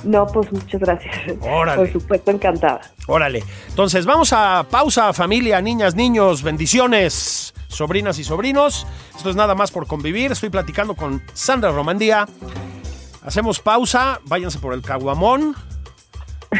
No, 0.03 0.25
pues 0.27 0.51
muchas 0.51 0.79
gracias. 0.79 1.15
Órale. 1.41 1.77
Por 1.77 1.91
supuesto, 1.91 2.31
encantada. 2.31 2.81
Órale. 3.07 3.43
Entonces, 3.69 4.05
vamos 4.05 4.31
a 4.31 4.65
pausa, 4.69 5.11
familia, 5.11 5.59
niñas, 5.61 5.95
niños, 5.95 6.43
bendiciones, 6.43 7.53
sobrinas 7.67 8.19
y 8.19 8.23
sobrinos. 8.23 8.87
Esto 9.15 9.29
es 9.29 9.35
nada 9.35 9.55
más 9.55 9.71
por 9.71 9.87
convivir. 9.87 10.31
Estoy 10.31 10.49
platicando 10.49 10.95
con 10.95 11.23
Sandra 11.33 11.71
Romandía. 11.71 12.27
Hacemos 13.23 13.59
pausa, 13.59 14.21
váyanse 14.25 14.59
por 14.59 14.73
el 14.73 14.81
caguamón. 14.81 15.55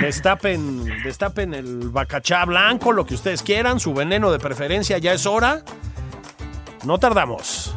Destapen, 0.01 0.83
destapen 1.03 1.53
el 1.53 1.89
bacachá 1.89 2.43
blanco, 2.45 2.91
lo 2.91 3.05
que 3.05 3.15
ustedes 3.15 3.41
quieran, 3.41 3.79
su 3.79 3.93
veneno 3.93 4.31
de 4.31 4.39
preferencia, 4.39 4.97
ya 4.97 5.13
es 5.13 5.25
hora. 5.25 5.63
No 6.83 6.99
tardamos. 6.99 7.76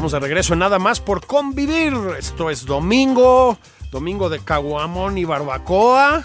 Estamos 0.00 0.12
de 0.12 0.20
regreso 0.20 0.54
en 0.54 0.60
nada 0.60 0.78
más 0.78 0.98
por 0.98 1.26
convivir. 1.26 1.92
Esto 2.18 2.48
es 2.48 2.64
domingo, 2.64 3.58
domingo 3.90 4.30
de 4.30 4.40
caguamón 4.40 5.18
y 5.18 5.26
barbacoa. 5.26 6.22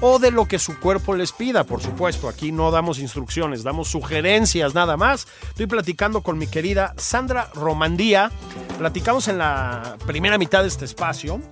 O 0.00 0.18
de 0.18 0.30
lo 0.30 0.48
que 0.48 0.58
su 0.58 0.80
cuerpo 0.80 1.14
les 1.14 1.30
pida, 1.30 1.64
por 1.64 1.82
supuesto. 1.82 2.30
Aquí 2.30 2.50
no 2.50 2.70
damos 2.70 2.98
instrucciones, 2.98 3.62
damos 3.62 3.88
sugerencias 3.88 4.74
nada 4.74 4.96
más. 4.96 5.28
Estoy 5.50 5.66
platicando 5.66 6.22
con 6.22 6.38
mi 6.38 6.46
querida 6.46 6.94
Sandra 6.96 7.50
Romandía. 7.52 8.32
Platicamos 8.78 9.28
en 9.28 9.36
la 9.36 9.98
primera 10.06 10.38
mitad 10.38 10.62
de 10.62 10.68
este 10.68 10.86
espacio. 10.86 11.42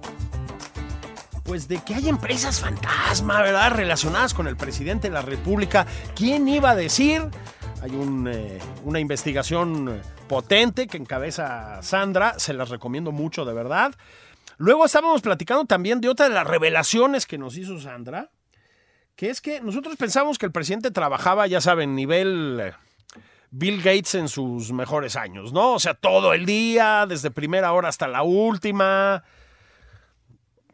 Pues 1.43 1.69
de 1.69 1.81
que 1.85 1.95
hay 1.95 2.09
empresas 2.09 2.61
fantasma, 2.61 3.43
¿verdad? 3.43 3.73
Relacionadas 3.73 4.33
con 4.33 4.47
el 4.47 4.57
presidente 4.57 5.09
de 5.09 5.13
la 5.13 5.21
República. 5.21 5.87
¿Quién 6.17 6.49
iba 6.49 6.71
a 6.71 6.75
decir? 6.75 7.29
Hay 7.83 7.91
un, 7.91 8.27
eh, 8.27 8.59
una 8.85 9.01
investigación 9.01 10.01
potente 10.33 10.87
que 10.87 10.97
encabeza 10.97 11.83
Sandra, 11.83 12.39
se 12.39 12.55
las 12.55 12.71
recomiendo 12.71 13.13
mucho, 13.13 13.45
de 13.45 13.53
verdad. 13.53 13.95
Luego 14.57 14.87
estábamos 14.87 15.21
platicando 15.21 15.67
también 15.67 16.01
de 16.01 16.09
otra 16.09 16.27
de 16.27 16.35
las 16.35 16.47
revelaciones 16.47 17.27
que 17.27 17.37
nos 17.37 17.59
hizo 17.59 17.79
Sandra, 17.79 18.31
que 19.15 19.29
es 19.29 19.43
que 19.43 19.61
nosotros 19.61 19.95
pensamos 19.99 20.39
que 20.39 20.47
el 20.47 20.53
presidente 20.53 20.91
trabajaba, 20.91 21.47
ya 21.49 21.61
saben, 21.61 21.95
nivel 21.95 22.61
eh, 22.63 22.73
Bill 23.51 23.83
Gates 23.83 24.15
en 24.15 24.29
sus 24.29 24.73
mejores 24.73 25.17
años, 25.17 25.53
¿no? 25.53 25.75
O 25.75 25.79
sea, 25.79 25.93
todo 25.93 26.33
el 26.33 26.47
día, 26.47 27.05
desde 27.07 27.31
primera 27.31 27.75
hora 27.75 27.91
hasta 27.91 28.09
la 28.09 28.23
última, 28.23 29.25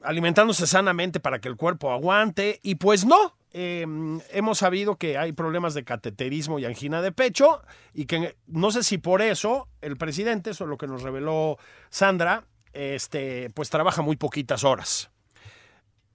alimentándose 0.03 0.69
sanamente 0.69 1.19
para 1.19 1.41
que 1.41 1.49
el 1.49 1.57
cuerpo 1.57 1.91
aguante, 1.91 2.61
y 2.63 2.77
pues 2.77 3.05
no. 3.05 3.35
Eh, 3.61 3.85
hemos 4.31 4.59
sabido 4.59 4.99
que 4.99 5.19
hay 5.19 5.33
problemas 5.33 5.75
de 5.75 5.83
cateterismo 5.83 6.61
y 6.61 6.65
angina 6.65 7.03
de 7.03 7.11
pecho 7.11 7.61
y 7.93 8.07
que 8.07 8.37
no 8.47 8.71
sé 8.71 8.85
si 8.85 8.99
por 8.99 9.21
eso 9.21 9.67
el 9.81 9.97
presidente, 9.97 10.51
eso 10.51 10.63
es 10.63 10.71
lo 10.71 10.79
que 10.79 10.87
nos 10.87 11.03
reveló 11.03 11.59
Sandra, 11.91 12.45
este, 12.73 13.51
pues 13.51 13.69
trabaja 13.69 14.01
muy 14.01 14.15
poquitas 14.15 14.63
horas. 14.63 15.11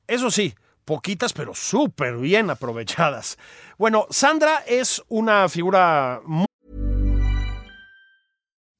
Eso 0.07 0.31
sí, 0.31 0.55
poquitas 0.85 1.33
pero 1.33 1.53
súper 1.53 2.15
bien 2.15 2.49
aprovechadas. 2.49 3.37
Bueno, 3.77 4.07
Sandra 4.09 4.63
es 4.65 5.03
una 5.09 5.49
figura 5.49 6.21
muy 6.23 6.45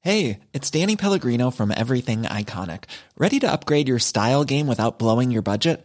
Hey, 0.00 0.40
it's 0.54 0.70
Danny 0.70 0.96
Pellegrino 0.96 1.50
from 1.50 1.70
Everything 1.70 2.22
Iconic. 2.22 2.84
Ready 3.18 3.38
to 3.40 3.50
upgrade 3.50 3.88
your 3.88 3.98
style 3.98 4.44
game 4.44 4.66
without 4.66 4.98
blowing 4.98 5.30
your 5.30 5.42
budget? 5.42 5.84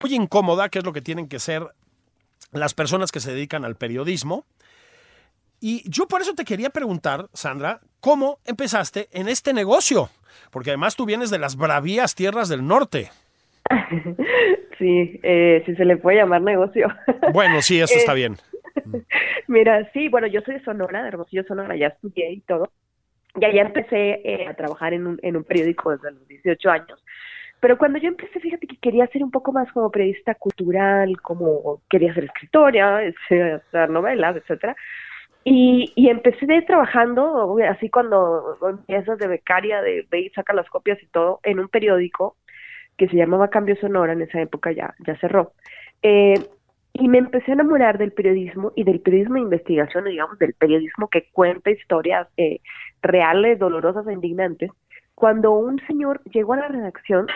Muy 0.00 0.14
incómoda, 0.14 0.68
que 0.68 0.78
es 0.78 0.84
lo 0.84 0.92
que 0.92 1.02
tienen 1.02 1.28
que 1.28 1.38
ser 1.38 1.62
las 2.52 2.74
personas 2.74 3.12
que 3.12 3.20
se 3.20 3.32
dedican 3.32 3.64
al 3.64 3.76
periodismo. 3.76 4.44
Y 5.60 5.88
yo 5.88 6.06
por 6.08 6.22
eso 6.22 6.34
te 6.34 6.44
quería 6.44 6.70
preguntar, 6.70 7.28
Sandra, 7.34 7.80
¿cómo 8.00 8.38
empezaste 8.46 9.08
en 9.12 9.28
este 9.28 9.52
negocio? 9.52 10.08
Porque 10.50 10.70
además 10.70 10.96
tú 10.96 11.04
vienes 11.04 11.30
de 11.30 11.38
las 11.38 11.56
bravías 11.56 12.14
tierras 12.14 12.48
del 12.48 12.66
norte. 12.66 13.10
Sí, 14.78 15.20
eh, 15.22 15.62
si 15.66 15.76
se 15.76 15.84
le 15.84 15.98
puede 15.98 16.16
llamar 16.16 16.40
negocio. 16.40 16.88
Bueno, 17.34 17.60
sí, 17.60 17.78
eso 17.78 17.94
está 17.98 18.12
Eh, 18.12 18.14
bien. 18.14 18.36
Mira, 19.46 19.90
sí, 19.92 20.08
bueno, 20.08 20.26
yo 20.26 20.40
soy 20.40 20.54
de 20.54 20.64
Sonora, 20.64 21.02
de 21.02 21.08
Hermosillo, 21.08 21.44
Sonora, 21.44 21.76
ya 21.76 21.88
estudié 21.88 22.32
y 22.32 22.40
todo. 22.40 22.72
Y 23.38 23.44
allá 23.44 23.60
empecé 23.60 24.22
eh, 24.24 24.46
a 24.48 24.54
trabajar 24.54 24.94
en 24.94 25.06
un, 25.06 25.20
en 25.22 25.36
un 25.36 25.44
periódico 25.44 25.90
desde 25.90 26.12
los 26.12 26.26
18 26.26 26.70
años. 26.70 27.04
Pero 27.60 27.76
cuando 27.76 27.98
yo 27.98 28.08
empecé, 28.08 28.40
fíjate 28.40 28.66
que 28.66 28.78
quería 28.78 29.06
ser 29.08 29.22
un 29.22 29.30
poco 29.30 29.52
más 29.52 29.70
como 29.72 29.90
periodista 29.90 30.34
cultural, 30.34 31.20
como 31.20 31.82
quería 31.90 32.14
ser 32.14 32.24
escritora, 32.24 33.04
este, 33.04 33.52
hacer 33.52 33.90
novelas, 33.90 34.36
etcétera. 34.36 34.74
Y, 35.44 35.92
empecé 35.96 36.46
trabajando, 36.62 37.56
así 37.68 37.88
cuando 37.88 38.58
empiezas 38.68 39.18
de 39.18 39.26
becaria, 39.26 39.80
de 39.82 40.06
ve 40.10 40.20
y 40.20 40.30
saca 40.30 40.52
las 40.52 40.68
copias 40.68 41.02
y 41.02 41.06
todo, 41.06 41.40
en 41.42 41.60
un 41.60 41.68
periódico 41.68 42.36
que 42.96 43.08
se 43.08 43.16
llamaba 43.16 43.48
Cambio 43.48 43.76
Sonora, 43.76 44.12
en 44.12 44.22
esa 44.22 44.40
época 44.40 44.72
ya, 44.72 44.94
ya 45.06 45.16
cerró. 45.18 45.52
Eh, 46.02 46.34
y 46.92 47.08
me 47.08 47.18
empecé 47.18 47.52
a 47.52 47.54
enamorar 47.54 47.98
del 47.98 48.12
periodismo 48.12 48.72
y 48.74 48.84
del 48.84 49.00
periodismo 49.00 49.36
de 49.36 49.42
investigación, 49.42 50.04
digamos, 50.04 50.38
del 50.38 50.54
periodismo 50.54 51.08
que 51.08 51.28
cuenta 51.32 51.70
historias 51.70 52.28
eh, 52.36 52.60
reales, 53.02 53.58
dolorosas 53.58 54.06
e 54.06 54.12
indignantes, 54.12 54.70
cuando 55.20 55.52
un 55.52 55.78
señor 55.86 56.22
llegó 56.24 56.54
a 56.54 56.56
la 56.56 56.68
redacción 56.68 57.26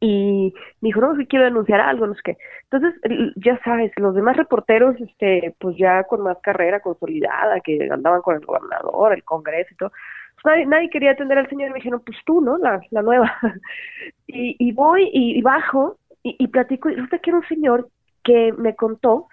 y 0.00 0.54
dijo, 0.80 1.00
no, 1.00 1.14
si 1.16 1.26
quiero 1.26 1.44
denunciar 1.44 1.80
algo, 1.80 2.06
no 2.06 2.14
sé 2.14 2.20
qué. 2.24 2.36
Entonces, 2.70 2.98
ya 3.36 3.60
sabes, 3.64 3.92
los 3.96 4.14
demás 4.14 4.36
reporteros, 4.36 4.98
este, 4.98 5.54
pues 5.60 5.76
ya 5.76 6.04
con 6.04 6.22
más 6.22 6.38
carrera 6.38 6.80
consolidada, 6.80 7.60
que 7.60 7.86
andaban 7.92 8.22
con 8.22 8.36
el 8.36 8.46
gobernador, 8.46 9.12
el 9.12 9.24
congreso 9.24 9.68
y 9.74 9.76
todo, 9.76 9.90
pues 9.90 10.44
nadie, 10.46 10.66
nadie 10.66 10.88
quería 10.88 11.10
atender 11.10 11.36
al 11.36 11.50
señor 11.50 11.68
y 11.68 11.72
me 11.72 11.78
dijeron, 11.80 12.00
pues 12.04 12.16
tú, 12.24 12.40
¿no? 12.40 12.56
La, 12.56 12.80
la 12.90 13.02
nueva. 13.02 13.36
y, 14.26 14.56
y 14.58 14.72
voy 14.72 15.10
y, 15.12 15.42
bajo 15.42 15.98
y, 16.22 16.48
platico, 16.48 16.88
y 16.88 16.94
resulta 16.94 17.18
que 17.18 17.28
era 17.28 17.38
un 17.40 17.48
señor 17.48 17.88
que 18.24 18.54
me 18.56 18.74
contó 18.74 19.28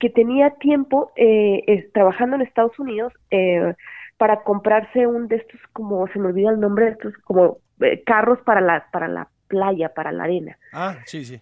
que 0.00 0.10
tenía 0.10 0.50
tiempo 0.56 1.12
eh, 1.16 1.88
trabajando 1.94 2.36
en 2.36 2.42
Estados 2.42 2.78
Unidos 2.78 3.12
eh, 3.30 3.74
para 4.16 4.42
comprarse 4.42 5.06
un 5.06 5.28
de 5.28 5.36
estos, 5.36 5.60
como 5.72 6.06
se 6.08 6.18
me 6.18 6.28
olvida 6.28 6.50
el 6.50 6.60
nombre 6.60 6.86
de 6.86 6.90
estos, 6.92 7.14
como 7.24 7.58
eh, 7.80 8.02
carros 8.04 8.38
para 8.40 8.60
la, 8.60 8.86
para 8.90 9.08
la 9.08 9.28
playa, 9.48 9.90
para 9.94 10.12
la 10.12 10.24
arena. 10.24 10.58
Ah, 10.72 10.96
sí, 11.04 11.24
sí. 11.24 11.40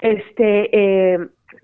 Este, 0.00 0.70
eh, 0.72 1.18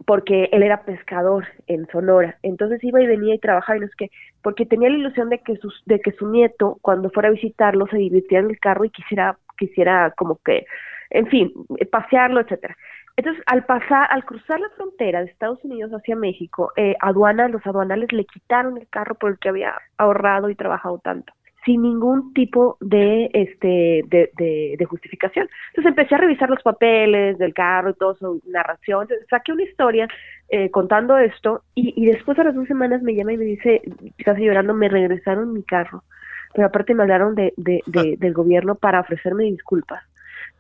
porque 0.05 0.49
él 0.53 0.63
era 0.63 0.85
pescador 0.85 1.47
en 1.67 1.87
Sonora, 1.89 2.39
entonces 2.43 2.83
iba 2.83 3.01
y 3.03 3.07
venía 3.07 3.35
y 3.35 3.39
trabajaba 3.39 3.77
y 3.77 3.81
no 3.81 3.87
es 3.87 3.95
que, 3.95 4.11
porque 4.43 4.67
tenía 4.67 4.89
la 4.89 4.99
ilusión 4.99 5.29
de 5.29 5.39
que 5.39 5.57
sus, 5.57 5.83
de 5.87 6.01
que 6.01 6.13
su 6.13 6.29
nieto 6.29 6.79
cuando 6.83 7.11
fuera 7.11 7.29
a 7.29 7.33
visitarlo 7.33 7.87
se 7.87 7.99
divirtiera 7.99 8.45
en 8.45 8.51
el 8.51 8.59
carro 8.59 8.85
y 8.85 8.91
quisiera, 8.91 9.39
quisiera 9.59 10.13
como 10.17 10.41
que, 10.45 10.67
en 11.11 11.27
fin, 11.27 11.53
pasearlo, 11.91 12.41
etcétera. 12.41 12.77
Entonces, 13.21 13.43
al 13.47 13.65
pasar, 13.67 14.07
al 14.11 14.25
cruzar 14.25 14.61
la 14.61 14.71
frontera 14.71 15.21
de 15.21 15.27
Estados 15.31 15.63
Unidos 15.65 15.93
hacia 15.93 16.17
México, 16.17 16.73
eh, 16.77 16.97
aduana, 17.01 17.49
los 17.49 17.67
aduanales 17.67 18.13
le 18.13 18.25
quitaron 18.25 18.79
el 18.79 18.89
carro 18.89 19.15
por 19.15 19.31
el 19.33 19.39
que 19.39 19.51
había 19.51 19.75
ahorrado 19.99 20.49
y 20.49 20.55
trabajado 20.55 20.99
tanto, 21.01 21.33
sin 21.67 21.83
ningún 21.83 22.33
tipo 22.33 22.79
de, 22.81 23.29
este, 23.35 24.05
de, 24.09 24.31
de, 24.37 24.75
de 24.79 24.85
justificación. 24.87 25.49
Entonces 25.69 25.91
empecé 25.91 26.15
a 26.15 26.19
revisar 26.19 26.49
los 26.49 26.63
papeles 26.63 27.37
del 27.39 27.53
carro 27.53 27.91
y 27.91 27.95
todo 27.95 28.15
su 28.15 28.41
narración. 28.47 29.03
Entonces, 29.03 29.27
saqué 29.29 29.53
una 29.53 29.65
historia 29.65 30.09
eh, 30.49 30.71
contando 30.71 31.19
esto 31.19 31.65
y, 31.75 31.93
y 32.03 32.07
después 32.07 32.39
a 32.39 32.45
las 32.45 32.55
dos 32.55 32.67
semanas 32.69 33.03
me 33.03 33.15
llama 33.15 33.35
y 33.35 33.39
me 33.39 33.45
dice, 33.45 33.83
casi 34.25 34.45
llorando, 34.45 34.73
me 34.75 34.89
regresaron 34.89 35.53
mi 35.53 35.63
carro. 35.63 36.05
Pero 36.55 36.67
aparte 36.69 36.95
me 36.95 37.03
hablaron 37.03 37.35
de, 37.35 37.53
de, 37.57 37.83
de- 37.87 38.17
del 38.19 38.33
gobierno 38.33 38.75
para 38.77 39.01
ofrecerme 39.01 39.45
disculpas 39.45 40.03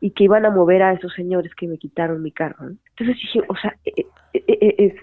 y 0.01 0.11
que 0.13 0.25
iban 0.25 0.47
a 0.47 0.51
mover 0.51 0.83
a 0.83 0.93
esos 0.93 1.13
señores 1.15 1.55
que 1.55 1.69
me 1.69 1.79
quitaron 1.79 2.23
mi 2.23 2.33
carro. 2.33 2.69
Entonces 2.69 3.17
dije, 3.17 3.43
o 3.49 3.57
sea, 3.57 3.77
eh, 3.85 4.07
eh, 4.33 4.45
eh, 4.47 4.75
es, 4.79 4.95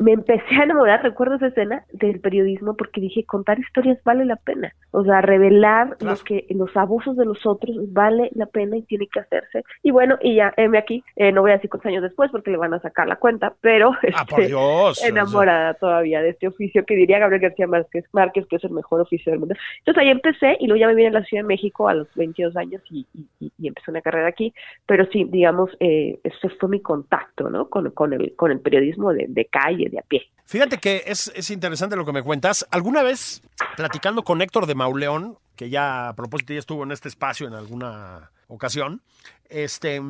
me 0.00 0.12
empecé 0.12 0.54
a 0.56 0.64
enamorar, 0.64 1.02
recuerdo 1.02 1.36
esa 1.36 1.46
escena 1.48 1.84
del 1.92 2.20
periodismo 2.20 2.76
porque 2.76 3.00
dije, 3.00 3.24
contar 3.24 3.58
historias 3.58 3.98
vale 4.04 4.24
la 4.24 4.36
pena. 4.36 4.72
O 4.90 5.04
sea, 5.04 5.20
revelar 5.20 5.96
Claro. 5.98 6.12
los 6.12 6.24
que 6.24 6.46
los 6.50 6.76
abusos 6.76 7.16
de 7.16 7.24
los 7.24 7.44
otros 7.46 7.76
vale 7.92 8.30
la 8.34 8.46
pena 8.46 8.76
y 8.76 8.82
tiene 8.82 9.06
que 9.06 9.20
hacerse. 9.20 9.62
Y 9.82 9.90
bueno, 9.92 10.18
y 10.20 10.34
ya, 10.36 10.52
heme 10.56 10.78
aquí, 10.78 11.04
eh, 11.16 11.32
no 11.32 11.42
voy 11.42 11.52
a 11.52 11.54
decir 11.54 11.70
cuántos 11.70 11.88
años 11.90 12.02
después 12.02 12.30
porque 12.30 12.50
le 12.50 12.56
van 12.56 12.74
a 12.74 12.80
sacar 12.80 13.06
la 13.06 13.16
cuenta, 13.16 13.54
pero 13.60 13.92
Ah, 14.14 14.24
este, 14.28 14.46
Dios. 14.46 15.04
enamorada 15.04 15.74
todavía 15.74 16.22
de 16.22 16.30
este 16.30 16.48
oficio 16.48 16.84
que 16.84 16.96
diría 16.96 17.18
Gabriel 17.18 17.42
García 17.42 17.66
Márquez, 17.66 18.04
Márquez 18.12 18.46
que 18.46 18.56
es 18.56 18.64
el 18.64 18.70
mejor 18.70 19.00
oficio 19.00 19.30
del 19.30 19.40
mundo. 19.40 19.54
Entonces 19.78 20.02
ahí 20.02 20.10
empecé 20.10 20.56
y 20.60 20.66
luego 20.66 20.80
ya 20.80 20.86
me 20.88 20.94
vine 20.94 21.08
a 21.08 21.12
la 21.20 21.24
Ciudad 21.24 21.44
de 21.44 21.48
México 21.48 21.88
a 21.88 21.94
los 21.94 22.08
22 22.14 22.56
años 22.56 22.82
y, 22.90 23.06
y, 23.14 23.26
y- 23.40 23.52
y 23.58 23.68
empecé 23.68 23.90
una 23.90 24.02
carrera 24.02 24.26
aquí, 24.28 24.52
pero 24.86 25.04
sí, 25.06 25.24
digamos, 25.30 25.70
eh, 25.80 26.18
ese 26.24 26.48
fue 26.58 26.68
mi 26.68 26.80
contacto, 26.80 27.50
¿no? 27.50 27.68
Con, 27.68 27.90
con, 27.90 28.12
el, 28.12 28.34
con 28.36 28.50
el 28.50 28.60
periodismo 28.60 29.12
de, 29.12 29.26
de 29.28 29.44
calle, 29.62 29.88
de 29.90 29.98
a 29.98 30.02
pie. 30.02 30.30
Fíjate 30.44 30.78
que 30.78 31.04
es, 31.06 31.30
es 31.34 31.50
interesante 31.50 31.94
lo 31.94 32.04
que 32.04 32.12
me 32.12 32.22
cuentas. 32.22 32.66
Alguna 32.70 33.02
vez, 33.02 33.40
platicando 33.76 34.24
con 34.24 34.42
Héctor 34.42 34.66
de 34.66 34.74
Mauleón, 34.74 35.38
que 35.54 35.70
ya 35.70 36.08
a 36.08 36.16
propósito 36.16 36.52
ya 36.52 36.58
estuvo 36.58 36.82
en 36.82 36.90
este 36.90 37.08
espacio 37.08 37.46
en 37.46 37.54
alguna 37.54 38.32
ocasión, 38.48 39.00
este, 39.48 40.02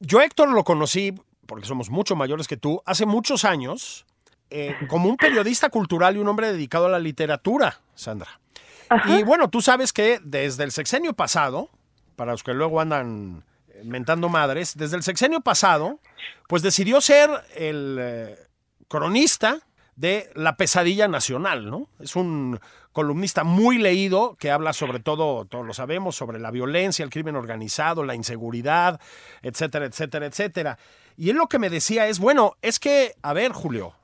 yo 0.00 0.20
Héctor 0.22 0.50
lo 0.50 0.64
conocí, 0.64 1.12
porque 1.46 1.66
somos 1.66 1.90
mucho 1.90 2.16
mayores 2.16 2.48
que 2.48 2.56
tú, 2.56 2.82
hace 2.86 3.04
muchos 3.04 3.44
años, 3.44 4.06
eh, 4.50 4.74
como 4.88 5.10
un 5.10 5.16
periodista 5.16 5.68
cultural 5.68 6.16
y 6.16 6.20
un 6.20 6.28
hombre 6.28 6.50
dedicado 6.52 6.86
a 6.86 6.88
la 6.88 6.98
literatura, 6.98 7.80
Sandra. 7.94 8.40
Ajá. 8.88 9.18
Y 9.18 9.22
bueno, 9.22 9.50
tú 9.50 9.60
sabes 9.60 9.92
que 9.92 10.18
desde 10.22 10.64
el 10.64 10.70
sexenio 10.72 11.12
pasado, 11.12 11.68
para 12.16 12.32
los 12.32 12.42
que 12.42 12.54
luego 12.54 12.80
andan 12.80 13.44
eh, 13.68 13.82
mentando 13.84 14.30
madres, 14.30 14.76
desde 14.78 14.96
el 14.96 15.02
sexenio 15.02 15.42
pasado, 15.42 16.00
pues 16.46 16.62
decidió 16.62 17.02
ser 17.02 17.30
el 17.54 17.98
eh, 18.00 18.47
cronista 18.88 19.60
de 19.96 20.30
La 20.34 20.56
Pesadilla 20.56 21.08
Nacional, 21.08 21.70
¿no? 21.70 21.88
Es 21.98 22.16
un 22.16 22.60
columnista 22.92 23.44
muy 23.44 23.78
leído 23.78 24.36
que 24.38 24.50
habla 24.50 24.72
sobre 24.72 25.00
todo, 25.00 25.44
todos 25.44 25.66
lo 25.66 25.74
sabemos, 25.74 26.16
sobre 26.16 26.38
la 26.38 26.50
violencia, 26.50 27.04
el 27.04 27.10
crimen 27.10 27.36
organizado, 27.36 28.04
la 28.04 28.14
inseguridad, 28.14 29.00
etcétera, 29.42 29.86
etcétera, 29.86 30.26
etcétera. 30.26 30.78
Y 31.16 31.30
él 31.30 31.36
lo 31.36 31.48
que 31.48 31.58
me 31.58 31.70
decía 31.70 32.06
es, 32.06 32.18
bueno, 32.18 32.56
es 32.62 32.78
que, 32.78 33.14
a 33.22 33.32
ver, 33.32 33.52
Julio, 33.52 33.94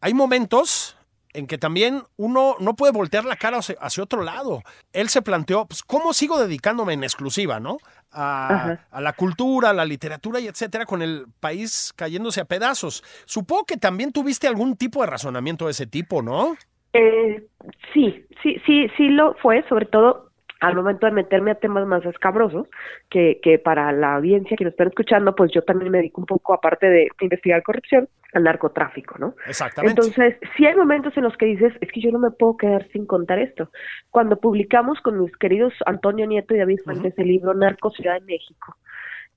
hay 0.00 0.14
momentos 0.14 0.96
en 1.36 1.46
que 1.46 1.58
también 1.58 2.02
uno 2.16 2.56
no 2.58 2.74
puede 2.74 2.92
voltear 2.92 3.24
la 3.24 3.36
cara 3.36 3.58
hacia, 3.58 4.02
otro 4.02 4.22
lado. 4.22 4.62
Él 4.92 5.08
se 5.08 5.22
planteó, 5.22 5.66
pues, 5.66 5.82
¿cómo 5.82 6.12
sigo 6.12 6.38
dedicándome 6.38 6.94
en 6.94 7.04
exclusiva, 7.04 7.60
no? 7.60 7.78
A 8.10 8.78
la 8.98 9.12
cultura, 9.12 9.70
a 9.70 9.74
la 9.74 9.84
literatura 9.84 10.40
y 10.40 10.46
etcétera, 10.46 10.86
con 10.86 11.02
el 11.02 11.26
país 11.40 11.92
cayéndose 11.94 12.40
a 12.40 12.46
pedazos. 12.46 13.04
Supongo 13.26 13.64
que 13.64 13.76
también 13.76 14.12
tuviste 14.12 14.46
algún 14.46 14.76
tipo 14.76 15.02
de 15.02 15.08
razonamiento 15.08 15.66
de 15.66 15.72
ese 15.72 15.86
tipo, 15.86 16.22
¿no? 16.22 16.56
Eh, 16.94 17.46
sí, 17.92 18.24
sí, 18.42 18.56
sí, 18.64 18.88
sí 18.96 19.08
lo 19.08 19.34
fue, 19.34 19.62
sobre 19.68 19.84
todo 19.84 20.25
al 20.60 20.74
momento 20.74 21.06
de 21.06 21.12
meterme 21.12 21.50
a 21.50 21.56
temas 21.56 21.86
más 21.86 22.04
escabrosos, 22.04 22.66
que, 23.10 23.40
que 23.42 23.58
para 23.58 23.92
la 23.92 24.14
audiencia 24.14 24.56
que 24.56 24.64
nos 24.64 24.72
están 24.72 24.88
escuchando, 24.88 25.34
pues 25.34 25.50
yo 25.52 25.62
también 25.62 25.90
me 25.90 25.98
dedico 25.98 26.20
un 26.20 26.26
poco, 26.26 26.54
aparte 26.54 26.88
de 26.88 27.08
investigar 27.20 27.62
corrupción, 27.62 28.08
al 28.32 28.44
narcotráfico, 28.44 29.16
¿no? 29.18 29.34
Exactamente. 29.46 30.00
Entonces, 30.00 30.36
sí 30.56 30.66
hay 30.66 30.74
momentos 30.74 31.16
en 31.16 31.24
los 31.24 31.36
que 31.36 31.46
dices, 31.46 31.72
es 31.80 31.90
que 31.90 32.00
yo 32.00 32.10
no 32.10 32.18
me 32.18 32.30
puedo 32.30 32.56
quedar 32.56 32.86
sin 32.92 33.06
contar 33.06 33.38
esto. 33.38 33.70
Cuando 34.10 34.38
publicamos 34.38 35.00
con 35.00 35.20
mis 35.20 35.36
queridos 35.36 35.72
Antonio 35.86 36.26
Nieto 36.26 36.54
y 36.54 36.58
David 36.58 36.80
Fuentes 36.84 37.14
el 37.18 37.28
libro 37.28 37.54
Narco 37.54 37.90
Ciudad 37.90 38.14
de 38.14 38.26
México, 38.26 38.76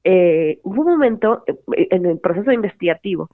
eh, 0.04 0.60
hubo 0.64 0.82
un 0.82 0.92
momento 0.92 1.44
eh, 1.48 1.88
en 1.92 2.06
el 2.06 2.20
proceso 2.20 2.52
investigativo 2.52 3.30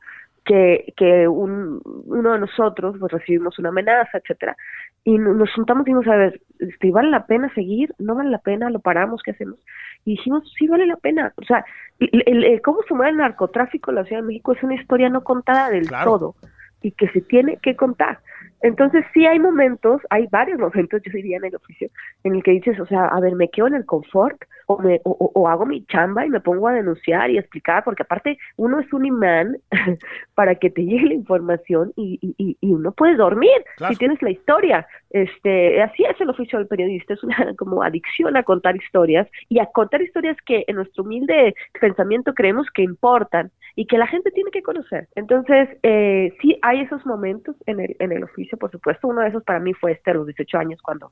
que, 0.46 0.94
que 0.96 1.28
un, 1.28 1.82
uno 2.06 2.34
de 2.34 2.40
nosotros 2.40 2.96
pues 3.00 3.12
recibimos 3.12 3.58
una 3.60 3.70
amenaza, 3.70 4.18
etcétera, 4.20 4.56
y 5.04 5.18
no- 5.18 5.34
nos 5.34 5.52
juntamos 5.54 5.84
y 5.84 5.92
dijimos, 5.92 6.08
a 6.08 6.16
ver, 6.16 6.42
este, 6.60 6.92
¿vale 6.92 7.10
la 7.10 7.26
pena 7.26 7.54
seguir? 7.54 7.94
¿No 8.00 8.16
vale 8.16 8.30
la 8.30 8.40
pena? 8.40 8.70
¿Lo 8.70 8.80
paramos? 8.80 9.22
¿Qué 9.24 9.32
hacemos? 9.32 9.60
Y 10.06 10.12
dijimos, 10.12 10.44
sí 10.58 10.68
vale 10.68 10.86
la 10.86 10.98
pena. 10.98 11.34
O 11.38 11.44
sea, 11.44 11.66
el, 12.00 12.24
el- 12.26 12.44
el- 12.44 12.62
cómo 12.62 12.80
se 12.88 12.94
mueve 12.94 13.12
el 13.12 13.18
narcotráfico 13.18 13.92
en 13.92 13.96
la 13.96 14.06
Ciudad 14.06 14.22
de 14.22 14.28
México 14.28 14.54
es 14.54 14.64
una 14.64 14.76
historia 14.76 15.10
no 15.10 15.24
contada 15.24 15.70
del 15.70 15.88
Claro. 15.88 16.12
todo 16.12 16.36
y 16.82 16.92
que 16.92 17.08
se 17.10 17.22
tiene 17.22 17.58
que 17.62 17.76
contar. 17.76 18.20
Entonces 18.62 19.06
sí 19.14 19.26
hay 19.28 19.38
momentos, 19.38 20.02
hay 20.10 20.28
varios 20.32 20.58
momentos, 20.60 21.02
yo 21.04 21.12
diría 21.12 21.38
en 21.38 21.46
el 21.46 21.56
oficio, 21.56 21.90
en 22.24 22.36
el 22.36 22.42
que 22.44 22.52
dices, 22.52 22.80
o 22.80 22.86
sea, 22.88 23.06
a 23.06 23.20
ver, 23.20 23.36
me 23.36 23.50
quedo 23.50 23.68
en 23.68 23.76
el 23.76 23.86
confort 23.86 24.42
o, 24.68 24.80
me, 24.80 25.00
o, 25.04 25.32
o- 25.36 25.48
hago 25.48 25.66
mi 25.68 25.86
chamba 25.86 26.26
y 26.26 26.30
me 26.30 26.40
pongo 26.40 26.68
a 26.68 26.74
denunciar 26.74 27.30
y 27.30 27.38
a 27.38 27.42
explicar, 27.42 27.84
porque 27.84 28.02
aparte 28.04 28.38
uno 28.58 28.80
es 28.80 28.92
un 28.94 29.06
imán 29.06 29.58
para 30.36 30.56
que 30.56 30.70
te 30.72 30.84
llegue 30.84 31.08
la 31.08 31.14
información 31.14 31.92
y, 31.96 32.18
y, 32.22 32.34
y- 32.38 32.58
y 32.60 32.72
uno 32.72 32.92
puede 32.92 33.16
dormir 33.16 33.52
Claro. 33.78 33.94
si 33.94 34.00
tienes 34.00 34.22
la 34.24 34.32
historia. 34.32 34.88
Este, 35.12 35.82
así 35.82 36.04
es 36.04 36.20
el 36.20 36.30
oficio 36.30 36.58
del 36.58 36.68
periodista, 36.68 37.14
es 37.14 37.24
una 37.24 37.36
como 37.58 37.84
adicción 37.84 38.36
a 38.36 38.44
contar 38.44 38.76
historias 38.76 39.28
y 39.50 39.60
a 39.60 39.68
contar 39.68 40.02
historias 40.02 40.38
que 40.46 40.64
en 40.68 40.78
nuestro 40.78 41.04
humilde 41.04 41.54
pensamiento 41.80 42.34
creemos 42.34 42.68
que 42.72 42.82
importan 42.82 43.52
y 43.76 43.88
que 43.88 43.98
la 43.98 44.08
gente 44.08 44.32
tiene 44.32 44.52
que 44.52 44.62
conocer. 44.62 45.08
Entonces, 45.16 45.70
eh, 45.84 46.34
sí 46.42 46.58
hay 46.62 46.82
esos 46.82 47.06
momentos 47.06 47.56
en 47.66 47.80
el, 47.80 47.96
en 48.00 48.12
el 48.12 48.24
oficio, 48.24 48.58
por 48.58 48.72
supuesto. 48.72 49.08
Uno 49.08 49.22
de 49.22 49.30
esos 49.30 49.44
para 49.44 49.60
mí 49.60 49.74
fue 49.74 49.92
este 49.92 50.12
a 50.12 50.14
los 50.14 50.26
18 50.28 50.58
años 50.58 50.82
cuando, 50.82 51.12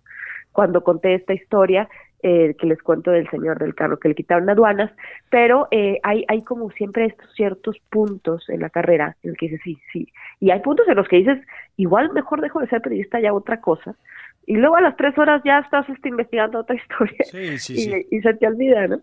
cuando 0.51 0.83
conté 0.83 1.15
esta 1.15 1.33
historia 1.33 1.89
eh, 2.25 2.55
que 2.57 2.67
les 2.67 2.81
cuento 2.81 3.11
del 3.11 3.29
señor 3.29 3.59
del 3.59 3.75
carro 3.75 3.99
que 3.99 4.07
le 4.07 4.15
quitaron 4.15 4.49
aduanas, 4.49 4.89
pero 5.29 5.67
eh, 5.71 5.99
hay, 6.03 6.23
hay 6.29 6.41
como 6.43 6.71
siempre 6.71 7.07
estos 7.07 7.29
ciertos 7.33 7.75
puntos 7.89 8.47
en 8.47 8.61
la 8.61 8.69
carrera 8.69 9.17
en 9.23 9.31
el 9.31 9.37
que 9.37 9.47
dices 9.47 9.59
sí, 9.65 9.77
sí, 9.91 10.07
y 10.39 10.49
hay 10.49 10.61
puntos 10.61 10.87
en 10.87 10.95
los 10.95 11.05
que 11.09 11.17
dices, 11.17 11.37
igual 11.75 12.13
mejor 12.13 12.39
dejo 12.39 12.61
de 12.61 12.67
ser 12.67 12.81
periodista 12.81 13.19
ya 13.19 13.33
otra 13.33 13.59
cosa, 13.59 13.97
y 14.45 14.55
luego 14.55 14.77
a 14.77 14.81
las 14.81 14.95
tres 14.95 15.17
horas 15.17 15.41
ya 15.43 15.59
estás 15.59 15.89
este, 15.89 16.07
investigando 16.07 16.59
otra 16.59 16.75
historia 16.81 17.25
y, 17.33 18.21
se 18.21 18.33
te 18.35 18.47
olvida, 18.47 18.87
¿no? 18.87 19.01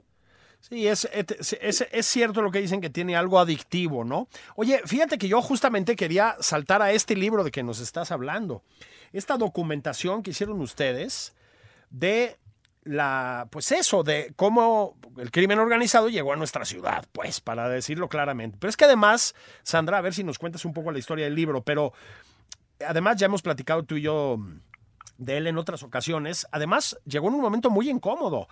Sí, 0.61 0.87
es, 0.87 1.09
es, 1.12 1.87
es, 1.90 2.07
cierto 2.07 2.42
lo 2.42 2.51
que 2.51 2.61
dicen 2.61 2.81
que 2.81 2.90
tiene 2.90 3.16
algo 3.16 3.38
adictivo, 3.38 4.05
¿no? 4.05 4.29
Oye, 4.57 4.81
fíjate 4.85 5.16
que 5.16 5.27
yo 5.27 5.40
justamente 5.40 5.96
quería 5.96 6.37
saltar 6.40 6.83
a 6.83 6.92
este 6.92 7.16
libro 7.16 7.42
de 7.44 7.51
que 7.51 7.62
nos 7.62 7.81
estás 7.81 8.12
hablando. 8.12 8.62
Esta 9.12 9.37
documentación 9.37 10.23
que 10.23 10.31
hicieron 10.31 10.61
ustedes 10.61 11.35
de 11.88 12.38
la, 12.85 13.49
pues 13.51 13.73
eso, 13.73 14.03
de 14.03 14.33
cómo 14.37 14.96
el 15.16 15.31
crimen 15.31 15.59
organizado 15.59 16.09
llegó 16.09 16.33
a 16.33 16.37
nuestra 16.37 16.64
ciudad, 16.64 17.05
pues, 17.12 17.40
para 17.40 17.68
decirlo 17.68 18.09
claramente. 18.09 18.59
Pero 18.61 18.68
es 18.68 18.77
que 18.77 18.85
además, 18.85 19.35
Sandra, 19.62 19.99
a 19.99 20.03
ver 20.03 20.14
si 20.14 20.25
nos 20.25 20.38
cuentas 20.38 20.64
un 20.64 20.73
poco 20.73 20.92
la 20.92 20.99
historia 20.99 21.25
del 21.25 21.35
libro, 21.35 21.62
pero 21.62 21.92
además 22.87 23.16
ya 23.16 23.27
hemos 23.27 23.42
platicado 23.42 23.83
tú 23.85 23.96
y 23.96 24.03
yo 24.03 24.38
de 25.18 25.37
él 25.37 25.46
en 25.46 25.59
otras 25.59 25.83
ocasiones. 25.83 26.46
Además, 26.53 26.99
llegó 27.05 27.29
en 27.29 27.35
un 27.35 27.42
momento 27.42 27.70
muy 27.70 27.90
incómodo. 27.90 28.49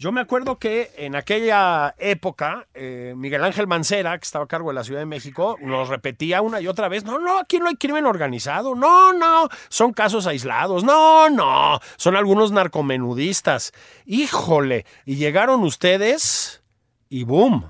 Yo 0.00 0.12
me 0.12 0.22
acuerdo 0.22 0.58
que 0.58 0.88
en 0.96 1.14
aquella 1.14 1.94
época, 1.98 2.66
eh, 2.72 3.12
Miguel 3.18 3.44
Ángel 3.44 3.66
Mancera, 3.66 4.16
que 4.16 4.24
estaba 4.24 4.46
a 4.46 4.48
cargo 4.48 4.70
de 4.70 4.74
la 4.74 4.82
Ciudad 4.82 5.00
de 5.00 5.04
México, 5.04 5.58
nos 5.60 5.90
repetía 5.90 6.40
una 6.40 6.58
y 6.58 6.68
otra 6.68 6.88
vez, 6.88 7.04
no, 7.04 7.18
no, 7.18 7.38
aquí 7.38 7.58
no 7.58 7.68
hay 7.68 7.76
crimen 7.76 8.06
organizado, 8.06 8.74
no, 8.74 9.12
no, 9.12 9.50
son 9.68 9.92
casos 9.92 10.26
aislados, 10.26 10.84
no, 10.84 11.28
no, 11.28 11.80
son 11.98 12.16
algunos 12.16 12.50
narcomenudistas. 12.50 13.72
Híjole, 14.06 14.86
y 15.04 15.16
llegaron 15.16 15.60
ustedes 15.64 16.64
y 17.10 17.24
boom. 17.24 17.64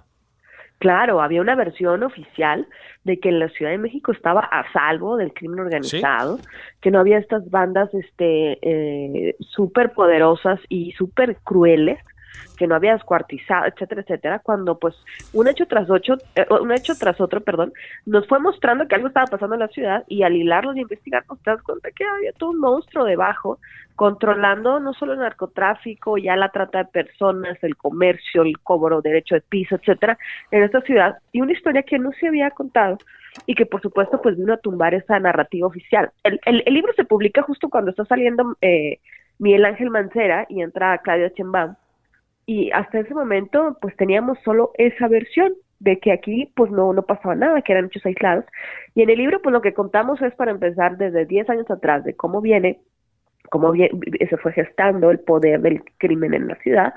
Claro, 0.78 1.20
había 1.20 1.40
una 1.40 1.56
versión 1.56 2.04
oficial 2.04 2.68
de 3.02 3.18
que 3.18 3.32
la 3.32 3.48
Ciudad 3.48 3.72
de 3.72 3.78
México 3.78 4.12
estaba 4.12 4.42
a 4.42 4.70
salvo 4.72 5.16
del 5.16 5.34
crimen 5.34 5.58
organizado, 5.58 6.38
que 6.80 6.92
no 6.92 7.00
había 7.00 7.18
estas 7.18 7.50
bandas 7.50 7.92
este, 7.92 8.58
eh, 8.62 9.34
súper 9.40 9.90
poderosas 9.94 10.60
y 10.68 10.92
súper 10.92 11.38
crueles 11.42 11.98
que 12.56 12.66
no 12.66 12.74
había 12.74 12.92
descuartizado, 12.92 13.66
etcétera, 13.66 14.02
etcétera, 14.02 14.38
cuando 14.40 14.78
pues 14.78 14.94
un 15.32 15.48
hecho 15.48 15.66
tras 15.66 15.88
ocho, 15.88 16.18
eh, 16.34 16.46
un 16.60 16.72
hecho 16.72 16.94
tras 16.94 17.20
otro, 17.20 17.40
perdón, 17.40 17.72
nos 18.06 18.26
fue 18.28 18.38
mostrando 18.38 18.86
que 18.86 18.94
algo 18.94 19.08
estaba 19.08 19.26
pasando 19.26 19.54
en 19.54 19.60
la 19.60 19.68
ciudad 19.68 20.04
y 20.08 20.22
al 20.22 20.36
hilarlos 20.36 20.76
y 20.76 20.80
investigarnos 20.80 21.40
te 21.42 21.50
das 21.50 21.62
cuenta 21.62 21.90
que 21.90 22.04
había 22.04 22.32
todo 22.32 22.50
un 22.50 22.60
monstruo 22.60 23.04
debajo 23.04 23.58
controlando 23.96 24.80
no 24.80 24.94
solo 24.94 25.12
el 25.12 25.18
narcotráfico, 25.18 26.16
ya 26.16 26.36
la 26.36 26.50
trata 26.50 26.78
de 26.78 26.84
personas, 26.86 27.58
el 27.62 27.76
comercio, 27.76 28.42
el 28.42 28.58
cobro, 28.58 29.02
derecho 29.02 29.34
de 29.34 29.42
piso, 29.42 29.76
etcétera, 29.76 30.18
en 30.50 30.62
esta 30.62 30.80
ciudad 30.82 31.18
y 31.32 31.40
una 31.40 31.52
historia 31.52 31.82
que 31.82 31.98
no 31.98 32.10
se 32.12 32.28
había 32.28 32.50
contado 32.50 32.98
y 33.46 33.54
que 33.54 33.66
por 33.66 33.80
supuesto 33.80 34.20
pues 34.22 34.36
vino 34.36 34.52
a 34.52 34.58
tumbar 34.58 34.94
esa 34.94 35.18
narrativa 35.18 35.66
oficial. 35.66 36.10
El, 36.24 36.40
el, 36.46 36.74
libro 36.74 36.92
se 36.94 37.04
publica 37.04 37.42
justo 37.42 37.68
cuando 37.68 37.90
está 37.90 38.04
saliendo 38.04 38.56
eh, 38.60 39.00
Miguel 39.38 39.64
Ángel 39.64 39.90
Mancera 39.90 40.46
y 40.48 40.62
entra 40.62 40.98
Claudia 40.98 41.32
Chembam 41.34 41.76
y 42.46 42.70
hasta 42.72 43.00
ese 43.00 43.14
momento 43.14 43.76
pues 43.81 43.96
teníamos 43.96 44.38
solo 44.44 44.72
esa 44.74 45.09
versión 45.09 45.53
de 45.79 45.98
que 45.98 46.12
aquí 46.12 46.53
pues 46.55 46.70
no, 46.70 46.92
no 46.92 47.03
pasaba 47.03 47.35
nada, 47.35 47.62
que 47.62 47.72
eran 47.72 47.87
hechos 47.87 48.05
aislados. 48.05 48.44
Y 48.94 49.03
en 49.03 49.11
el 49.11 49.18
libro 49.18 49.40
pues 49.42 49.53
lo 49.53 49.62
que 49.62 49.74
contamos 49.74 50.20
es 50.22 50.35
para 50.35 50.50
empezar 50.50 50.96
desde 50.96 51.26
10 51.26 51.48
años 51.50 51.70
atrás 51.70 52.05
de 52.05 52.14
cómo 52.14 52.40
viene, 52.40 52.81
cómo 53.50 53.72
se 53.74 54.37
fue 54.37 54.53
gestando 54.53 55.11
el 55.11 55.20
poder 55.20 55.61
del 55.61 55.83
crimen 55.98 56.35
en 56.35 56.48
la 56.48 56.57
ciudad 56.57 56.94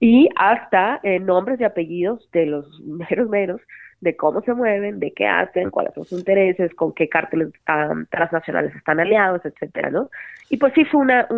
y 0.00 0.30
hasta 0.36 0.98
eh, 1.02 1.20
nombres 1.20 1.60
y 1.60 1.64
apellidos 1.64 2.28
de 2.32 2.46
los 2.46 2.80
meros 2.80 3.28
meros 3.28 3.60
de 4.00 4.16
cómo 4.16 4.40
se 4.42 4.54
mueven, 4.54 4.98
de 4.98 5.12
qué 5.12 5.26
hacen, 5.26 5.70
cuáles 5.70 5.94
son 5.94 6.04
sus 6.04 6.18
intereses, 6.18 6.74
con 6.74 6.94
qué 6.94 7.08
cárteles 7.08 7.48
transnacionales 8.10 8.74
están 8.74 8.98
aliados, 8.98 9.44
etcétera, 9.44 9.90
¿no? 9.90 10.10
Y 10.48 10.56
pues 10.56 10.72
sí 10.74 10.84
fue 10.86 11.00
una, 11.00 11.28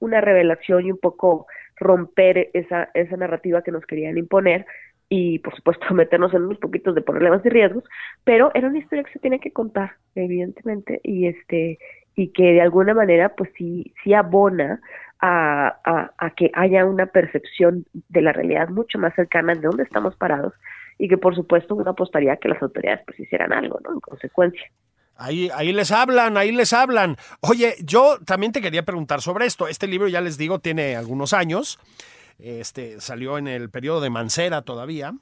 una 0.00 0.20
revelación 0.20 0.86
y 0.86 0.92
un 0.92 0.98
poco 0.98 1.46
romper 1.76 2.50
esa, 2.54 2.88
esa 2.94 3.16
narrativa 3.16 3.62
que 3.62 3.72
nos 3.72 3.84
querían 3.84 4.16
imponer 4.16 4.66
y 5.08 5.38
por 5.40 5.54
supuesto 5.54 5.86
meternos 5.94 6.32
en 6.34 6.44
unos 6.44 6.58
poquitos 6.58 6.94
de 6.94 7.02
problemas 7.02 7.44
y 7.44 7.50
riesgos, 7.50 7.84
pero 8.24 8.50
era 8.54 8.68
una 8.68 8.78
historia 8.78 9.04
que 9.04 9.12
se 9.12 9.18
tiene 9.18 9.38
que 9.38 9.52
contar, 9.52 9.92
evidentemente, 10.14 11.00
y 11.04 11.26
este, 11.26 11.78
y 12.14 12.28
que 12.28 12.54
de 12.54 12.62
alguna 12.62 12.94
manera 12.94 13.34
pues 13.36 13.50
sí, 13.58 13.92
sí 14.02 14.14
abona 14.14 14.80
a, 15.20 15.78
a, 15.84 16.12
a 16.18 16.30
que 16.30 16.50
haya 16.54 16.86
una 16.86 17.06
percepción 17.06 17.84
de 18.08 18.22
la 18.22 18.32
realidad 18.32 18.68
mucho 18.68 18.98
más 18.98 19.14
cercana 19.14 19.54
de 19.54 19.60
dónde 19.60 19.82
estamos 19.82 20.16
parados 20.16 20.54
y 20.98 21.08
que 21.08 21.18
por 21.18 21.34
supuesto 21.34 21.74
uno 21.74 21.90
apostaría 21.90 22.36
que 22.36 22.48
las 22.48 22.62
autoridades 22.62 23.02
pues 23.06 23.20
hicieran 23.20 23.52
algo, 23.52 23.78
¿no? 23.84 23.92
En 23.92 24.00
consecuencia. 24.00 24.70
Ahí, 25.16 25.50
ahí 25.54 25.72
les 25.72 25.90
hablan, 25.92 26.36
ahí 26.36 26.52
les 26.52 26.72
hablan. 26.72 27.16
Oye, 27.40 27.74
yo 27.80 28.18
también 28.24 28.52
te 28.52 28.60
quería 28.60 28.84
preguntar 28.84 29.22
sobre 29.22 29.46
esto. 29.46 29.66
Este 29.66 29.86
libro, 29.86 30.08
ya 30.08 30.20
les 30.20 30.36
digo, 30.36 30.58
tiene 30.58 30.94
algunos 30.94 31.32
años. 31.32 31.78
Este 32.38 33.00
salió 33.00 33.38
en 33.38 33.48
el 33.48 33.70
periodo 33.70 34.02
de 34.02 34.10
Mancera 34.10 34.62
todavía. 34.62 35.14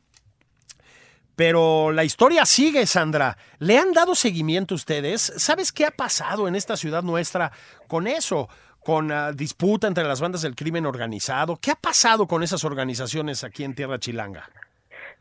Pero 1.37 1.93
la 1.93 2.05
historia 2.05 2.45
sigue, 2.45 2.87
Sandra. 2.87 3.37
¿Le 3.59 3.79
han 3.79 3.93
dado 3.93 4.15
seguimiento 4.15 4.75
ustedes? 4.75 5.33
¿Sabes 5.37 5.73
qué 5.73 5.85
ha 5.85 5.91
pasado 5.91 6.47
en 6.49 6.55
esta 6.55 6.77
ciudad 6.77 7.03
nuestra 7.03 7.53
con 7.89 8.07
eso? 8.07 8.49
Con 8.81 9.09
la 9.09 9.33
disputa 9.33 9.87
entre 9.87 10.05
las 10.05 10.21
bandas 10.21 10.43
del 10.43 10.55
crimen 10.55 10.87
organizado. 10.87 11.57
¿Qué 11.57 11.71
ha 11.71 11.77
pasado 11.77 12.27
con 12.27 12.43
esas 12.43 12.65
organizaciones 12.65 13.43
aquí 13.43 13.65
en 13.65 13.75
Tierra 13.75 13.99
Chilanga? 13.99 14.49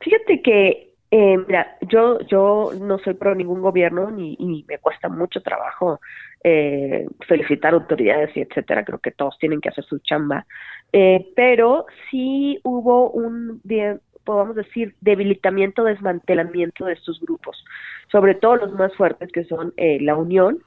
Fíjate 0.04 0.42
que 0.42 0.94
eh, 1.16 1.38
mira, 1.48 1.78
yo, 1.82 2.20
yo 2.22 2.72
no 2.82 2.98
soy 2.98 3.14
pro 3.14 3.36
ningún 3.36 3.62
gobierno 3.62 4.10
ni, 4.10 4.36
y 4.40 4.66
me 4.68 4.80
cuesta 4.80 5.10
mucho 5.10 5.42
trabajo 5.42 6.00
eh, 6.44 7.06
felicitar 7.28 7.76
autoridades 7.76 8.36
y 8.36 8.42
etcétera. 8.42 8.84
Creo 8.84 8.98
que 8.98 9.12
todos 9.12 9.38
tienen 9.38 9.62
que 9.62 9.70
hacer 9.70 9.84
su 9.84 10.00
chamba. 10.00 10.48
Eh, 10.92 11.32
pero 11.36 11.86
sí 12.10 12.60
hubo 12.64 13.12
un, 13.12 13.62
podemos 14.24 14.56
decir, 14.56 14.96
debilitamiento, 15.02 15.84
desmantelamiento 15.84 16.86
de 16.86 16.94
estos 16.94 17.20
grupos, 17.22 17.64
sobre 18.12 18.34
todo 18.34 18.56
los 18.56 18.74
más 18.74 18.96
fuertes 18.96 19.32
que 19.32 19.44
son 19.44 19.72
eh, 19.78 20.00
la 20.02 20.16
Unión, 20.16 20.64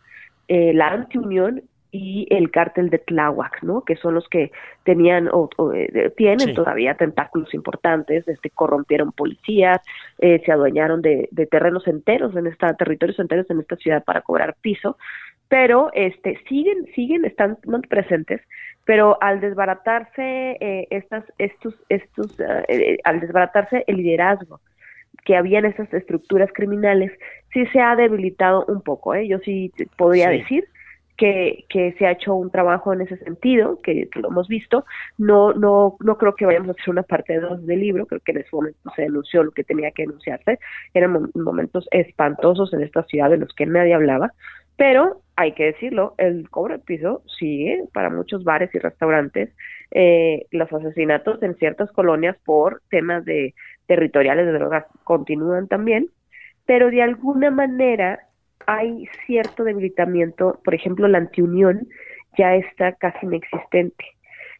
eh, 0.48 0.72
la 0.74 0.88
Antiunión 0.88 1.62
y 1.96 2.26
el 2.30 2.50
cártel 2.50 2.90
de 2.90 2.98
Tláhuac, 2.98 3.62
¿no? 3.62 3.82
Que 3.82 3.96
son 3.96 4.14
los 4.14 4.28
que 4.28 4.52
tenían 4.84 5.28
o, 5.32 5.48
eh, 5.74 6.12
tienen 6.16 6.54
todavía 6.54 6.94
tentáculos 6.94 7.54
importantes, 7.54 8.28
este, 8.28 8.50
corrompieron 8.50 9.12
policías, 9.12 9.78
eh, 10.18 10.42
se 10.44 10.52
adueñaron 10.52 11.00
de, 11.00 11.28
terrenos 11.50 11.86
enteros 11.86 12.36
en 12.36 12.46
esta 12.46 12.74
territorios 12.74 13.18
enteros 13.18 13.48
en 13.50 13.60
esta 13.60 13.76
ciudad 13.76 14.04
para 14.04 14.20
cobrar 14.20 14.56
piso, 14.60 14.98
pero 15.48 15.90
este 15.94 16.38
siguen 16.48 16.86
siguen 16.94 17.24
están 17.24 17.58
presentes, 17.88 18.42
pero 18.84 19.16
al 19.22 19.40
desbaratarse 19.40 20.58
eh, 20.60 20.86
estas 20.90 21.24
estos 21.38 21.74
estos 21.88 22.36
al 23.04 23.20
desbaratarse 23.20 23.84
el 23.86 23.96
liderazgo 23.96 24.60
que 25.24 25.36
había 25.36 25.58
en 25.58 25.66
estas 25.66 25.92
estructuras 25.92 26.50
criminales, 26.52 27.10
sí 27.52 27.66
se 27.66 27.80
ha 27.80 27.96
debilitado 27.96 28.64
un 28.68 28.82
poco, 28.82 29.14
¿eh? 29.14 29.26
yo 29.26 29.38
sí 29.38 29.72
podría 29.96 30.28
decir 30.28 30.68
que, 31.16 31.94
se 31.98 32.06
ha 32.06 32.12
hecho 32.12 32.34
un 32.34 32.50
trabajo 32.50 32.92
en 32.92 33.00
ese 33.02 33.16
sentido, 33.18 33.80
que, 33.82 34.08
lo 34.14 34.28
hemos 34.28 34.48
visto. 34.48 34.84
No, 35.18 35.52
no, 35.54 35.96
no 36.00 36.18
creo 36.18 36.34
que 36.34 36.46
vayamos 36.46 36.68
a 36.68 36.72
hacer 36.72 36.90
una 36.90 37.02
parte 37.02 37.40
dos 37.40 37.64
del 37.66 37.80
libro, 37.80 38.06
creo 38.06 38.20
que 38.20 38.32
en 38.32 38.38
ese 38.38 38.50
momento 38.52 38.78
se 38.94 39.02
denunció 39.02 39.42
lo 39.42 39.52
que 39.52 39.64
tenía 39.64 39.90
que 39.90 40.02
denunciarse. 40.02 40.58
Eran 40.94 41.30
momentos 41.34 41.88
espantosos 41.90 42.72
en 42.72 42.82
esta 42.82 43.02
ciudad 43.04 43.30
de 43.30 43.38
los 43.38 43.52
que 43.54 43.66
nadie 43.66 43.94
hablaba, 43.94 44.32
pero 44.76 45.22
hay 45.36 45.52
que 45.52 45.64
decirlo, 45.64 46.14
el 46.18 46.48
cobro 46.50 46.74
de 46.74 46.84
piso 46.84 47.22
sigue 47.38 47.84
para 47.92 48.10
muchos 48.10 48.44
bares 48.44 48.74
y 48.74 48.78
restaurantes. 48.78 49.50
Eh, 49.90 50.46
los 50.50 50.72
asesinatos 50.72 51.42
en 51.42 51.56
ciertas 51.56 51.90
colonias 51.92 52.36
por 52.44 52.82
temas 52.90 53.24
de 53.24 53.54
territoriales 53.86 54.46
de 54.46 54.52
drogas 54.52 54.84
continúan 55.04 55.68
también, 55.68 56.08
pero 56.66 56.90
de 56.90 57.02
alguna 57.02 57.50
manera 57.50 58.25
hay 58.66 59.08
cierto 59.26 59.64
debilitamiento, 59.64 60.60
por 60.64 60.74
ejemplo, 60.74 61.08
la 61.08 61.18
antiunión 61.18 61.88
ya 62.36 62.54
está 62.56 62.92
casi 62.92 63.26
inexistente. 63.26 64.04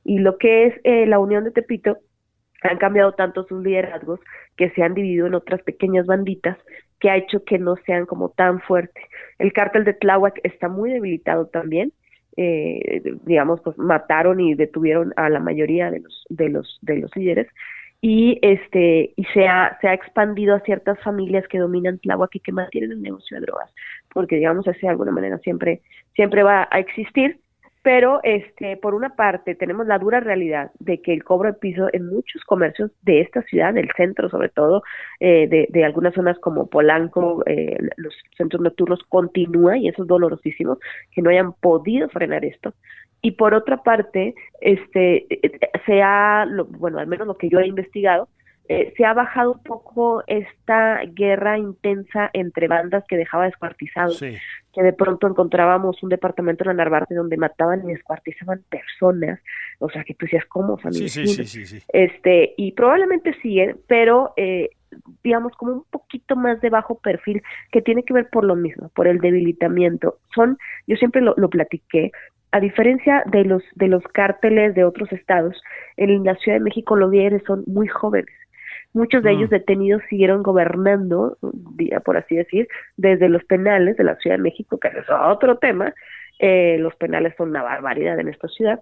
Y 0.05 0.19
lo 0.19 0.39
que 0.39 0.67
es 0.67 0.75
eh, 0.85 1.07
la 1.07 1.19
Unión 1.19 1.45
de 1.45 1.51
Tepito, 1.51 1.99
han 2.63 2.79
cambiado 2.79 3.13
tanto 3.13 3.45
sus 3.45 3.63
liderazgos 3.63 4.21
que 4.57 4.71
se 4.71 4.83
han 4.83 4.95
dividido 4.95 5.27
en 5.27 5.35
otras 5.35 5.63
pequeñas 5.63 6.07
banditas 6.07 6.57
que 7.01 7.11
ha 7.11 7.17
hecho 7.17 7.45
que 7.45 7.59
no 7.59 7.77
sean 7.85 8.07
como 8.07 8.31
tan 8.31 8.61
fuertes. 8.61 9.05
El 9.39 9.53
cártel 9.53 9.85
de 9.85 9.93
Tláhuac 9.93 10.41
está 10.43 10.69
muy 10.69 10.91
debilitado 10.93 11.47
también. 11.47 11.93
Eh, 12.39 13.03
digamos, 13.25 13.61
pues 13.63 13.79
mataron 13.79 14.41
y 14.41 14.55
detuvieron 14.55 15.13
a 15.17 15.29
la 15.29 15.41
mayoría 15.41 15.91
de 15.91 16.01
los, 16.01 16.25
de 16.29 16.49
los, 16.49 16.79
de 16.83 16.99
los 16.99 17.15
líderes 17.17 17.49
y 18.01 18.38
este 18.42 19.12
y 19.16 19.24
se 19.32 19.49
ha, 19.49 19.78
se 19.80 19.88
ha 19.88 19.94
expandido 19.94 20.55
a 20.55 20.61
ciertas 20.61 20.99
familias 21.01 21.47
que 21.49 21.59
dominan 21.59 21.99
Tláhuac 21.99 22.34
y 22.34 22.40
que 22.40 22.53
mantienen 22.53 22.92
el 22.92 23.03
negocio 23.03 23.36
de 23.36 23.47
drogas, 23.47 23.72
porque 24.12 24.36
digamos 24.36 24.66
ese 24.66 24.80
de 24.80 24.88
alguna 24.88 25.12
manera 25.12 25.38
siempre 25.38 25.80
siempre 26.14 26.42
va 26.42 26.68
a 26.70 26.78
existir, 26.78 27.40
pero 27.82 28.20
este 28.22 28.76
por 28.76 28.94
una 28.94 29.16
parte 29.16 29.55
tenemos 29.55 29.86
la 29.86 29.99
dura 29.99 30.20
realidad 30.20 30.70
de 30.78 31.01
que 31.01 31.12
el 31.12 31.24
cobro 31.24 31.53
de 31.53 31.59
piso 31.59 31.88
en 31.92 32.07
muchos 32.07 32.42
comercios 32.44 32.90
de 33.03 33.20
esta 33.22 33.42
ciudad, 33.42 33.72
del 33.72 33.90
centro 33.97 34.28
sobre 34.28 34.51
todo, 34.51 34.82
eh, 35.20 35.49
de, 35.49 35.66
de, 35.70 35.84
algunas 35.84 36.14
zonas 36.14 36.38
como 36.38 36.66
Polanco, 36.66 37.42
eh, 37.47 37.78
los 37.97 38.14
centros 38.36 38.61
nocturnos 38.61 39.01
continúa 39.09 39.78
y 39.78 39.88
eso 39.88 40.03
es 40.03 40.09
dolorosísimo 40.09 40.78
que 41.12 41.22
no 41.22 41.30
hayan 41.30 41.53
podido 41.55 42.09
frenar 42.09 42.44
esto 42.44 42.74
y 43.27 43.33
por 43.33 43.55
otra 43.55 43.79
parte, 43.79 44.37
este, 44.61 45.27
se 45.85 46.01
ha, 46.01 46.47
bueno, 46.79 47.01
al 47.01 47.09
menos 47.09 47.27
lo 47.27 47.37
que 47.37 47.49
yo 47.49 47.59
he 47.59 47.66
investigado, 47.66 48.29
eh, 48.68 48.95
se 48.97 49.05
ha 49.05 49.14
bajado 49.14 49.55
un 49.55 49.62
poco 49.64 50.22
esta 50.29 51.01
guerra 51.07 51.59
intensa 51.59 52.31
entre 52.33 52.68
bandas 52.68 53.03
que 53.09 53.16
dejaba 53.16 53.47
descuartizados, 53.47 54.20
que 54.20 54.83
de 54.83 54.93
pronto 54.93 55.27
encontrábamos 55.27 56.01
un 56.05 56.09
departamento 56.09 56.62
en 56.62 56.68
la 56.68 56.74
Narvarte 56.74 57.16
donde 57.16 57.37
mataban 57.37 57.83
y 57.83 57.95
descuartizaban 57.95 58.62
personas, 58.68 59.41
o 59.81 59.91
sea 59.91 60.05
que 60.05 60.14
tú 60.14 60.27
decías, 60.27 60.45
¿cómo 60.47 60.79
familia? 60.79 61.09
Sí, 61.09 61.27
sí, 61.27 61.45
sí, 61.47 61.66
sí, 61.66 61.79
Este, 61.89 62.55
y 62.57 62.72
probablemente 62.72 63.35
siguen, 63.43 63.77
pero 63.89 64.35
eh, 64.37 64.70
digamos 65.24 65.53
como 65.57 65.72
un 65.72 65.85
poquito 65.91 66.37
más 66.37 66.61
de 66.61 66.70
bajo 66.70 66.99
perfil, 67.01 67.43
que 67.72 67.83
tiene 67.83 68.05
que 68.05 68.14
ver 68.14 68.29
por 68.31 68.45
lo 68.45 68.55
mismo, 68.55 68.89
por 68.91 69.09
el 69.09 69.18
debilitamiento. 69.18 70.18
Son, 70.33 70.59
yo 70.87 70.97
siempre 70.97 71.22
lo, 71.22 71.35
lo 71.37 71.51
platiqué, 71.51 72.12
a 72.57 72.61
diferencia 72.61 73.23
de 73.27 73.45
los 73.45 73.63
de 73.75 73.89
los 73.89 74.03
cárteles 74.05 74.75
de 74.75 74.85
otros 74.85 75.13
estados, 75.13 75.63
en 75.99 76.25
la 76.25 76.35
Ciudad 76.37 76.57
de 76.57 76.65
México 76.65 76.97
los 76.97 77.11
líderes 77.11 77.43
son 77.47 77.65
muy 77.67 77.87
jóvenes. 77.87 78.35
Muchos 78.95 79.23
de 79.23 79.33
ellos 79.33 79.51
mm. 79.51 79.53
detenidos 79.53 80.03
siguieron 80.09 80.43
gobernando, 80.43 81.37
por 82.03 82.17
así 82.17 82.35
decir, 82.35 82.67
desde 82.97 83.29
los 83.29 83.45
penales 83.45 83.99
de 83.99 84.05
la 84.05 84.17
Ciudad 84.17 84.37
de 84.37 84.43
México, 84.43 84.79
que 84.79 84.89
es 84.89 85.05
otro 85.11 85.59
tema. 85.59 85.93
Eh, 86.39 86.79
los 86.79 86.95
penales 86.97 87.35
son 87.37 87.51
una 87.51 87.63
barbaridad 87.63 88.19
en 88.19 88.29
esta 88.29 88.49
ciudad, 88.49 88.81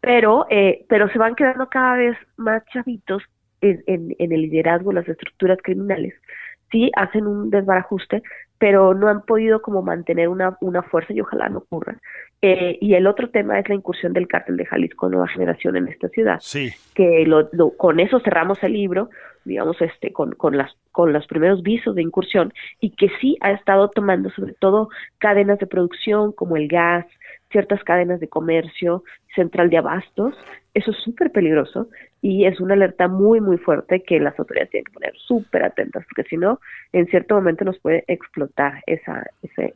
pero 0.00 0.46
eh, 0.50 0.84
pero 0.88 1.08
se 1.10 1.18
van 1.18 1.36
quedando 1.36 1.68
cada 1.68 1.96
vez 1.96 2.16
más 2.36 2.64
chavitos 2.72 3.22
en, 3.60 3.84
en, 3.86 4.16
en 4.18 4.32
el 4.32 4.42
liderazgo, 4.42 4.92
las 4.92 5.08
estructuras 5.08 5.58
criminales. 5.62 6.14
Sí 6.72 6.90
hacen 6.96 7.28
un 7.28 7.50
desbarajuste, 7.50 8.20
pero 8.64 8.94
no 8.94 9.08
han 9.08 9.20
podido 9.20 9.60
como 9.60 9.82
mantener 9.82 10.30
una, 10.30 10.56
una 10.62 10.82
fuerza 10.82 11.12
y 11.12 11.20
ojalá 11.20 11.50
no 11.50 11.58
ocurra. 11.58 11.98
Eh, 12.40 12.78
y 12.80 12.94
el 12.94 13.06
otro 13.06 13.28
tema 13.28 13.58
es 13.58 13.68
la 13.68 13.74
incursión 13.74 14.14
del 14.14 14.26
cártel 14.26 14.56
de 14.56 14.64
Jalisco 14.64 15.10
Nueva 15.10 15.28
Generación 15.28 15.76
en 15.76 15.88
esta 15.88 16.08
ciudad. 16.08 16.38
Sí. 16.40 16.72
Que 16.94 17.26
lo, 17.26 17.50
con 17.76 18.00
eso 18.00 18.20
cerramos 18.20 18.62
el 18.62 18.72
libro, 18.72 19.10
digamos, 19.44 19.78
este, 19.82 20.14
con, 20.14 20.32
con, 20.32 20.56
las, 20.56 20.72
con 20.92 21.12
los 21.12 21.26
primeros 21.26 21.62
visos 21.62 21.94
de 21.94 22.00
incursión 22.00 22.54
y 22.80 22.92
que 22.96 23.10
sí 23.20 23.36
ha 23.42 23.50
estado 23.50 23.90
tomando 23.90 24.30
sobre 24.30 24.54
todo 24.54 24.88
cadenas 25.18 25.58
de 25.58 25.66
producción 25.66 26.32
como 26.32 26.56
el 26.56 26.66
gas, 26.66 27.04
ciertas 27.50 27.84
cadenas 27.84 28.18
de 28.18 28.30
comercio, 28.30 29.04
central 29.34 29.68
de 29.68 29.76
abastos. 29.76 30.34
Eso 30.72 30.90
es 30.92 30.96
súper 31.04 31.32
peligroso 31.32 31.88
y 32.24 32.46
es 32.46 32.58
una 32.58 32.72
alerta 32.72 33.06
muy, 33.06 33.42
muy 33.42 33.58
fuerte 33.58 34.02
que 34.02 34.18
las 34.18 34.38
autoridades 34.38 34.70
tienen 34.70 34.86
que 34.86 34.92
poner 34.92 35.12
súper 35.26 35.62
atentas, 35.62 36.06
porque 36.06 36.26
si 36.26 36.38
no, 36.38 36.58
en 36.94 37.06
cierto 37.08 37.34
momento 37.34 37.66
nos 37.66 37.78
puede 37.78 38.02
explotar 38.08 38.82
ese, 38.86 39.12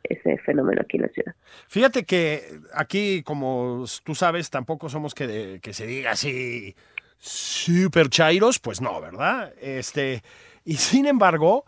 ese 0.03 0.39
fenómeno 0.39 0.81
aquí 0.81 0.97
en 0.97 1.03
la 1.03 1.09
ciudad. 1.09 1.35
Fíjate 1.69 2.05
que 2.05 2.41
aquí, 2.73 3.23
como 3.23 3.85
tú 4.03 4.15
sabes, 4.15 4.49
tampoco 4.49 4.89
somos 4.89 5.15
que, 5.15 5.61
que 5.63 5.75
se 5.75 5.87
diga 5.87 6.13
así 6.13 6.75
súper 7.19 8.09
chairos, 8.09 8.59
pues 8.59 8.81
no, 8.81 8.99
¿verdad? 8.99 9.53
Este, 9.61 10.23
y 10.65 10.77
sin 10.77 11.05
embargo, 11.05 11.67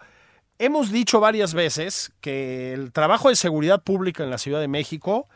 hemos 0.58 0.90
dicho 0.90 1.20
varias 1.20 1.52
veces 1.52 2.10
que 2.22 2.72
el 2.72 2.90
trabajo 2.90 3.28
de 3.28 3.36
seguridad 3.36 3.82
pública 3.82 4.24
en 4.24 4.30
la 4.30 4.38
Ciudad 4.38 4.62
de 4.62 4.68
México 4.68 5.28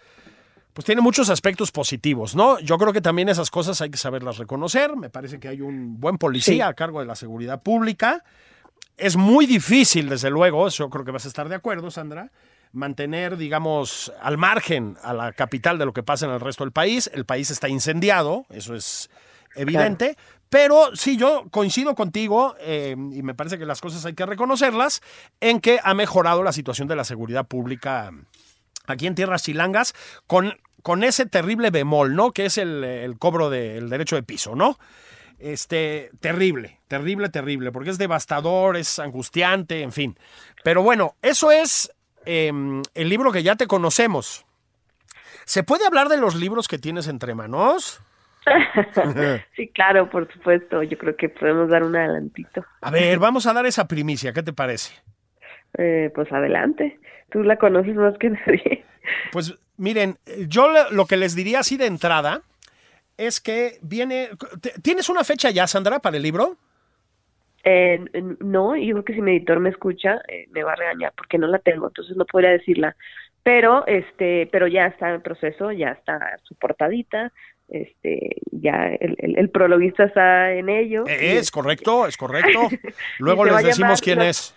pues 0.75 0.85
tiene 0.85 1.01
muchos 1.01 1.31
aspectos 1.31 1.71
positivos, 1.71 2.35
¿no? 2.35 2.59
Yo 2.59 2.77
creo 2.79 2.93
que 2.93 3.01
también 3.01 3.29
esas 3.29 3.49
cosas 3.49 3.81
hay 3.81 3.91
que 3.91 3.97
saberlas 3.97 4.39
reconocer. 4.39 4.97
Me 4.97 5.09
parece 5.09 5.39
que 5.39 5.47
hay 5.47 5.61
un 5.61 6.01
buen 6.01 6.19
policía 6.19 6.67
a 6.67 6.75
cargo 6.75 6.99
de 6.99 7.07
la 7.07 7.15
seguridad 7.15 7.63
pública. 7.63 8.25
Es 8.97 9.17
muy 9.17 9.47
difícil, 9.47 10.09
desde 10.09 10.31
luego, 10.31 10.67
eso 10.67 10.91
creo 10.91 11.05
que 11.05 11.13
vas 11.13 11.25
a 11.27 11.29
estar 11.29 11.49
de 11.49 11.55
acuerdo, 11.55 11.93
Sandra, 11.93 12.33
mantener, 12.73 13.37
digamos, 13.37 14.13
al 14.21 14.37
margen 14.37 14.97
a 15.05 15.15
la 15.15 15.33
capital 15.33 15.79
de 15.79 15.87
lo 15.87 15.93
que 15.93 16.03
pasa 16.03 16.27
en 16.27 16.33
el 16.33 16.41
resto 16.41 16.65
del 16.65 16.73
país. 16.73 17.09
El 17.15 17.25
país 17.25 17.53
está 17.53 17.69
incendiado, 17.69 18.45
eso 18.51 18.75
es 18.75 19.11
evidente. 19.55 20.17
Pero 20.49 20.95
sí, 20.95 21.17
yo 21.17 21.47
coincido 21.53 21.95
contigo 21.95 22.57
eh, 22.59 22.97
y 23.13 23.23
me 23.23 23.35
parece 23.35 23.59
que 23.59 23.65
las 23.67 23.81
cosas 23.81 24.05
hay 24.07 24.15
que 24.15 24.27
reconocerlas 24.27 25.03
en 25.41 25.61
que 25.61 25.79
ha 25.83 25.95
mejorado 25.95 26.43
la 26.43 26.53
situación 26.53 26.89
de 26.89 26.97
la 26.97 27.05
seguridad 27.05 27.47
pública 27.47 28.11
aquí 28.87 29.07
en 29.07 29.15
Tierras 29.15 29.43
Chilangas 29.43 29.95
con 30.27 30.55
con 30.85 31.03
ese 31.03 31.25
terrible 31.25 31.71
bemol, 31.71 32.15
¿no? 32.15 32.33
Que 32.33 32.45
es 32.45 32.59
el, 32.59 33.17
cobro 33.19 33.49
del 33.49 33.89
derecho 33.89 34.17
de 34.17 34.23
piso, 34.23 34.55
¿no? 34.55 34.79
Este, 35.39 36.11
terrible, 36.21 36.79
terrible, 36.89 37.31
terrible, 37.31 37.73
porque 37.73 37.89
es 37.89 37.97
devastador, 37.97 38.77
es 38.77 38.99
angustiante, 38.99 39.81
en 39.81 39.93
fin. 39.93 40.19
Pero 40.63 40.83
bueno, 40.83 41.15
eso 41.23 41.51
es 41.51 41.91
em, 42.27 42.83
el 42.95 43.09
libro 43.09 43.33
que 43.33 43.43
ya 43.43 43.57
te 43.57 43.67
conocemos. 43.67 44.45
¿Se 45.47 45.63
puede 45.63 45.87
hablar 45.87 46.11
de 46.11 46.19
los 46.19 46.35
libros 46.35 46.69
que 46.69 46.79
tienes 46.79 47.09
entre 47.09 47.35
manos? 47.35 48.03
sí, 49.57 49.69
claro, 49.69 50.11
por 50.11 50.31
supuesto. 50.31 50.83
Yo 50.83 50.99
creo 50.99 51.17
que 51.17 51.31
podemos 51.31 51.71
dar 51.71 51.83
un 51.83 51.97
adelantito. 51.97 52.63
A 52.83 52.91
ver, 52.91 53.19
vamos 53.19 53.47
a 53.47 53.55
dar 53.55 53.65
esa 53.65 53.89
primicia. 53.89 54.35
¿Qué 54.35 54.43
te 54.43 54.53
parece? 54.53 54.93
Eh, 55.79 56.11
pues 56.15 56.31
adelante. 56.31 57.01
Tú 57.35 57.43
la 57.43 57.57
conoces 57.57 57.97
más 57.97 58.17
que 58.17 58.31
nadie. 58.47 58.85
Pues 59.33 59.59
miren, 59.77 60.19
yo 60.47 60.69
lo 60.93 61.05
que 61.07 61.17
les 61.17 61.35
diría 61.35 61.59
así 61.59 61.77
de 61.77 61.87
entrada 61.87 62.43
es 63.19 63.41
que 63.41 63.79
viene. 63.83 64.29
¿Tienes 64.83 65.09
una 65.09 65.25
fecha 65.25 65.51
ya, 65.51 65.67
Sandra, 65.67 65.99
para 65.99 66.17
el 66.17 66.23
libro? 66.23 66.57
Eh, 67.65 67.99
no, 68.39 68.77
yo 68.77 68.93
creo 68.93 69.05
que 69.05 69.15
si 69.15 69.21
mi 69.21 69.33
editor 69.33 69.59
me 69.59 69.71
escucha, 69.71 70.21
eh, 70.29 70.47
me 70.53 70.63
va 70.63 70.75
a 70.75 70.77
regañar 70.77 71.13
porque 71.17 71.37
no 71.37 71.49
la 71.49 71.59
tengo, 71.59 71.89
entonces 71.89 72.17
no 72.17 72.25
podría 72.25 72.51
decirla. 72.51 72.95
Pero, 73.43 73.85
este, 73.89 74.49
pero 74.53 74.69
ya 74.69 74.87
está 74.87 75.13
en 75.13 75.21
proceso, 75.21 75.73
ya 75.73 75.89
está 75.89 76.39
su 76.45 76.55
portadita, 76.55 77.33
este, 77.67 78.37
ya 78.53 78.87
el, 79.01 79.17
el, 79.19 79.51
prologuista 79.51 80.05
está 80.05 80.53
en 80.53 80.69
ello. 80.69 81.05
Es 81.09 81.51
correcto, 81.51 82.07
es 82.07 82.17
correcto. 82.17 82.69
Luego 83.19 83.45
les 83.45 83.65
decimos 83.65 84.01
quién 84.01 84.21
es. 84.21 84.55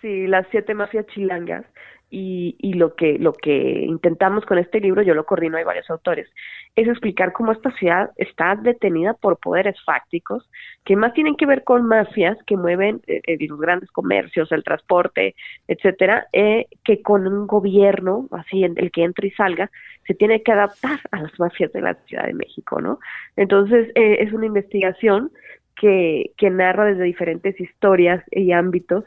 Sí, 0.00 0.26
las 0.26 0.46
siete 0.50 0.72
mafias 0.72 1.06
chilangas 1.08 1.66
y, 2.10 2.56
y, 2.60 2.74
lo 2.74 2.94
que 2.94 3.18
lo 3.18 3.32
que 3.32 3.84
intentamos 3.84 4.44
con 4.44 4.58
este 4.58 4.80
libro, 4.80 5.02
yo 5.02 5.14
lo 5.14 5.24
coordino, 5.24 5.56
hay 5.56 5.64
varios 5.64 5.90
autores, 5.90 6.28
es 6.76 6.88
explicar 6.88 7.32
cómo 7.32 7.52
esta 7.52 7.70
ciudad 7.72 8.10
está 8.16 8.56
detenida 8.56 9.14
por 9.14 9.38
poderes 9.38 9.76
fácticos 9.84 10.48
que 10.84 10.96
más 10.96 11.12
tienen 11.14 11.36
que 11.36 11.46
ver 11.46 11.64
con 11.64 11.86
mafias 11.86 12.36
que 12.46 12.56
mueven 12.56 13.00
eh, 13.06 13.20
eh, 13.26 13.48
los 13.48 13.60
grandes 13.60 13.90
comercios, 13.90 14.52
el 14.52 14.64
transporte, 14.64 15.34
etcétera, 15.68 16.26
eh, 16.32 16.66
que 16.84 17.02
con 17.02 17.26
un 17.26 17.46
gobierno 17.46 18.28
así 18.32 18.64
el 18.64 18.90
que 18.90 19.04
entre 19.04 19.28
y 19.28 19.30
salga 19.32 19.70
se 20.06 20.14
tiene 20.14 20.42
que 20.42 20.52
adaptar 20.52 21.00
a 21.10 21.22
las 21.22 21.38
mafias 21.38 21.72
de 21.72 21.80
la 21.80 21.94
Ciudad 22.06 22.26
de 22.26 22.34
México, 22.34 22.80
¿no? 22.80 22.98
Entonces 23.36 23.90
es 23.94 24.32
una 24.32 24.46
investigación 24.46 25.30
que, 25.76 26.32
que 26.36 26.50
narra 26.50 26.86
desde 26.86 27.04
diferentes 27.04 27.58
historias 27.60 28.22
y 28.30 28.52
ámbitos 28.52 29.04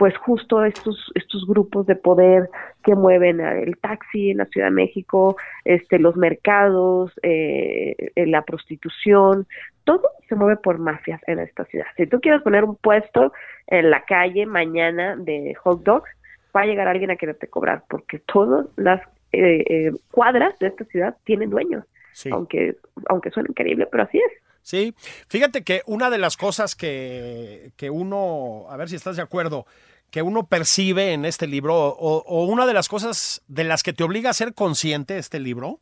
pues 0.00 0.16
justo 0.16 0.64
estos 0.64 1.12
estos 1.14 1.46
grupos 1.46 1.84
de 1.86 1.94
poder 1.94 2.48
que 2.82 2.94
mueven 2.94 3.38
el 3.38 3.76
taxi 3.76 4.30
en 4.30 4.38
la 4.38 4.46
Ciudad 4.46 4.68
de 4.68 4.72
México, 4.72 5.36
este 5.66 5.98
los 5.98 6.16
mercados, 6.16 7.12
eh, 7.22 8.10
la 8.16 8.40
prostitución, 8.40 9.46
todo 9.84 10.08
se 10.26 10.36
mueve 10.36 10.56
por 10.56 10.78
mafias 10.78 11.20
en 11.26 11.38
esta 11.38 11.66
ciudad. 11.66 11.84
Si 11.98 12.06
tú 12.06 12.18
quieres 12.18 12.40
poner 12.40 12.64
un 12.64 12.76
puesto 12.76 13.34
en 13.66 13.90
la 13.90 14.02
calle 14.06 14.46
mañana 14.46 15.16
de 15.16 15.54
hot 15.56 15.82
dogs, 15.82 16.08
va 16.56 16.62
a 16.62 16.66
llegar 16.66 16.88
alguien 16.88 17.10
a 17.10 17.16
quererte 17.16 17.48
cobrar, 17.48 17.84
porque 17.86 18.20
todas 18.20 18.68
las 18.76 19.02
eh, 19.32 19.64
eh, 19.68 19.92
cuadras 20.10 20.58
de 20.60 20.68
esta 20.68 20.86
ciudad 20.86 21.14
tienen 21.24 21.50
dueños, 21.50 21.84
aunque 22.32 22.74
aunque 23.10 23.30
suene 23.32 23.50
increíble, 23.50 23.86
pero 23.92 24.04
así 24.04 24.16
es. 24.16 24.32
Sí, 24.62 24.94
fíjate 25.28 25.62
que 25.62 25.82
una 25.86 26.10
de 26.10 26.18
las 26.18 26.36
cosas 26.36 26.74
que, 26.74 27.72
que 27.76 27.90
uno, 27.90 28.66
a 28.70 28.76
ver 28.76 28.88
si 28.88 28.96
estás 28.96 29.16
de 29.16 29.22
acuerdo, 29.22 29.66
que 30.10 30.22
uno 30.22 30.46
percibe 30.46 31.12
en 31.12 31.24
este 31.24 31.46
libro, 31.46 31.74
o, 31.76 32.44
una 32.44 32.66
de 32.66 32.74
las 32.74 32.88
cosas 32.88 33.42
de 33.48 33.64
las 33.64 33.82
que 33.82 33.92
te 33.92 34.04
obliga 34.04 34.30
a 34.30 34.34
ser 34.34 34.54
consciente 34.54 35.18
este 35.18 35.40
libro, 35.40 35.80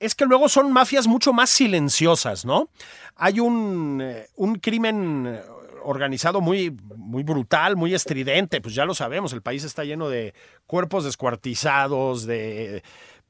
es 0.00 0.14
que 0.14 0.26
luego 0.26 0.48
son 0.48 0.72
mafias 0.72 1.06
mucho 1.06 1.32
más 1.32 1.50
silenciosas, 1.50 2.44
¿no? 2.44 2.70
Hay 3.16 3.40
un, 3.40 4.00
eh, 4.00 4.28
un 4.36 4.56
crimen 4.56 5.40
organizado 5.82 6.40
muy, 6.40 6.76
muy 6.96 7.22
brutal, 7.22 7.76
muy 7.76 7.94
estridente, 7.94 8.60
pues 8.60 8.74
ya 8.74 8.84
lo 8.84 8.94
sabemos, 8.94 9.32
el 9.32 9.42
país 9.42 9.64
está 9.64 9.84
lleno 9.84 10.08
de 10.08 10.34
cuerpos 10.66 11.04
descuartizados, 11.04 12.26
de, 12.26 12.82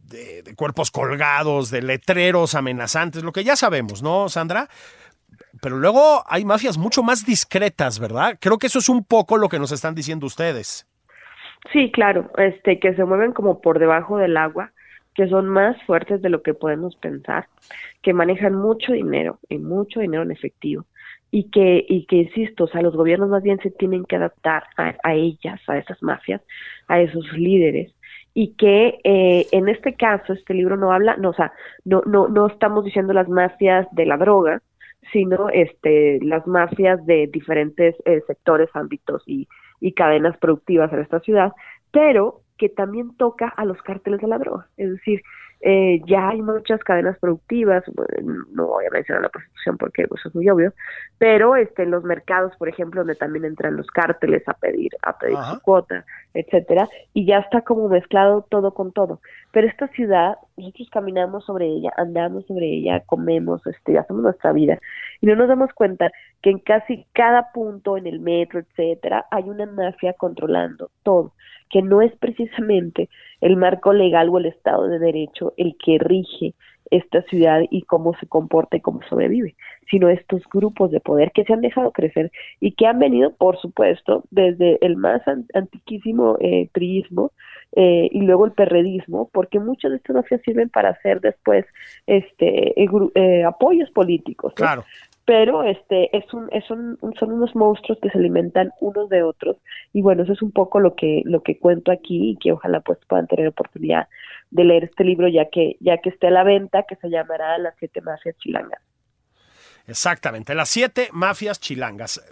de, 0.08 0.54
cuerpos 0.56 0.90
colgados, 0.90 1.70
de 1.70 1.82
letreros 1.82 2.54
amenazantes, 2.54 3.22
lo 3.22 3.32
que 3.32 3.44
ya 3.44 3.56
sabemos, 3.56 4.02
¿no, 4.02 4.28
Sandra? 4.28 4.68
Pero 5.60 5.76
luego 5.76 6.22
hay 6.26 6.44
mafias 6.44 6.78
mucho 6.78 7.02
más 7.02 7.24
discretas, 7.24 7.98
¿verdad? 7.98 8.38
Creo 8.40 8.58
que 8.58 8.66
eso 8.66 8.78
es 8.78 8.88
un 8.88 9.04
poco 9.04 9.36
lo 9.36 9.48
que 9.48 9.58
nos 9.58 9.72
están 9.72 9.94
diciendo 9.94 10.26
ustedes. 10.26 10.86
Sí, 11.72 11.90
claro, 11.92 12.30
este, 12.36 12.78
que 12.78 12.94
se 12.94 13.04
mueven 13.04 13.32
como 13.32 13.60
por 13.60 13.78
debajo 13.78 14.18
del 14.18 14.36
agua, 14.36 14.72
que 15.14 15.28
son 15.28 15.48
más 15.48 15.76
fuertes 15.84 16.22
de 16.22 16.28
lo 16.28 16.42
que 16.42 16.54
podemos 16.54 16.96
pensar, 16.96 17.48
que 18.02 18.12
manejan 18.12 18.54
mucho 18.54 18.92
dinero 18.92 19.40
y 19.48 19.58
mucho 19.58 20.00
dinero 20.00 20.22
en 20.22 20.30
efectivo 20.30 20.86
y 21.30 21.50
que, 21.50 21.84
y 21.88 22.06
que 22.06 22.16
insisto, 22.16 22.64
o 22.64 22.68
sea, 22.68 22.82
los 22.82 22.96
gobiernos 22.96 23.28
más 23.28 23.42
bien 23.42 23.58
se 23.60 23.70
tienen 23.70 24.04
que 24.04 24.16
adaptar 24.16 24.64
a, 24.76 25.14
ellas, 25.14 25.60
a 25.66 25.76
esas 25.76 26.02
mafias, 26.02 26.40
a 26.86 27.00
esos 27.00 27.30
líderes, 27.32 27.92
y 28.32 28.54
que 28.54 28.98
eh, 29.04 29.46
en 29.52 29.68
este 29.68 29.94
caso 29.94 30.32
este 30.32 30.54
libro 30.54 30.76
no 30.76 30.92
habla, 30.92 31.16
no, 31.16 31.30
o 31.30 31.34
sea, 31.34 31.52
no, 31.84 32.02
no, 32.06 32.28
no 32.28 32.46
estamos 32.46 32.84
diciendo 32.84 33.12
las 33.12 33.28
mafias 33.28 33.86
de 33.92 34.06
la 34.06 34.16
droga, 34.16 34.62
sino 35.12 35.48
este, 35.50 36.18
las 36.22 36.46
mafias 36.46 37.04
de 37.06 37.28
diferentes 37.28 37.94
eh, 38.04 38.22
sectores, 38.26 38.68
ámbitos 38.74 39.22
y, 39.26 39.48
y 39.80 39.92
cadenas 39.92 40.36
productivas 40.38 40.92
en 40.92 41.00
esta 41.00 41.20
ciudad, 41.20 41.52
pero 41.90 42.42
que 42.58 42.68
también 42.68 43.16
toca 43.16 43.48
a 43.48 43.64
los 43.64 43.80
cárteles 43.82 44.20
de 44.20 44.28
la 44.28 44.38
droga, 44.38 44.68
es 44.76 44.90
decir, 44.90 45.22
eh, 45.60 46.00
ya 46.06 46.28
hay 46.28 46.40
muchas 46.40 46.82
cadenas 46.84 47.18
productivas, 47.18 47.82
no 48.52 48.68
voy 48.68 48.84
a 48.86 48.90
mencionar 48.90 49.22
la 49.22 49.28
prostitución 49.28 49.76
porque 49.76 50.06
pues, 50.06 50.20
eso 50.20 50.28
es 50.28 50.34
muy 50.36 50.48
obvio, 50.48 50.72
pero 51.18 51.56
este, 51.56 51.82
en 51.82 51.90
los 51.90 52.04
mercados, 52.04 52.54
por 52.56 52.68
ejemplo, 52.68 53.00
donde 53.00 53.16
también 53.16 53.44
entran 53.44 53.76
los 53.76 53.88
cárteles 53.88 54.46
a 54.46 54.54
pedir, 54.54 54.92
a 55.02 55.18
pedir 55.18 55.36
su 55.50 55.60
cuota, 55.60 56.04
etcétera, 56.32 56.88
y 57.12 57.26
ya 57.26 57.38
está 57.38 57.62
como 57.62 57.88
mezclado 57.88 58.46
todo 58.48 58.72
con 58.72 58.92
todo. 58.92 59.20
Pero 59.50 59.66
esta 59.66 59.88
ciudad, 59.88 60.36
nosotros 60.56 60.88
caminamos 60.90 61.44
sobre 61.44 61.66
ella, 61.66 61.92
andamos 61.96 62.46
sobre 62.46 62.66
ella, 62.66 63.00
comemos, 63.06 63.66
este, 63.66 63.98
hacemos 63.98 64.22
nuestra 64.22 64.52
vida, 64.52 64.78
y 65.20 65.26
no 65.26 65.34
nos 65.34 65.48
damos 65.48 65.72
cuenta 65.72 66.12
que 66.40 66.50
en 66.50 66.60
casi 66.60 67.04
cada 67.14 67.50
punto, 67.52 67.96
en 67.96 68.06
el 68.06 68.20
metro, 68.20 68.60
etcétera, 68.60 69.26
hay 69.32 69.48
una 69.48 69.66
mafia 69.66 70.12
controlando 70.12 70.90
todo 71.02 71.32
que 71.70 71.82
no 71.82 72.02
es 72.02 72.14
precisamente 72.16 73.08
el 73.40 73.56
marco 73.56 73.92
legal 73.92 74.28
o 74.30 74.38
el 74.38 74.46
Estado 74.46 74.88
de 74.88 74.98
Derecho 74.98 75.52
el 75.56 75.76
que 75.82 75.98
rige 75.98 76.54
esta 76.90 77.22
ciudad 77.22 77.60
y 77.70 77.82
cómo 77.82 78.14
se 78.18 78.26
comporta 78.26 78.76
y 78.76 78.80
cómo 78.80 79.00
sobrevive, 79.08 79.54
sino 79.90 80.08
estos 80.08 80.42
grupos 80.50 80.90
de 80.90 81.00
poder 81.00 81.32
que 81.32 81.44
se 81.44 81.52
han 81.52 81.60
dejado 81.60 81.92
crecer 81.92 82.32
y 82.60 82.72
que 82.72 82.86
han 82.86 82.98
venido, 82.98 83.32
por 83.34 83.60
supuesto, 83.60 84.24
desde 84.30 84.78
el 84.84 84.96
más 84.96 85.20
antiquísimo 85.54 86.38
eh, 86.40 86.68
priismo 86.72 87.32
eh, 87.76 88.08
y 88.10 88.22
luego 88.22 88.46
el 88.46 88.52
perredismo, 88.52 89.28
porque 89.32 89.60
muchos 89.60 89.90
de 89.90 89.98
estos 89.98 90.16
mafias 90.16 90.40
sirven 90.42 90.70
para 90.70 90.90
hacer 90.90 91.20
después 91.20 91.66
este 92.06 92.72
eh 92.80 93.44
apoyos 93.44 93.90
políticos. 93.90 94.54
Claro 94.54 94.84
pero 95.28 95.62
este 95.62 96.16
es 96.16 96.24
un, 96.32 96.48
es 96.52 96.70
un, 96.70 96.98
son 97.20 97.32
unos 97.32 97.54
monstruos 97.54 97.98
que 98.00 98.08
se 98.08 98.16
alimentan 98.16 98.72
unos 98.80 99.10
de 99.10 99.22
otros. 99.22 99.58
Y 99.92 100.00
bueno 100.00 100.22
eso 100.22 100.32
es 100.32 100.40
un 100.40 100.52
poco 100.52 100.80
lo 100.80 100.94
que 100.94 101.20
lo 101.26 101.42
que 101.42 101.58
cuento 101.58 101.92
aquí 101.92 102.30
y 102.30 102.36
que 102.38 102.52
ojalá 102.52 102.80
pues 102.80 102.98
puedan 103.06 103.26
tener 103.26 103.46
oportunidad 103.48 104.08
de 104.50 104.64
leer 104.64 104.84
este 104.84 105.04
libro 105.04 105.28
ya 105.28 105.50
que 105.50 105.76
ya 105.80 105.98
que 105.98 106.08
esté 106.08 106.28
a 106.28 106.30
la 106.30 106.44
venta 106.44 106.84
que 106.88 106.96
se 106.96 107.10
llamará 107.10 107.58
las 107.58 107.74
siete 107.78 108.00
mafias 108.00 108.38
chilangas. 108.38 108.80
Exactamente 109.86 110.54
las 110.54 110.70
siete 110.70 111.10
mafias 111.12 111.60
chilangas. 111.60 112.22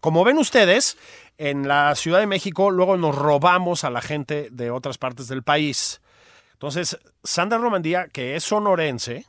Como 0.00 0.22
ven 0.22 0.38
ustedes 0.38 0.96
en 1.38 1.66
la 1.66 1.96
Ciudad 1.96 2.20
de 2.20 2.28
México 2.28 2.70
luego 2.70 2.96
nos 2.96 3.18
robamos 3.18 3.82
a 3.82 3.90
la 3.90 4.02
gente 4.02 4.50
de 4.52 4.70
otras 4.70 4.98
partes 4.98 5.26
del 5.26 5.42
país. 5.42 6.00
Entonces 6.52 6.96
Sandra 7.24 7.58
Romandía 7.58 8.06
que 8.06 8.36
es 8.36 8.44
sonorense 8.44 9.26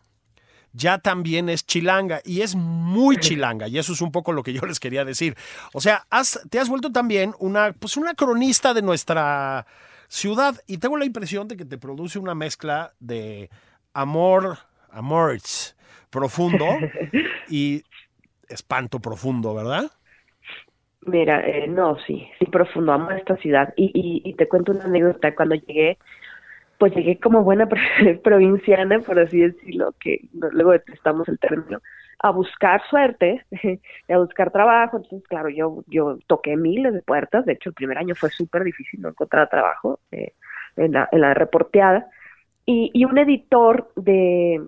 ya 0.74 1.00
también 1.00 1.50
es 1.50 1.66
chilanga 1.66 2.22
y 2.24 2.42
es 2.42 2.56
muy 2.56 3.18
chilanga 3.18 3.68
y 3.68 3.78
eso 3.78 3.94
es 3.94 4.02
un 4.02 4.12
poco 4.12 4.32
lo 4.32 4.44
que 4.44 4.54
yo 4.54 4.62
les 4.66 4.80
quería 4.80 5.06
decir. 5.06 5.36
O 5.74 5.82
sea, 5.82 6.06
te 6.50 6.60
has 6.60 6.70
vuelto 6.70 6.92
también 6.92 7.34
una, 7.40 7.74
pues 7.74 7.98
una 7.98 8.14
cronista 8.14 8.74
de 8.74 8.82
nuestra 8.82 9.66
ciudad 10.08 10.56
y 10.68 10.78
tengo 10.78 10.98
la 10.98 11.06
impresión 11.06 11.48
de 11.48 11.58
que 11.58 11.66
te 11.66 11.78
produce 11.78 12.20
una 12.20 12.36
mezcla 12.36 12.94
de 13.00 13.50
amor, 13.94 14.58
amores 14.90 15.76
profundo 16.10 16.66
y 17.50 17.84
espanto 18.50 19.00
profundo, 19.00 19.54
¿verdad? 19.54 19.92
Mira, 21.02 21.48
eh, 21.48 21.68
no, 21.68 21.98
sí, 22.06 22.28
sí, 22.38 22.46
profundo, 22.46 22.92
amo 22.92 23.12
esta 23.12 23.38
ciudad. 23.38 23.74
Y, 23.78 23.92
y, 23.94 24.30
y, 24.30 24.34
te 24.34 24.48
cuento 24.48 24.74
una 24.74 24.86
anécdota. 24.86 25.34
Cuando 25.36 25.56
llegué, 25.56 25.98
pues 26.78 26.94
llegué 26.96 27.20
como 27.20 27.44
buena 27.44 27.68
provinciana, 28.24 29.00
por 29.00 29.20
así 29.20 29.40
decirlo, 29.40 29.94
que 30.00 30.22
luego 30.34 30.72
detestamos 30.72 31.28
el 31.28 31.40
término, 31.40 31.82
a 32.20 32.32
buscar 32.32 32.82
suerte, 32.90 33.46
a 34.10 34.18
buscar 34.18 34.52
trabajo. 34.52 34.98
Entonces, 34.98 35.28
claro, 35.28 35.50
yo, 35.50 35.84
yo 35.88 36.18
toqué 36.28 36.56
miles 36.56 36.94
de 36.94 37.02
puertas. 37.02 37.46
De 37.46 37.54
hecho, 37.54 37.70
el 37.70 37.76
primer 37.76 37.98
año 37.98 38.16
fue 38.16 38.30
súper 38.30 38.64
difícil 38.64 39.02
no 39.02 39.10
encontrar 39.10 39.50
trabajo 39.50 40.00
eh, 40.12 40.34
en, 40.76 40.94
la, 40.94 41.10
en 41.12 41.22
la 41.22 41.34
reporteada. 41.34 42.08
Y, 42.66 42.92
y 42.94 43.06
un 43.06 43.18
editor 43.18 43.92
de, 43.96 44.62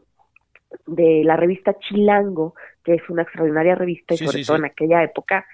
de 0.85 1.23
la 1.23 1.35
revista 1.35 1.77
Chilango, 1.79 2.55
que 2.83 2.95
es 2.95 3.09
una 3.09 3.23
extraordinaria 3.23 3.75
revista, 3.75 4.13
y 4.13 4.17
sobre 4.17 4.43
todo 4.43 4.57
en 4.57 4.65
aquella 4.65 5.03
época, 5.03 5.45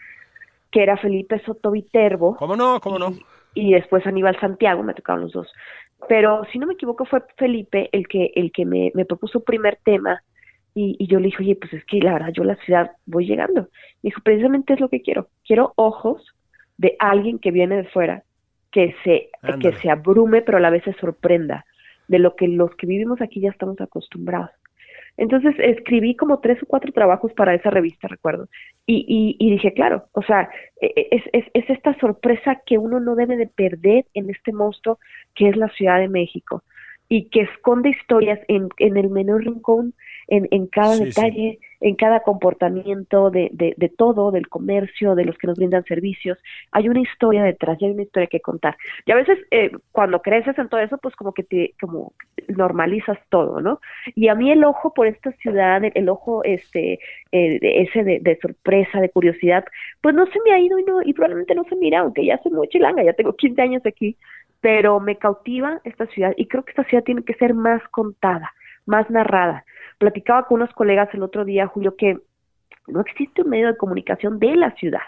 que 0.72 0.84
era 0.84 0.98
Felipe 0.98 1.42
Soto 1.46 1.72
Viterbo. 1.72 2.36
¿Cómo 2.36 2.56
no? 2.56 2.80
¿Cómo 2.82 3.00
no? 3.00 3.12
Y, 3.56 3.70
y 3.70 3.74
después 3.74 4.06
Aníbal 4.06 4.40
Santiago, 4.40 4.84
me 4.84 4.94
tocaron 4.94 5.24
los 5.24 5.32
dos 5.32 5.52
pero 6.08 6.44
si 6.52 6.60
no 6.60 6.68
me 6.68 6.74
equivoco 6.74 7.06
fue 7.06 7.24
Felipe 7.38 7.90
el 7.92 8.08
que 8.08 8.32
el 8.36 8.52
que 8.52 8.66
me, 8.66 8.92
me 8.94 9.06
propuso 9.06 9.44
primer 9.44 9.80
tema 9.84 10.22
y, 10.74 10.98
y, 11.00 11.08
yo 11.08 11.20
le 11.20 11.28
dije, 11.28 11.42
oye, 11.42 11.56
pues 11.56 11.72
es 11.74 11.86
que 11.86 12.00
la 12.00 12.14
verdad 12.14 12.34
yo 12.34 12.44
a 12.44 12.48
la 12.48 12.58
ciudad 12.58 12.92
voy 13.06 13.26
llegando. 13.26 13.62
Me 14.04 14.10
dijo, 14.10 14.22
precisamente 14.22 14.74
es 14.74 14.82
lo 14.82 14.90
que 14.90 15.02
quiero. 15.02 15.30
Quiero 15.46 15.72
ojos 15.78 16.36
de 16.78 16.98
alguien 17.00 17.40
que 17.40 17.52
viene 17.52 17.78
de 17.78 17.86
fuera, 17.86 18.24
que 18.72 18.94
se, 19.06 19.30
que 19.62 19.72
se 19.78 19.90
abrume, 19.90 20.42
pero 20.42 20.58
a 20.58 20.62
la 20.62 20.70
vez 20.70 20.84
se 20.84 20.92
sorprenda 20.96 21.66
de 22.10 22.20
lo 22.20 22.36
que 22.36 22.50
los 22.50 22.76
que 22.76 22.88
vivimos 22.88 23.22
aquí 23.22 23.40
ya 23.40 23.50
estamos 23.50 23.80
acostumbrados. 23.80 24.52
Entonces 25.18 25.56
escribí 25.60 26.16
como 26.16 26.40
tres 26.40 26.62
o 26.64 26.66
cuatro 26.66 26.92
trabajos 26.92 27.32
para 27.34 27.54
esa 27.54 27.70
revista, 27.70 28.08
recuerdo. 28.08 28.50
Y, 28.86 29.38
y, 29.40 29.50
dije, 29.50 29.74
claro, 29.74 30.06
o 30.12 30.22
sea, 30.22 30.50
e, 30.82 30.88
e, 30.88 31.08
es, 31.12 31.24
es, 31.32 31.46
es, 31.54 31.70
esta 31.70 31.98
sorpresa 32.00 32.62
que 32.66 32.78
uno 32.78 33.00
no 33.00 33.16
debe 33.16 33.38
de 33.38 33.48
perder 33.48 34.06
en 34.14 34.30
este 34.30 34.52
monstruo 34.52 35.00
que 35.34 35.50
es 35.50 35.56
la 35.56 35.70
Ciudad 35.70 36.00
de 36.00 36.10
México 36.10 36.64
y 37.08 37.30
que 37.30 37.42
esconde 37.42 37.90
historias 37.90 38.40
en, 38.48 38.70
en 38.78 38.98
el 38.98 39.10
menor 39.10 39.44
rincón, 39.44 39.94
en, 40.28 40.48
en 40.52 40.68
cada 40.68 40.98
detalle, 40.98 41.60
en 41.82 41.96
cada 41.96 42.22
comportamiento 42.22 43.30
de, 43.30 43.50
de, 43.54 43.74
de, 43.78 43.90
todo, 43.90 44.32
del 44.32 44.48
comercio, 44.48 45.16
de 45.16 45.26
los 45.26 45.38
que 45.38 45.48
nos 45.48 45.58
brindan 45.58 45.84
servicios. 45.84 46.38
Hay 46.72 46.90
una 46.90 47.02
historia 47.02 47.44
detrás, 47.44 47.78
hay 47.82 47.92
una 47.92 48.04
historia 48.04 48.28
que 48.28 48.40
contar. 48.40 48.78
Y 49.06 49.12
a 49.12 49.16
veces 49.16 49.38
eh, 49.52 49.72
cuando 49.92 50.22
creces 50.22 50.58
en 50.58 50.70
todo 50.70 50.82
eso, 50.82 50.98
pues 50.98 51.16
como 51.16 51.34
que 51.34 51.44
te 51.44 51.74
como 51.80 52.14
normalizas 52.48 53.18
todo, 53.30 53.62
¿no? 53.62 53.80
Y 54.16 54.28
a 54.28 54.36
mí 54.36 54.52
el 54.52 54.64
ojo 54.64 54.94
por 54.94 55.08
esta 55.08 55.32
ciudad, 55.34 55.82
el, 55.84 56.10
ojo 56.10 56.44
este 56.44 57.00
eh, 57.32 57.60
ese 57.62 58.04
de, 58.04 58.20
de, 58.20 58.38
sorpresa, 58.40 59.00
de 59.00 59.10
curiosidad, 59.10 59.66
pues 60.02 60.16
no 60.16 60.26
se 60.28 60.40
me 60.46 60.52
ha 60.52 60.60
ido 60.60 60.80
y, 60.80 60.84
no, 60.84 61.02
y 61.02 61.14
probablemente 61.14 61.56
no 61.56 61.64
se 61.66 61.76
mira, 61.76 62.00
aunque 62.00 62.26
ya 62.26 62.42
soy 62.42 62.52
muy 62.52 62.68
chilanga, 62.68 63.04
ya 63.04 63.14
tengo 63.14 63.34
15 63.34 63.62
años 63.62 63.86
aquí, 63.86 64.18
pero 64.62 65.00
me 65.00 65.18
cautiva 65.18 65.80
esta 65.84 66.08
ciudad 66.08 66.34
y 66.38 66.48
creo 66.48 66.64
que 66.64 66.72
esta 66.72 66.84
ciudad 66.86 67.04
tiene 67.04 67.24
que 67.24 67.36
ser 67.36 67.54
más 67.54 67.82
contada, 67.90 68.54
más 68.86 69.10
narrada. 69.10 69.66
Platicaba 69.98 70.46
con 70.48 70.62
unos 70.62 70.74
colegas 70.74 71.10
el 71.14 71.24
otro 71.24 71.46
día, 71.46 71.68
Julio, 71.68 71.96
que 71.96 72.18
no 72.88 73.02
existe 73.02 73.42
un 73.42 73.50
medio 73.50 73.68
de 73.68 73.78
comunicación 73.78 74.40
de 74.40 74.56
la 74.56 74.72
ciudad. 74.72 75.02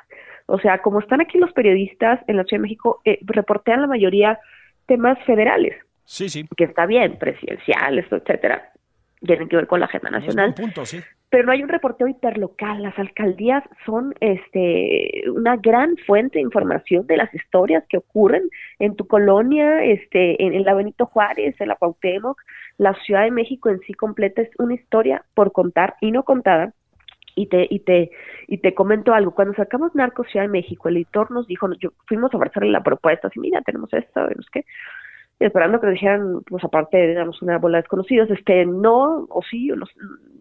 O 0.48 0.60
sea, 0.60 0.82
como 0.82 1.00
están 1.00 1.22
aquí 1.22 1.38
los 1.38 1.52
periodistas 1.52 2.22
en 2.28 2.38
la 2.38 2.44
Ciudad 2.44 2.60
de 2.60 2.64
México, 2.64 3.02
eh, 3.06 3.20
reportean 3.24 3.82
la 3.82 3.88
mayoría 3.88 4.40
temas 4.86 5.18
federales. 5.26 5.76
Sí, 6.06 6.30
sí. 6.30 6.48
Que 6.56 6.64
está 6.64 6.86
bien, 6.86 7.20
presidenciales, 7.20 8.06
etcétera. 8.10 8.72
Tienen 9.20 9.50
que 9.50 9.58
ver 9.58 9.68
con 9.68 9.82
la 9.82 9.88
agenda 9.88 10.10
nacional. 10.10 10.54
punto, 10.54 10.86
sí 10.86 11.04
pero 11.30 11.46
no 11.46 11.52
hay 11.52 11.62
un 11.62 11.70
reporteo 11.70 12.08
hiperlocal. 12.08 12.82
Las 12.82 12.98
alcaldías 12.98 13.64
son 13.86 14.14
este 14.22 15.24
una 15.30 15.58
gran 15.58 15.98
fuente 16.06 16.38
de 16.38 16.44
información 16.44 17.06
de 17.06 17.18
las 17.18 17.34
historias 17.34 17.84
que 17.90 17.98
ocurren 17.98 18.50
en 18.80 18.96
tu 18.96 19.08
colonia, 19.08 19.84
este, 19.84 20.42
en, 20.42 20.64
la 20.64 20.74
Benito 20.74 21.06
Juárez, 21.06 21.60
en 21.60 21.68
la 21.68 21.76
Cuauhtémoc, 21.76 22.42
la 22.78 22.94
Ciudad 23.06 23.24
de 23.24 23.32
México 23.32 23.70
en 23.70 23.80
sí 23.80 23.94
completa 23.94 24.42
es 24.42 24.50
una 24.60 24.76
historia 24.76 25.24
por 25.34 25.52
contar 25.52 25.96
y 26.02 26.12
no 26.12 26.24
contada. 26.24 26.74
Y 27.36 27.48
te, 27.48 27.68
y 27.70 27.82
te, 27.82 28.10
y 28.48 28.58
te 28.58 28.74
comento 28.74 29.14
algo, 29.14 29.30
cuando 29.30 29.54
sacamos 29.54 29.94
Narcos 29.94 30.28
Ciudad 30.28 30.46
de 30.46 30.52
México, 30.52 30.90
el 30.90 30.98
editor 30.98 31.30
nos 31.30 31.46
dijo, 31.46 31.72
yo, 31.74 31.92
fuimos 32.08 32.34
a 32.34 32.38
ofrecerle 32.38 32.72
la 32.72 32.82
propuesta, 32.82 33.28
así, 33.28 33.40
mira, 33.40 33.62
tenemos 33.62 33.94
esto, 33.94 34.26
vemos 34.28 34.48
qué, 34.52 34.66
esperando 35.40 35.80
que 35.80 35.86
nos 35.86 35.94
dijeran, 35.94 36.42
pues 36.48 36.64
aparte, 36.64 37.08
digamos, 37.08 37.42
una 37.44 37.60
bola 37.60 37.78
de 37.78 37.84
desconocidos, 37.84 38.30
este, 38.32 38.66
no, 38.66 39.28
o 39.30 39.42
sí, 39.44 39.72
o 39.72 39.76
no, 39.76 39.86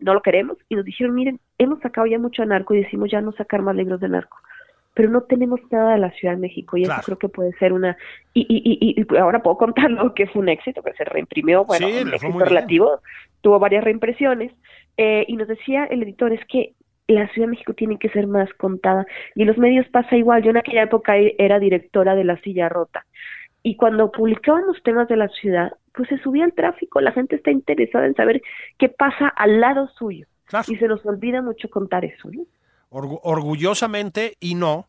no 0.00 0.14
lo 0.14 0.22
queremos. 0.22 0.56
Y 0.68 0.74
nos 0.74 0.84
dijeron, 0.84 1.14
miren, 1.14 1.38
hemos 1.58 1.80
sacado 1.80 2.06
ya 2.06 2.18
mucho 2.18 2.44
narco 2.46 2.74
y 2.74 2.82
decimos 2.82 3.10
ya 3.10 3.20
no 3.20 3.32
sacar 3.32 3.60
más 3.60 3.76
libros 3.76 4.00
de 4.00 4.08
narco. 4.08 4.38
Pero 4.96 5.10
no 5.10 5.20
tenemos 5.20 5.60
nada 5.70 5.92
de 5.92 5.98
la 5.98 6.10
Ciudad 6.10 6.34
de 6.34 6.40
México 6.40 6.76
y 6.76 6.84
eso 6.84 6.94
creo 7.04 7.18
que 7.18 7.28
puede 7.28 7.52
ser 7.58 7.74
una... 7.74 7.96
Y, 8.32 8.46
y, 8.48 8.96
y, 8.98 9.16
ahora 9.18 9.42
puedo 9.42 9.58
contarlo 9.58 10.14
que 10.14 10.26
fue 10.26 10.40
un 10.40 10.48
éxito, 10.48 10.82
que 10.82 10.94
se 10.94 11.04
reimprimió, 11.04 11.64
bueno, 11.66 11.86
un 11.86 12.14
éxito 12.14 12.38
relativo, 12.38 13.00
tuvo 13.42 13.58
varias 13.58 13.84
reimpresiones. 13.84 14.52
Eh, 14.96 15.26
y 15.28 15.36
nos 15.36 15.48
decía 15.48 15.84
el 15.84 16.02
editor, 16.02 16.32
es 16.32 16.40
que 16.46 16.72
la 17.08 17.28
Ciudad 17.28 17.46
de 17.46 17.52
México 17.52 17.74
tiene 17.74 17.98
que 17.98 18.08
ser 18.08 18.26
más 18.26 18.52
contada 18.54 19.06
y 19.34 19.44
los 19.44 19.58
medios 19.58 19.86
pasa 19.88 20.16
igual. 20.16 20.42
Yo 20.42 20.50
en 20.50 20.56
aquella 20.56 20.84
época 20.84 21.18
e, 21.18 21.36
era 21.38 21.58
directora 21.58 22.14
de 22.14 22.24
La 22.24 22.40
Silla 22.40 22.68
Rota 22.68 23.04
y 23.62 23.76
cuando 23.76 24.10
publicaban 24.10 24.66
los 24.66 24.82
temas 24.82 25.08
de 25.08 25.16
la 25.16 25.28
ciudad, 25.28 25.72
pues 25.92 26.08
se 26.08 26.18
subía 26.18 26.44
el 26.44 26.54
tráfico, 26.54 27.00
la 27.00 27.12
gente 27.12 27.36
está 27.36 27.50
interesada 27.50 28.06
en 28.06 28.14
saber 28.14 28.40
qué 28.78 28.88
pasa 28.88 29.28
al 29.28 29.60
lado 29.60 29.88
suyo 29.98 30.26
y 30.68 30.76
se 30.76 30.86
nos 30.86 31.04
olvida 31.04 31.42
mucho 31.42 31.68
contar 31.68 32.04
eso. 32.04 32.30
¿no? 32.30 32.42
Orgullosamente 32.90 34.36
y 34.40 34.54
no. 34.54 34.86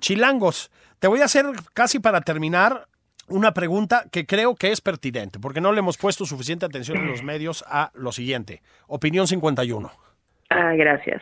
Chilangos, 0.00 0.70
te 0.98 1.08
voy 1.08 1.20
a 1.20 1.26
hacer 1.26 1.46
casi 1.72 1.98
para 1.98 2.20
terminar 2.20 2.88
una 3.28 3.54
pregunta 3.54 4.06
que 4.10 4.26
creo 4.26 4.54
que 4.54 4.72
es 4.72 4.80
pertinente, 4.80 5.38
porque 5.38 5.60
no 5.60 5.72
le 5.72 5.78
hemos 5.78 5.96
puesto 5.96 6.26
suficiente 6.26 6.66
atención 6.66 6.98
en 6.98 7.06
los 7.06 7.22
medios 7.22 7.64
a 7.68 7.90
lo 7.94 8.12
siguiente. 8.12 8.62
Opinión 8.86 9.26
51. 9.26 9.90
Ah, 10.56 10.72
gracias. 10.76 11.20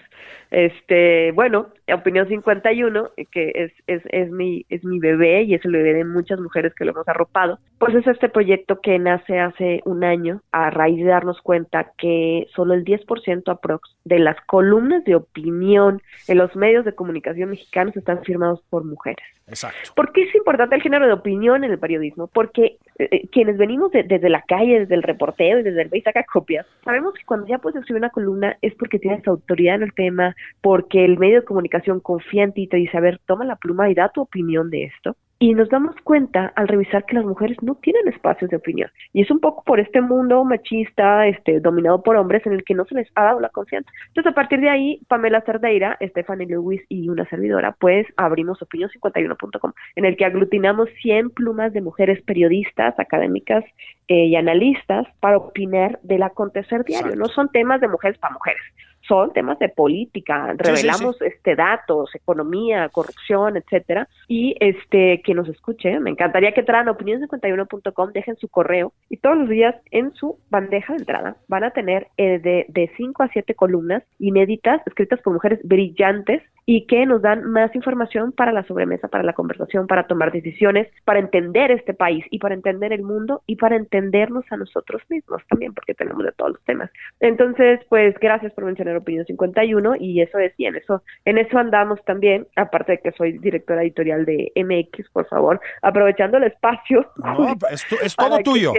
Este, 0.51 1.33
bueno, 1.33 1.69
Opinión 1.91 2.29
51, 2.29 3.13
que 3.31 3.51
es, 3.55 3.73
es, 3.87 4.03
es, 4.11 4.31
mi, 4.31 4.67
es 4.69 4.85
mi 4.85 4.99
bebé 4.99 5.45
y 5.45 5.55
es 5.55 5.65
el 5.65 5.73
bebé 5.73 5.95
de 5.95 6.05
muchas 6.05 6.39
mujeres 6.39 6.75
que 6.75 6.85
lo 6.85 6.91
hemos 6.91 7.09
arropado, 7.09 7.59
pues 7.79 7.95
es 7.95 8.07
este 8.07 8.29
proyecto 8.29 8.83
que 8.83 8.99
nace 8.99 9.41
hace 9.41 9.81
un 9.87 10.05
año 10.05 10.43
a 10.53 10.69
raíz 10.69 10.99
de 10.99 11.09
darnos 11.09 11.41
cuenta 11.41 11.93
que 11.97 12.47
solo 12.55 12.75
el 12.75 12.85
10% 12.85 13.51
aprox 13.51 13.97
de 14.05 14.19
las 14.19 14.37
columnas 14.45 15.03
de 15.05 15.15
opinión 15.15 16.03
en 16.29 16.37
los 16.37 16.55
medios 16.55 16.85
de 16.85 16.95
comunicación 16.95 17.49
mexicanos 17.49 17.97
están 17.97 18.23
firmados 18.23 18.63
por 18.69 18.85
mujeres. 18.85 19.25
Exacto. 19.47 19.91
¿Por 19.95 20.13
qué 20.13 20.23
es 20.23 20.35
importante 20.35 20.77
el 20.77 20.83
género 20.83 21.07
de 21.07 21.13
opinión 21.13 21.65
en 21.65 21.73
el 21.73 21.79
periodismo? 21.79 22.27
Porque 22.29 22.79
eh, 22.99 23.09
eh, 23.11 23.29
quienes 23.31 23.59
venimos 23.59 23.91
desde 23.93 24.29
la 24.29 24.43
calle, 24.43 24.81
desde 24.81 24.95
el 24.95 25.03
reporteo 25.03 25.59
y 25.59 25.63
desde 25.63 25.83
el 25.83 25.91
y 25.93 26.01
saca 26.01 26.25
copias, 26.25 26.67
sabemos 26.85 27.15
que 27.15 27.25
cuando 27.25 27.47
ya 27.47 27.59
puedes 27.59 27.81
escribir 27.81 28.01
una 28.01 28.11
columna 28.11 28.57
es 28.63 28.75
porque 28.75 28.99
tienes 28.99 29.27
autoridad 29.27 29.77
en 29.77 29.83
el 29.83 29.95
tema, 29.95 30.35
porque 30.61 31.05
el 31.05 31.19
medio 31.19 31.41
de 31.41 31.47
comunicación 31.47 32.01
confía 32.01 32.45
en 32.45 32.53
ti 32.53 32.63
y 32.63 32.69
te 32.69 32.77
dice, 32.77 32.97
a 32.97 33.01
ver, 33.01 33.21
toma 33.27 33.45
la 33.45 33.57
pluma 33.57 33.91
y 33.91 33.95
da 33.95 34.11
tu 34.11 34.23
opinión 34.23 34.71
de 34.71 34.85
esto. 34.85 35.17
Y 35.43 35.55
nos 35.55 35.69
damos 35.71 35.97
cuenta 36.05 36.53
al 36.55 36.69
revisar 36.69 37.05
que 37.05 37.17
las 37.17 37.25
mujeres 37.25 37.57
no 37.63 37.75
tienen 37.75 38.07
espacios 38.07 38.49
de 38.49 38.59
opinión. 38.59 38.89
Y 39.13 39.23
es 39.23 39.31
un 39.33 39.41
poco 39.41 39.65
por 39.65 39.81
este 39.81 40.01
mundo 40.01 40.45
machista, 40.45 41.27
este, 41.27 41.59
dominado 41.59 42.01
por 42.01 42.15
hombres, 42.15 42.47
en 42.47 42.53
el 42.53 42.63
que 42.63 42.75
no 42.75 42.85
se 42.85 42.95
les 42.95 43.09
ha 43.17 43.25
dado 43.25 43.41
la 43.41 43.49
confianza. 43.49 43.91
Entonces, 44.07 44.31
a 44.31 44.37
partir 44.37 44.61
de 44.61 44.69
ahí, 44.69 45.01
Pamela 45.09 45.41
Cerdeira, 45.41 45.99
Stephanie 46.01 46.47
Lewis 46.47 46.81
y 46.89 47.09
una 47.09 47.29
servidora, 47.29 47.75
pues 47.81 48.07
abrimos 48.17 48.61
opinión51.com, 48.61 49.73
en 49.97 50.05
el 50.05 50.17
que 50.17 50.27
aglutinamos 50.27 50.89
100 51.03 51.31
plumas 51.31 51.73
de 51.73 51.81
mujeres 51.81 52.23
periodistas, 52.23 52.97
académicas 53.01 53.65
eh, 54.07 54.27
y 54.27 54.37
analistas 54.37 55.09
para 55.19 55.39
opinar 55.39 55.99
del 56.05 56.23
acontecer 56.23 56.85
diario. 56.85 57.17
No 57.17 57.27
son 57.27 57.49
temas 57.49 57.81
de 57.81 57.89
mujeres 57.89 58.17
para 58.19 58.35
mujeres 58.35 58.63
son 59.07 59.33
temas 59.33 59.59
de 59.59 59.69
política, 59.69 60.55
revelamos 60.57 61.21
este 61.23 61.57
datos, 61.57 62.15
economía, 62.15 62.89
corrupción, 62.89 63.57
etcétera, 63.57 64.09
y 64.29 64.57
este 64.61 65.23
que 65.23 65.35
nos 65.35 65.49
escuche, 65.49 65.99
me 66.01 66.11
encantaría 66.11 66.53
que 66.53 66.61
entraran 66.61 66.89
a 66.89 66.93
opinión51.com, 66.93 68.13
dejen 68.13 68.37
su 68.37 68.49
correo 68.49 68.93
y 69.09 69.17
todos 69.17 69.39
los 69.39 69.49
días 69.49 69.75
en 69.91 70.15
su 70.15 70.39
bandeja 70.51 70.93
de 70.95 71.01
entrada 71.01 71.37
van 71.49 71.65
a 71.65 71.71
tener 71.71 72.09
eh, 72.17 72.39
de, 72.39 72.67
de 72.69 72.91
cinco 72.97 73.23
a 73.23 73.29
siete 73.29 73.55
columnas 73.55 74.03
inéditas 74.19 74.81
escritas 74.87 75.21
por 75.21 75.33
mujeres 75.33 75.61
brillantes 75.65 76.43
y 76.65 76.87
que 76.87 77.07
nos 77.07 77.23
dan 77.23 77.45
más 77.51 77.75
información 77.75 78.33
para 78.33 78.53
la 78.53 78.63
sobremesa, 78.65 79.09
para 79.09 79.25
la 79.25 79.33
conversación, 79.33 79.87
para 79.87 80.07
tomar 80.07 80.31
decisiones, 80.33 80.89
para 81.05 81.19
entender 81.19 81.71
este 81.71 81.95
país 81.95 82.25
y 82.31 82.39
para 82.39 82.55
entender 82.55 82.93
el 82.93 83.03
mundo 83.03 83.43
y 83.47 83.57
para 83.57 83.77
entendernos 83.77 84.45
a 84.51 84.57
nosotros 84.57 85.03
mismos 85.09 85.43
también, 85.49 85.75
porque 85.75 85.95
tenemos 85.95 86.25
de 86.25 86.33
todos 86.33 86.53
los 86.53 86.63
temas. 86.65 86.91
Entonces, 87.21 87.81
pues 87.89 88.15
gracias 88.21 88.53
por 88.53 88.65
mencionar 88.65 88.92
Opinión 88.97 89.25
51 89.27 89.97
y 89.99 90.21
eso 90.21 90.39
es, 90.39 90.53
y 90.57 90.67
en 90.67 90.77
eso, 90.77 91.03
en 91.25 91.39
eso 91.39 91.59
andamos 91.59 92.03
también, 92.05 92.47
aparte 92.57 92.93
de 92.93 92.99
que 92.99 93.13
soy 93.13 93.39
directora 93.39 93.83
editorial 93.83 94.25
de 94.25 94.53
MX, 94.57 95.11
por 95.11 95.27
favor, 95.29 95.61
aprovechando 95.83 96.39
el 96.39 96.45
espacio. 96.45 97.11
No, 97.17 97.55
es, 97.71 98.17
todo 98.17 98.39
tuyo. 98.39 98.73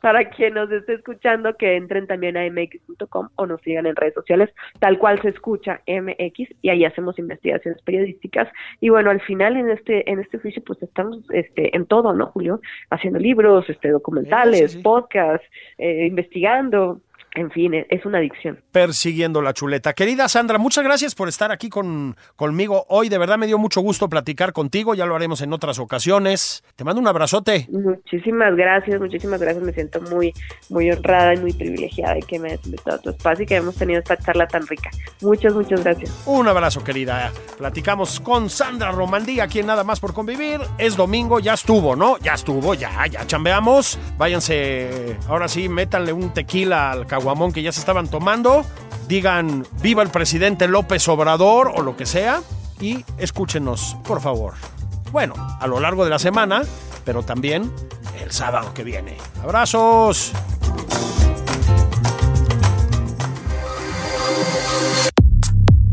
para 0.00 0.28
quien 0.30 0.54
nos 0.54 0.70
esté 0.70 0.94
escuchando, 0.94 1.56
que 1.56 1.76
entren 1.76 2.06
también 2.06 2.36
a 2.36 2.44
mx.com 2.48 3.28
o 3.36 3.46
nos 3.46 3.60
sigan 3.62 3.86
en 3.86 3.96
redes 3.96 4.14
sociales, 4.14 4.50
tal 4.78 4.98
cual 4.98 5.20
se 5.22 5.28
escucha 5.28 5.80
MX, 5.86 6.50
y 6.62 6.68
ahí 6.68 6.84
hacemos 6.84 7.18
investigaciones 7.18 7.80
periodísticas. 7.82 8.48
Y 8.80 8.88
bueno, 8.88 9.10
al 9.10 9.20
final 9.20 9.56
en 9.56 9.70
este, 9.70 10.10
en 10.10 10.20
este 10.20 10.38
oficio, 10.38 10.62
pues 10.64 10.82
estamos 10.82 11.18
este, 11.32 11.74
en 11.76 11.86
todo, 11.86 12.12
¿no, 12.12 12.26
Julio? 12.26 12.60
Haciendo 12.90 13.18
libros, 13.18 13.68
este, 13.68 13.90
documentales, 13.90 14.76
podcasts, 14.76 15.46
eh, 15.78 16.06
investigando 16.06 17.00
en 17.34 17.50
fin, 17.50 17.74
es 17.74 18.04
una 18.04 18.18
adicción. 18.18 18.58
Persiguiendo 18.72 19.40
la 19.40 19.52
chuleta. 19.52 19.92
Querida 19.92 20.28
Sandra, 20.28 20.58
muchas 20.58 20.82
gracias 20.82 21.14
por 21.14 21.28
estar 21.28 21.52
aquí 21.52 21.68
con, 21.68 22.16
conmigo 22.34 22.86
hoy. 22.88 23.08
De 23.08 23.18
verdad 23.18 23.38
me 23.38 23.46
dio 23.46 23.56
mucho 23.56 23.80
gusto 23.80 24.08
platicar 24.08 24.52
contigo. 24.52 24.94
Ya 24.94 25.06
lo 25.06 25.14
haremos 25.14 25.40
en 25.40 25.52
otras 25.52 25.78
ocasiones. 25.78 26.64
Te 26.74 26.82
mando 26.82 27.00
un 27.00 27.06
abrazote. 27.06 27.68
Muchísimas 27.70 28.56
gracias, 28.56 29.00
muchísimas 29.00 29.40
gracias. 29.40 29.62
Me 29.62 29.72
siento 29.72 30.00
muy, 30.00 30.32
muy 30.70 30.90
honrada 30.90 31.34
y 31.34 31.38
muy 31.38 31.52
privilegiada 31.52 32.14
de 32.14 32.22
que 32.22 32.40
me 32.40 32.48
hayas 32.48 32.66
invitado 32.66 32.96
a 32.96 33.00
tu 33.00 33.10
espacio 33.10 33.44
y 33.44 33.46
que 33.46 33.56
hemos 33.56 33.76
tenido 33.76 34.00
esta 34.00 34.16
charla 34.16 34.48
tan 34.48 34.66
rica. 34.66 34.90
Muchas, 35.22 35.54
muchas 35.54 35.84
gracias. 35.84 36.22
Un 36.26 36.48
abrazo, 36.48 36.82
querida. 36.82 37.30
Platicamos 37.58 38.18
con 38.18 38.50
Sandra 38.50 38.90
Romandí, 38.90 39.38
aquí 39.38 39.60
en 39.60 39.66
Nada 39.66 39.84
Más 39.84 40.00
por 40.00 40.14
Convivir. 40.14 40.60
Es 40.78 40.96
domingo, 40.96 41.38
ya 41.38 41.54
estuvo, 41.54 41.94
¿no? 41.94 42.18
Ya 42.18 42.34
estuvo, 42.34 42.74
ya, 42.74 43.06
ya 43.06 43.24
chambeamos. 43.24 43.98
Váyanse, 44.18 45.16
ahora 45.28 45.46
sí, 45.46 45.68
métanle 45.68 46.12
un 46.12 46.34
tequila 46.34 46.90
al 46.90 47.06
caguamón 47.20 47.52
que 47.52 47.62
ya 47.62 47.70
se 47.70 47.80
estaban 47.80 48.08
tomando, 48.08 48.64
digan 49.06 49.66
viva 49.82 50.02
el 50.02 50.08
presidente 50.08 50.66
López 50.68 51.06
Obrador 51.08 51.70
o 51.76 51.82
lo 51.82 51.94
que 51.94 52.06
sea 52.06 52.40
y 52.80 53.04
escúchenos, 53.18 53.98
por 54.04 54.22
favor. 54.22 54.54
Bueno, 55.12 55.34
a 55.60 55.66
lo 55.66 55.80
largo 55.80 56.04
de 56.04 56.10
la 56.10 56.18
semana, 56.18 56.62
pero 57.04 57.22
también 57.22 57.70
el 58.22 58.32
sábado 58.32 58.72
que 58.72 58.84
viene. 58.84 59.18
Abrazos. 59.42 60.32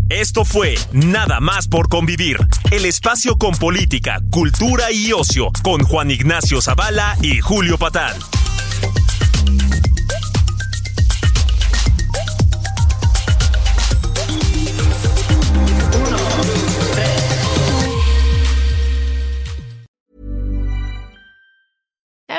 Esto 0.10 0.46
fue 0.46 0.76
Nada 0.94 1.42
más 1.42 1.68
por 1.68 1.90
convivir, 1.90 2.38
el 2.72 2.86
espacio 2.86 3.38
con 3.38 3.52
política, 3.52 4.22
cultura 4.32 4.94
y 4.94 5.12
ocio, 5.12 5.52
con 5.62 5.84
Juan 5.84 6.10
Ignacio 6.10 6.62
Zavala 6.62 7.18
y 7.22 7.42
Julio 7.42 7.78
Patán. 7.78 8.16